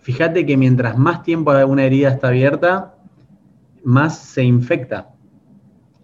fíjate 0.00 0.46
que 0.46 0.56
mientras 0.56 0.96
más 0.96 1.22
tiempo 1.22 1.52
una 1.66 1.84
herida 1.84 2.10
está 2.10 2.28
abierta, 2.28 2.94
más 3.84 4.18
se 4.18 4.42
infecta. 4.42 5.10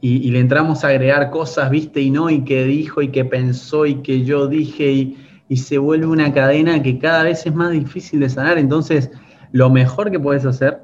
Y, 0.04 0.32
le 0.32 0.40
entramos 0.40 0.82
a 0.82 0.88
agregar 0.88 1.30
cosas, 1.30 1.70
viste, 1.70 2.00
y 2.00 2.10
no, 2.10 2.28
y 2.28 2.42
que 2.42 2.64
dijo, 2.64 3.02
y 3.02 3.12
que 3.12 3.24
pensó, 3.24 3.86
y 3.86 4.02
que 4.02 4.24
yo 4.24 4.48
dije, 4.48 4.90
y, 4.90 5.16
y 5.48 5.58
se 5.58 5.78
vuelve 5.78 6.06
una 6.06 6.32
cadena 6.32 6.82
que 6.82 6.98
cada 6.98 7.22
vez 7.22 7.46
es 7.46 7.54
más 7.54 7.70
difícil 7.70 8.18
de 8.18 8.28
sanar. 8.28 8.58
Entonces, 8.58 9.12
lo 9.52 9.70
mejor 9.70 10.10
que 10.10 10.18
puedes 10.18 10.44
hacer 10.44 10.82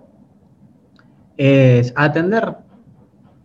es 1.37 1.93
atender, 1.97 2.59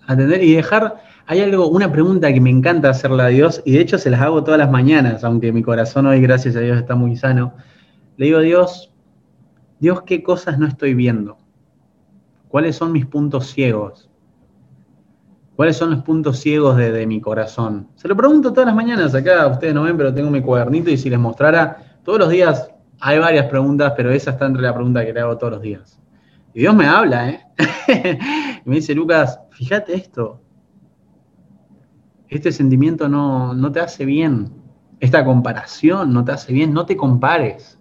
atender 0.05 0.43
y 0.43 0.53
dejar. 0.53 1.01
Hay 1.25 1.41
algo, 1.41 1.67
una 1.67 1.91
pregunta 1.91 2.31
que 2.31 2.39
me 2.39 2.51
encanta 2.51 2.91
hacerle 2.91 3.23
a 3.23 3.27
Dios, 3.27 3.63
y 3.65 3.71
de 3.71 3.81
hecho 3.81 3.97
se 3.97 4.11
las 4.11 4.21
hago 4.21 4.43
todas 4.43 4.59
las 4.59 4.69
mañanas, 4.69 5.23
aunque 5.23 5.51
mi 5.51 5.63
corazón 5.63 6.05
hoy, 6.05 6.21
gracias 6.21 6.55
a 6.55 6.59
Dios, 6.59 6.77
está 6.77 6.93
muy 6.93 7.15
sano. 7.15 7.55
Le 8.17 8.27
digo 8.27 8.37
a 8.37 8.41
Dios, 8.41 8.93
Dios, 9.79 10.03
¿qué 10.03 10.21
cosas 10.21 10.59
no 10.59 10.67
estoy 10.67 10.93
viendo? 10.93 11.39
¿Cuáles 12.47 12.75
son 12.75 12.91
mis 12.91 13.07
puntos 13.07 13.47
ciegos? 13.47 14.12
¿Cuáles 15.55 15.77
son 15.77 15.91
los 15.91 16.03
puntos 16.03 16.39
ciegos 16.39 16.77
de, 16.77 17.05
mi 17.05 17.21
corazón? 17.21 17.87
Se 17.95 18.07
lo 18.07 18.15
pregunto 18.17 18.51
todas 18.51 18.65
las 18.65 18.75
mañanas 18.75 19.13
acá, 19.13 19.45
ustedes 19.47 19.73
no 19.73 19.83
ven, 19.83 19.95
pero 19.95 20.13
tengo 20.13 20.31
mi 20.31 20.41
cuadernito 20.41 20.89
y 20.89 20.97
si 20.97 21.09
les 21.11 21.19
mostrara, 21.19 21.99
todos 22.03 22.17
los 22.17 22.29
días 22.29 22.71
hay 22.99 23.19
varias 23.19 23.45
preguntas, 23.45 23.93
pero 23.95 24.11
esa 24.11 24.31
está 24.31 24.47
entre 24.47 24.63
la 24.63 24.73
pregunta 24.73 25.05
que 25.05 25.13
le 25.13 25.19
hago 25.19 25.37
todos 25.37 25.53
los 25.53 25.61
días. 25.61 25.99
Y 26.53 26.61
Dios 26.61 26.75
me 26.75 26.87
habla, 26.87 27.29
¿eh? 27.29 27.41
y 28.65 28.69
me 28.69 28.77
dice, 28.77 28.95
Lucas, 28.95 29.39
fíjate 29.51 29.93
esto. 29.93 30.39
Este 32.29 32.51
sentimiento 32.51 33.07
no, 33.07 33.53
no 33.53 33.71
te 33.71 33.79
hace 33.79 34.05
bien. 34.05 34.51
Esta 34.99 35.23
comparación 35.23 36.13
no 36.13 36.23
te 36.23 36.31
hace 36.31 36.53
bien. 36.53 36.73
No 36.73 36.85
te 36.85 36.95
compares. 36.95 37.79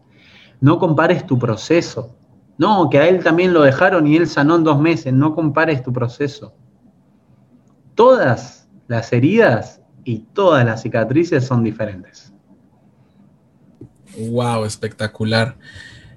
No 0.60 0.78
compares 0.78 1.26
tu 1.26 1.38
proceso. 1.38 2.16
No, 2.58 2.90
que 2.90 2.98
a 2.98 3.08
él 3.08 3.22
también 3.22 3.54
lo 3.54 3.62
dejaron 3.62 4.06
y 4.06 4.16
él 4.16 4.26
sanó 4.26 4.56
en 4.56 4.64
dos 4.64 4.80
meses. 4.80 5.12
No 5.12 5.34
compares 5.34 5.82
tu 5.82 5.92
proceso. 5.92 6.54
Todas 7.94 8.68
las 8.88 9.12
heridas 9.12 9.80
y 10.04 10.20
todas 10.32 10.64
las 10.64 10.82
cicatrices 10.82 11.44
son 11.44 11.62
diferentes. 11.64 12.32
Wow, 14.30 14.64
espectacular. 14.64 15.56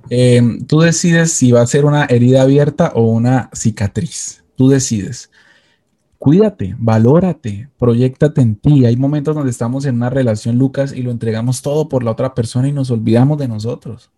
Eh, 0.09 0.41
tú 0.67 0.82
decides 0.82 1.32
si 1.34 1.51
va 1.51 1.61
a 1.61 1.67
ser 1.67 1.86
una 1.86 2.05
herida 2.05 2.41
abierta 2.41 2.91
o 2.93 3.03
una 3.03 3.49
cicatriz. 3.53 4.43
Tú 4.55 4.69
decides. 4.69 5.32
Cuídate, 6.17 6.76
valórate, 6.78 7.69
proyectate 7.78 8.41
en 8.41 8.55
ti. 8.55 8.86
Hay 8.86 8.97
momentos 8.97 9.36
donde 9.36 9.51
estamos 9.51 9.86
en 9.86 9.95
una 9.95 10.09
relación, 10.09 10.57
Lucas, 10.57 10.93
y 10.93 11.01
lo 11.01 11.11
entregamos 11.11 11.61
todo 11.61 11.89
por 11.89 12.03
la 12.03 12.11
otra 12.11 12.34
persona 12.34 12.67
y 12.67 12.71
nos 12.71 12.89
olvidamos 12.89 13.38
de 13.38 13.47
nosotros. 13.47 14.09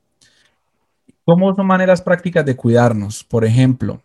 ¿Cómo 1.26 1.54
son 1.56 1.68
maneras 1.68 2.02
prácticas 2.02 2.46
de 2.46 2.56
cuidarnos? 2.56 3.24
Por 3.24 3.44
ejemplo, 3.44 4.02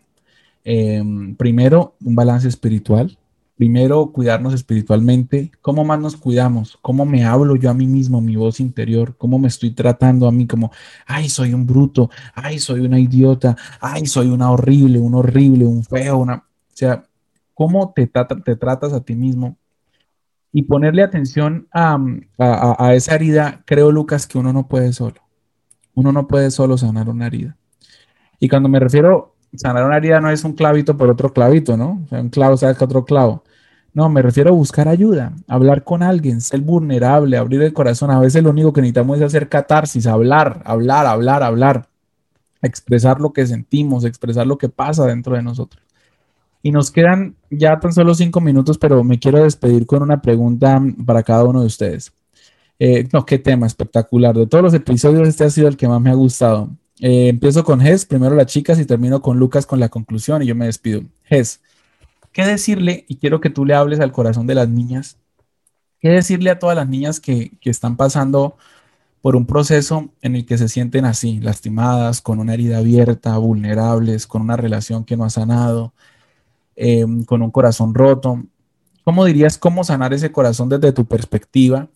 em, 0.64 1.36
primero, 1.36 1.94
un 2.04 2.16
balance 2.16 2.48
espiritual 2.48 3.16
primero 3.56 4.12
cuidarnos 4.12 4.54
espiritualmente, 4.54 5.52
¿cómo 5.60 5.84
más 5.84 6.00
nos 6.00 6.16
cuidamos? 6.16 6.78
¿Cómo 6.82 7.04
me 7.04 7.24
hablo 7.24 7.56
yo 7.56 7.70
a 7.70 7.74
mí 7.74 7.86
mismo, 7.86 8.20
mi 8.20 8.36
voz 8.36 8.60
interior? 8.60 9.16
¿Cómo 9.16 9.38
me 9.38 9.48
estoy 9.48 9.70
tratando 9.70 10.26
a 10.26 10.32
mí 10.32 10.46
como, 10.46 10.72
ay, 11.06 11.28
soy 11.28 11.54
un 11.54 11.66
bruto, 11.66 12.10
ay, 12.34 12.58
soy 12.58 12.80
una 12.80 12.98
idiota, 12.98 13.56
ay, 13.80 14.06
soy 14.06 14.28
una 14.28 14.50
horrible, 14.50 14.98
un 14.98 15.14
horrible, 15.14 15.66
un 15.66 15.84
feo, 15.84 16.18
una... 16.18 16.36
O 16.36 16.74
sea, 16.74 17.04
¿cómo 17.54 17.92
te, 17.94 18.10
te 18.44 18.56
tratas 18.56 18.92
a 18.92 19.04
ti 19.04 19.14
mismo? 19.14 19.56
Y 20.52 20.64
ponerle 20.64 21.02
atención 21.02 21.68
a, 21.72 21.98
a 22.38 22.94
esa 22.94 23.14
herida, 23.14 23.62
creo, 23.64 23.90
Lucas, 23.90 24.26
que 24.26 24.38
uno 24.38 24.52
no 24.52 24.68
puede 24.68 24.92
solo. 24.92 25.20
Uno 25.94 26.12
no 26.12 26.26
puede 26.26 26.50
solo 26.50 26.76
sanar 26.76 27.08
una 27.08 27.26
herida. 27.26 27.56
Y 28.38 28.48
cuando 28.48 28.68
me 28.68 28.80
refiero 28.80 29.31
sanar 29.54 29.84
una 29.84 29.96
herida 29.96 30.20
no 30.20 30.30
es 30.30 30.44
un 30.44 30.52
clavito 30.54 30.96
por 30.96 31.10
otro 31.10 31.32
clavito, 31.32 31.76
¿no? 31.76 32.02
O 32.04 32.08
sea, 32.08 32.20
un 32.20 32.30
clavo 32.30 32.56
saca 32.56 32.84
otro 32.84 33.04
clavo. 33.04 33.44
No, 33.94 34.08
me 34.08 34.22
refiero 34.22 34.50
a 34.50 34.54
buscar 34.54 34.88
ayuda, 34.88 35.34
hablar 35.48 35.84
con 35.84 36.02
alguien, 36.02 36.40
ser 36.40 36.60
vulnerable, 36.60 37.36
abrir 37.36 37.60
el 37.62 37.74
corazón. 37.74 38.10
A 38.10 38.18
veces 38.18 38.42
lo 38.42 38.50
único 38.50 38.72
que 38.72 38.80
necesitamos 38.80 39.18
es 39.18 39.24
hacer 39.24 39.48
catarsis, 39.50 40.06
hablar, 40.06 40.62
hablar, 40.64 41.06
hablar, 41.06 41.42
hablar, 41.42 41.88
expresar 42.62 43.20
lo 43.20 43.32
que 43.34 43.46
sentimos, 43.46 44.04
expresar 44.04 44.46
lo 44.46 44.56
que 44.56 44.70
pasa 44.70 45.06
dentro 45.06 45.36
de 45.36 45.42
nosotros. 45.42 45.82
Y 46.62 46.72
nos 46.72 46.90
quedan 46.90 47.36
ya 47.50 47.78
tan 47.80 47.92
solo 47.92 48.14
cinco 48.14 48.40
minutos, 48.40 48.78
pero 48.78 49.04
me 49.04 49.18
quiero 49.18 49.42
despedir 49.42 49.84
con 49.84 50.02
una 50.02 50.22
pregunta 50.22 50.80
para 51.04 51.22
cada 51.22 51.44
uno 51.44 51.60
de 51.60 51.66
ustedes. 51.66 52.12
Eh, 52.78 53.06
no, 53.12 53.26
qué 53.26 53.38
tema 53.38 53.66
espectacular. 53.66 54.34
De 54.34 54.46
todos 54.46 54.64
los 54.64 54.74
episodios, 54.74 55.28
este 55.28 55.44
ha 55.44 55.50
sido 55.50 55.68
el 55.68 55.76
que 55.76 55.88
más 55.88 56.00
me 56.00 56.10
ha 56.10 56.14
gustado. 56.14 56.70
Eh, 57.02 57.28
empiezo 57.28 57.64
con 57.64 57.80
Ges, 57.80 58.06
primero 58.06 58.36
las 58.36 58.46
chicas 58.46 58.78
y 58.78 58.86
termino 58.86 59.20
con 59.22 59.36
Lucas 59.36 59.66
con 59.66 59.80
la 59.80 59.88
conclusión 59.88 60.40
y 60.42 60.46
yo 60.46 60.54
me 60.54 60.66
despido. 60.66 61.02
Ges, 61.24 61.60
¿qué 62.32 62.46
decirle? 62.46 63.04
Y 63.08 63.16
quiero 63.16 63.40
que 63.40 63.50
tú 63.50 63.64
le 63.64 63.74
hables 63.74 63.98
al 63.98 64.12
corazón 64.12 64.46
de 64.46 64.54
las 64.54 64.68
niñas. 64.68 65.18
¿Qué 66.00 66.10
decirle 66.10 66.50
a 66.50 66.60
todas 66.60 66.76
las 66.76 66.88
niñas 66.88 67.18
que, 67.18 67.58
están 67.64 67.96
pasando 67.96 68.56
por 69.20 69.34
un 69.36 69.46
proceso 69.46 70.10
en 70.22 70.36
el 70.36 70.46
que 70.46 70.58
se 70.58 70.68
sienten 70.68 71.04
así, 71.04 71.40
lastimadas, 71.40 72.20
con 72.20 72.38
una 72.38 72.54
herida 72.54 72.78
abierta, 72.78 73.36
vulnerables, 73.38 74.28
con 74.28 74.42
una 74.42 74.56
relación 74.56 75.04
que 75.04 75.16
no 75.16 75.24
ha 75.24 75.30
sanado, 75.30 75.94
em, 76.76 77.24
con 77.24 77.42
un 77.42 77.50
corazón 77.50 77.94
roto? 77.94 78.42
¿Cómo 79.04 79.24
dirías 79.24 79.58
cómo 79.58 79.84
sanar 79.84 80.14
ese 80.14 80.32
corazón 80.32 80.68
desde 80.68 80.92
tu 80.92 81.04
perspectiva? 81.06 81.88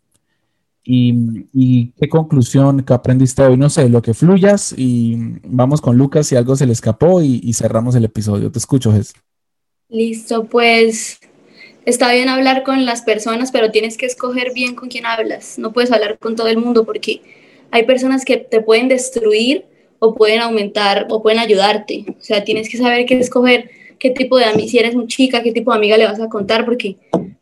Y, 0.89 1.93
qué 1.99 2.09
conclusión 2.09 2.85
que 2.85 2.95
aprendiste 2.95 3.43
hoy, 3.43 3.57
no 3.57 3.69
sé, 3.69 3.89
lo 3.89 4.03
que 4.03 4.15
fluyas 4.15 4.73
y 4.77 5.17
vamos 5.43 5.81
con 5.81 5.99
Lucas 5.99 6.29
si 6.29 6.37
algo 6.37 6.55
se 6.55 6.65
le 6.65 6.73
escapó 6.73 7.23
y, 7.23 7.53
cerramos 7.55 7.97
el 7.97 8.05
episodio. 8.05 8.53
Te 8.53 8.59
escucho, 8.59 8.93
Jess. 8.93 9.15
Listo, 9.89 10.45
pues 10.45 11.19
está 11.85 12.13
bien 12.13 12.29
hablar 12.29 12.63
con 12.63 12.87
las 12.87 13.03
personas, 13.03 13.51
pero 13.51 13.73
tienes 13.73 13.97
que 13.97 14.07
escoger 14.07 14.53
bien 14.55 14.77
con 14.77 14.89
quién 14.89 15.07
hablas. 15.07 15.59
No 15.59 15.73
puedes 15.73 15.91
hablar 15.91 16.19
con 16.19 16.37
todo 16.37 16.47
el 16.47 16.59
mundo 16.59 16.85
porque 16.85 17.21
hay 17.73 17.85
personas 17.85 18.25
que 18.25 18.37
te 18.37 18.61
pueden 18.61 18.87
destruir 18.89 19.65
o 19.99 20.15
pueden 20.15 20.41
aumentar 20.41 21.09
o 21.11 21.21
pueden 21.21 21.41
ayudarte. 21.41 22.05
O 22.09 22.23
sea, 22.23 22.45
tienes 22.45 22.69
que 22.69 22.77
saber 22.77 23.07
qué 23.07 23.19
escoger, 23.19 23.71
qué 23.99 24.11
tipo 24.11 24.39
de 24.39 24.45
amiga, 24.45 24.69
si 24.69 24.79
eres 24.79 24.95
una 24.95 25.09
chica, 25.09 25.43
qué 25.43 25.51
tipo 25.51 25.73
de 25.73 25.79
amiga 25.79 25.97
le 25.97 26.07
vas 26.07 26.21
a 26.21 26.29
contar, 26.29 26.65
porque 26.65 26.97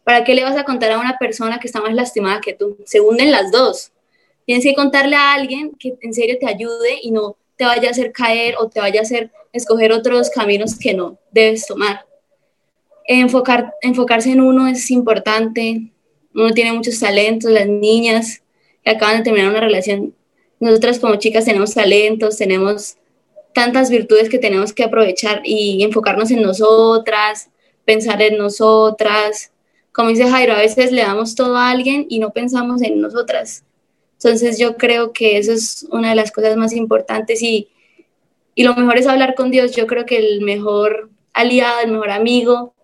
¿Para 0.05 0.23
qué 0.23 0.35
le 0.35 0.45
vas 0.45 0.57
a 0.57 0.65
contar 0.65 0.93
a 0.93 0.99
una 0.99 1.19
persona 1.19 1.59
que 1.59 1.67
está 1.67 1.81
más 1.81 1.95
lastimada 1.95 2.41
que 2.41 2.53
tú? 2.53 2.77
Se 2.85 3.01
hunden 3.01 3.33
las 3.33 3.51
dos. 3.51 3.91
Tienes 4.47 4.65
que 4.65 4.75
contarle 4.75 5.17
a 5.17 5.33
alguien 5.33 5.73
que 5.79 5.97
en 6.03 6.13
serio 6.13 6.37
te 6.39 6.47
ayude 6.47 6.99
y 7.03 7.11
no 7.11 7.37
te 7.57 7.65
vaya 7.65 7.89
a 7.89 7.91
hacer 7.93 8.13
caer 8.13 8.57
o 8.59 8.69
te 8.69 8.81
vaya 8.81 9.01
a 9.01 9.03
hacer 9.03 9.31
escoger 9.53 9.93
otros 9.93 10.29
caminos 10.31 10.79
que 10.79 10.93
no 10.93 11.19
debes 11.31 11.67
tomar. 11.67 12.05
Enfocar, 13.07 13.73
enfocarse 13.81 14.31
en 14.31 14.41
uno 14.41 14.69
es 14.69 14.91
importante. 14.91 15.91
Uno 16.35 16.51
tiene 16.53 16.73
muchos 16.73 17.01
talentos, 17.01 17.51
las 17.51 17.67
niñas 17.67 18.43
que 18.83 18.91
acaban 18.91 19.19
de 19.19 19.25
terminar 19.25 19.51
una 19.51 19.61
relación. 19.61 20.15
Nosotras 20.61 20.99
como 20.99 21.17
chicas 21.17 21.47
tenemos 21.47 21.75
talentos, 21.75 22.37
tenemos 22.37 22.97
tantas 23.55 23.89
virtudes 23.89 24.29
que 24.29 24.39
tenemos 24.39 24.73
que 24.73 24.85
aprovechar 24.85 25.41
y 25.45 25.83
enfocarnos 25.83 26.31
en 26.31 26.43
nosotras, 26.43 27.51
pensar 27.85 28.21
en 28.21 28.37
nosotras, 28.37 29.53
como 29.95 30.09
dice 30.09 30.29
Jairo, 30.29 30.55
a 30.55 30.59
veces 30.59 30.91
le 30.91 31.03
damos 31.03 31.37
todo 31.37 31.57
a 31.57 31.71
alguien 31.71 32.07
y 32.09 32.19
no 32.19 32.31
pensamos 32.31 32.83
en 32.83 33.01
nosotras. 33.01 33.65
Entonces 34.15 34.59
yo 34.59 34.77
creo 34.77 35.13
que 35.13 35.39
eso 35.39 35.53
es 35.53 35.87
una 35.89 36.11
de 36.11 36.17
las 36.17 36.33
cosas 36.33 36.57
más 36.57 36.73
importantes 36.73 37.41
y, 37.43 37.69
y 38.57 38.65
lo 38.65 38.75
mejor 38.75 38.99
es 38.99 39.07
hablar 39.07 39.37
con 39.37 39.53
Dios. 39.53 39.77
Yo 39.77 39.87
creo 39.87 40.05
que 40.05 40.17
el 40.17 40.41
mejor 40.41 41.11
aliado, 41.33 41.81
el 41.81 41.93
mejor 41.93 42.11
amigo 42.11 42.75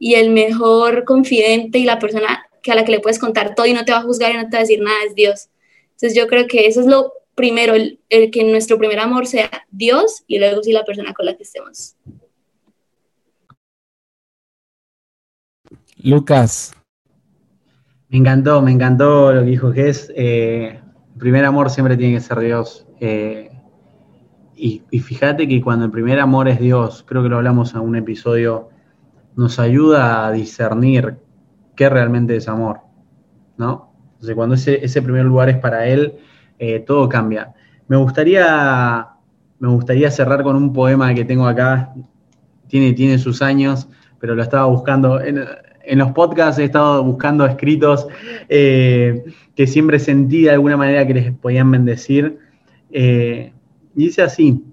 y 0.00 0.14
el 0.14 0.30
mejor 0.30 1.04
confidente 1.04 1.78
y 1.78 1.84
la 1.84 2.00
persona 2.00 2.44
que 2.64 2.72
a 2.72 2.74
la 2.74 2.84
que 2.84 2.90
le 2.90 3.00
puedes 3.00 3.20
contar 3.20 3.54
todo 3.54 3.66
y 3.66 3.72
no 3.72 3.84
te 3.84 3.92
va 3.92 3.98
a 3.98 4.02
juzgar 4.02 4.32
y 4.32 4.36
no 4.36 4.48
te 4.48 4.56
va 4.56 4.58
a 4.58 4.62
decir 4.62 4.80
nada 4.80 4.98
es 5.06 5.14
Dios. 5.14 5.48
Entonces 5.92 6.16
yo 6.16 6.26
creo 6.26 6.48
que 6.48 6.66
eso 6.66 6.80
es 6.80 6.86
lo 6.86 7.12
primero, 7.36 7.74
el, 7.74 8.00
el 8.08 8.32
que 8.32 8.42
nuestro 8.42 8.76
primer 8.76 8.98
amor 8.98 9.28
sea 9.28 9.50
Dios 9.70 10.24
y 10.26 10.40
luego 10.40 10.64
sí 10.64 10.72
la 10.72 10.84
persona 10.84 11.14
con 11.14 11.26
la 11.26 11.36
que 11.36 11.44
estemos. 11.44 11.94
Lucas. 16.06 16.72
Me 18.08 18.18
encantó, 18.18 18.62
me 18.62 18.70
encantó 18.70 19.32
lo 19.32 19.40
que 19.40 19.50
dijo 19.50 19.72
Jess. 19.72 20.12
Eh, 20.14 20.80
el 21.12 21.18
primer 21.18 21.44
amor 21.44 21.68
siempre 21.68 21.96
tiene 21.96 22.14
que 22.14 22.20
ser 22.20 22.38
Dios. 22.38 22.86
Eh, 23.00 23.50
y, 24.54 24.78
fíjate 25.00 25.48
que 25.48 25.60
cuando 25.60 25.84
el 25.84 25.90
primer 25.90 26.20
amor 26.20 26.46
es 26.46 26.60
Dios, 26.60 27.04
creo 27.08 27.24
que 27.24 27.28
lo 27.28 27.38
hablamos 27.38 27.74
en 27.74 27.80
un 27.80 27.96
episodio, 27.96 28.68
nos 29.34 29.58
ayuda 29.58 30.28
a 30.28 30.30
discernir 30.30 31.16
qué 31.74 31.88
realmente 31.88 32.36
es 32.36 32.46
amor. 32.46 32.82
¿No? 33.56 33.92
Entonces, 34.12 34.36
cuando 34.36 34.54
ese, 34.54 34.84
ese 34.84 35.02
primer 35.02 35.24
lugar 35.24 35.48
es 35.48 35.58
para 35.58 35.88
Él, 35.88 36.14
eh, 36.60 36.78
todo 36.86 37.08
cambia. 37.08 37.52
Me 37.88 37.96
gustaría, 37.96 39.08
me 39.58 39.68
gustaría 39.68 40.08
cerrar 40.12 40.44
con 40.44 40.54
un 40.54 40.72
poema 40.72 41.12
que 41.14 41.24
tengo 41.24 41.48
acá. 41.48 41.92
Tiene, 42.68 42.92
tiene 42.92 43.18
sus 43.18 43.42
años, 43.42 43.88
pero 44.20 44.36
lo 44.36 44.42
estaba 44.44 44.66
buscando. 44.66 45.20
En, 45.20 45.44
en 45.86 45.98
los 45.98 46.12
podcasts 46.12 46.58
he 46.58 46.64
estado 46.64 47.02
buscando 47.02 47.46
escritos 47.46 48.06
eh, 48.48 49.24
que 49.54 49.66
siempre 49.66 49.98
sentí 49.98 50.42
de 50.42 50.50
alguna 50.50 50.76
manera 50.76 51.06
que 51.06 51.14
les 51.14 51.32
podían 51.32 51.70
bendecir. 51.70 52.38
Eh, 52.90 53.52
dice 53.94 54.22
así, 54.22 54.64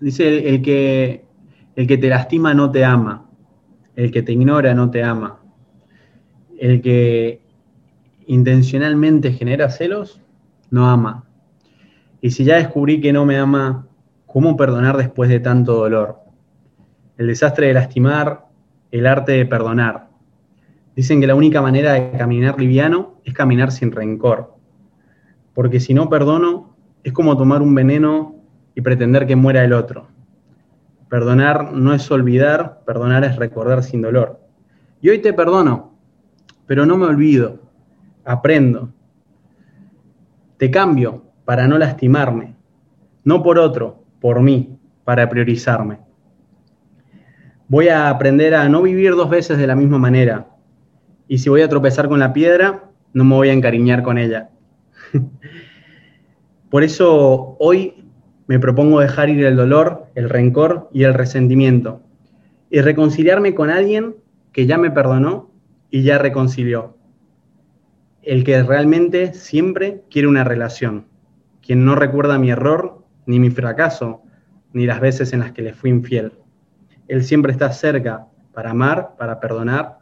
dice 0.00 0.48
el, 0.48 0.62
que, 0.62 1.24
el 1.76 1.86
que 1.86 1.98
te 1.98 2.08
lastima 2.08 2.54
no 2.54 2.70
te 2.70 2.84
ama, 2.84 3.26
El 3.94 4.10
que 4.10 4.22
te 4.22 4.32
ignora 4.32 4.74
no 4.74 4.90
te 4.90 5.02
ama. 5.02 5.40
El 6.58 6.80
que 6.80 7.40
intencionalmente 8.26 9.32
genera 9.32 9.70
celos 9.70 10.20
no 10.70 10.88
ama. 10.88 11.24
Y 12.22 12.30
si 12.30 12.44
ya 12.44 12.56
descubrí 12.56 13.00
que 13.00 13.12
no 13.12 13.24
me 13.26 13.36
ama, 13.36 13.86
¿cómo 14.26 14.56
perdonar 14.56 14.96
después 14.96 15.28
de 15.28 15.40
tanto 15.40 15.74
dolor? 15.74 16.18
El 17.16 17.26
desastre 17.26 17.68
de 17.68 17.74
lastimar, 17.74 18.49
el 18.90 19.06
arte 19.06 19.32
de 19.32 19.46
perdonar. 19.46 20.08
Dicen 20.96 21.20
que 21.20 21.26
la 21.26 21.34
única 21.34 21.62
manera 21.62 21.94
de 21.94 22.12
caminar 22.18 22.58
liviano 22.58 23.20
es 23.24 23.32
caminar 23.34 23.72
sin 23.72 23.92
rencor. 23.92 24.54
Porque 25.54 25.80
si 25.80 25.94
no 25.94 26.08
perdono, 26.08 26.76
es 27.04 27.12
como 27.12 27.36
tomar 27.36 27.62
un 27.62 27.74
veneno 27.74 28.36
y 28.74 28.80
pretender 28.80 29.26
que 29.26 29.36
muera 29.36 29.64
el 29.64 29.72
otro. 29.72 30.08
Perdonar 31.08 31.72
no 31.72 31.94
es 31.94 32.10
olvidar, 32.10 32.82
perdonar 32.84 33.24
es 33.24 33.36
recordar 33.36 33.82
sin 33.82 34.02
dolor. 34.02 34.40
Y 35.00 35.08
hoy 35.08 35.18
te 35.20 35.32
perdono, 35.32 35.94
pero 36.66 36.86
no 36.86 36.96
me 36.96 37.06
olvido, 37.06 37.60
aprendo. 38.24 38.92
Te 40.56 40.70
cambio 40.70 41.24
para 41.44 41.66
no 41.66 41.78
lastimarme, 41.78 42.54
no 43.24 43.42
por 43.42 43.58
otro, 43.58 44.04
por 44.20 44.40
mí, 44.40 44.78
para 45.04 45.28
priorizarme. 45.28 45.98
Voy 47.70 47.86
a 47.86 48.08
aprender 48.08 48.56
a 48.56 48.68
no 48.68 48.82
vivir 48.82 49.12
dos 49.12 49.30
veces 49.30 49.56
de 49.56 49.68
la 49.68 49.76
misma 49.76 49.96
manera. 49.96 50.48
Y 51.28 51.38
si 51.38 51.48
voy 51.48 51.62
a 51.62 51.68
tropezar 51.68 52.08
con 52.08 52.18
la 52.18 52.32
piedra, 52.32 52.90
no 53.12 53.24
me 53.24 53.36
voy 53.36 53.48
a 53.48 53.52
encariñar 53.52 54.02
con 54.02 54.18
ella. 54.18 54.50
por 56.68 56.82
eso 56.82 57.54
hoy 57.60 57.94
me 58.48 58.58
propongo 58.58 58.98
dejar 58.98 59.30
ir 59.30 59.44
el 59.44 59.54
dolor, 59.54 60.08
el 60.16 60.28
rencor 60.28 60.90
y 60.92 61.04
el 61.04 61.14
resentimiento 61.14 62.02
y 62.70 62.80
reconciliarme 62.80 63.54
con 63.54 63.70
alguien 63.70 64.16
que 64.50 64.66
ya 64.66 64.76
me 64.76 64.90
perdonó 64.90 65.52
y 65.90 66.02
ya 66.02 66.18
reconcilió. 66.18 66.96
El 68.22 68.42
que 68.42 68.64
realmente 68.64 69.32
siempre 69.32 70.02
quiere 70.10 70.26
una 70.26 70.42
relación, 70.42 71.06
quien 71.64 71.84
no 71.84 71.94
recuerda 71.94 72.36
mi 72.36 72.50
error, 72.50 73.04
ni 73.26 73.38
mi 73.38 73.50
fracaso, 73.50 74.22
ni 74.72 74.86
las 74.86 75.00
veces 75.00 75.32
en 75.32 75.38
las 75.38 75.52
que 75.52 75.62
le 75.62 75.72
fui 75.72 75.90
infiel. 75.90 76.32
Él 77.10 77.24
siempre 77.24 77.50
está 77.50 77.72
cerca 77.72 78.28
para 78.54 78.70
amar, 78.70 79.16
para 79.18 79.40
perdonar, 79.40 79.98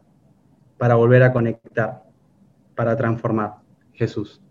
para 0.76 0.94
volver 0.94 1.22
a 1.22 1.32
conectar, 1.32 2.02
para 2.74 2.94
transformar. 2.96 3.54
Jesús. 3.94 4.42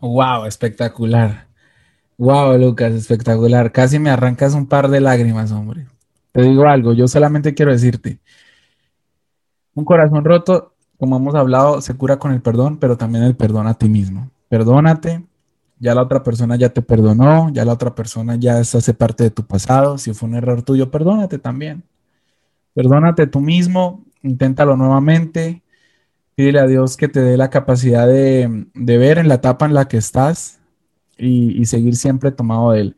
Wow, 0.00 0.46
espectacular. 0.46 1.48
Wow, 2.18 2.56
Lucas, 2.56 2.94
espectacular. 2.94 3.72
Casi 3.72 3.98
me 3.98 4.10
arrancas 4.10 4.54
un 4.54 4.68
par 4.68 4.88
de 4.88 5.00
lágrimas, 5.00 5.50
hombre. 5.50 5.88
Te 6.30 6.42
digo 6.42 6.68
algo, 6.68 6.92
yo 6.92 7.08
solamente 7.08 7.52
quiero 7.52 7.72
decirte, 7.72 8.20
un 9.74 9.84
corazón 9.84 10.24
roto, 10.24 10.76
como 10.98 11.16
hemos 11.16 11.34
hablado, 11.34 11.80
se 11.80 11.96
cura 11.96 12.20
con 12.20 12.30
el 12.30 12.42
perdón, 12.42 12.78
pero 12.78 12.96
también 12.96 13.24
el 13.24 13.34
perdón 13.34 13.66
a 13.66 13.74
ti 13.74 13.88
mismo. 13.88 14.30
Perdónate, 14.48 15.26
ya 15.80 15.94
la 15.94 16.02
otra 16.02 16.22
persona 16.22 16.54
ya 16.54 16.68
te 16.68 16.82
perdonó, 16.82 17.50
ya 17.52 17.64
la 17.64 17.72
otra 17.72 17.94
persona 17.94 18.36
ya 18.36 18.58
hace 18.60 18.94
parte 18.94 19.24
de 19.24 19.30
tu 19.30 19.44
pasado. 19.44 19.98
Si 19.98 20.14
fue 20.14 20.28
un 20.28 20.36
error 20.36 20.62
tuyo, 20.62 20.90
perdónate 20.90 21.38
también. 21.38 21.82
Perdónate 22.74 23.26
tú 23.26 23.40
mismo, 23.40 24.04
inténtalo 24.22 24.76
nuevamente 24.76 25.62
Pídele 26.40 26.60
a 26.60 26.66
Dios 26.66 26.96
que 26.96 27.06
te 27.06 27.20
dé 27.20 27.36
la 27.36 27.50
capacidad 27.50 28.06
de, 28.06 28.66
ver 28.74 29.18
en 29.18 29.28
la 29.28 29.34
etapa 29.34 29.66
en 29.66 29.74
la 29.74 29.88
que 29.88 29.98
estás 29.98 30.58
y, 31.18 31.66
seguir 31.66 31.96
siempre 31.96 32.32
tomado 32.32 32.70
de 32.70 32.80
él. 32.80 32.96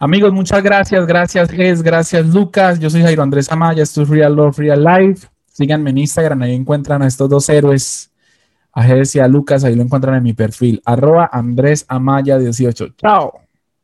Amigos, 0.00 0.32
muchas 0.32 0.60
gracias. 0.60 1.06
Gracias, 1.06 1.52
Ges. 1.52 1.84
Gracias, 1.84 2.26
Lucas. 2.26 2.80
Yo 2.80 2.90
soy 2.90 3.02
Jairo 3.02 3.22
Andrés 3.22 3.52
Amaya. 3.52 3.84
Esto 3.84 4.02
es 4.02 4.08
Real 4.08 4.34
Love, 4.34 4.58
Real 4.58 4.82
Life. 4.82 5.28
Síganme 5.46 5.90
en 5.90 5.98
Instagram. 5.98 6.42
Ahí 6.42 6.52
encuentran 6.52 7.00
a 7.02 7.06
estos 7.06 7.28
dos 7.30 7.48
héroes, 7.48 8.09
a 8.72 8.82
Ges 8.82 9.16
y 9.16 9.20
a 9.20 9.28
Lucas. 9.28 9.64
Ahí 9.64 9.74
lo 9.74 9.82
encuentran 9.82 10.14
en 10.16 10.22
mi 10.22 10.32
perfil. 10.32 10.80
Arroba 10.84 11.28
Andrés 11.32 11.84
Amaya 11.88 12.38
18. 12.38 12.94
Chao. 12.96 13.49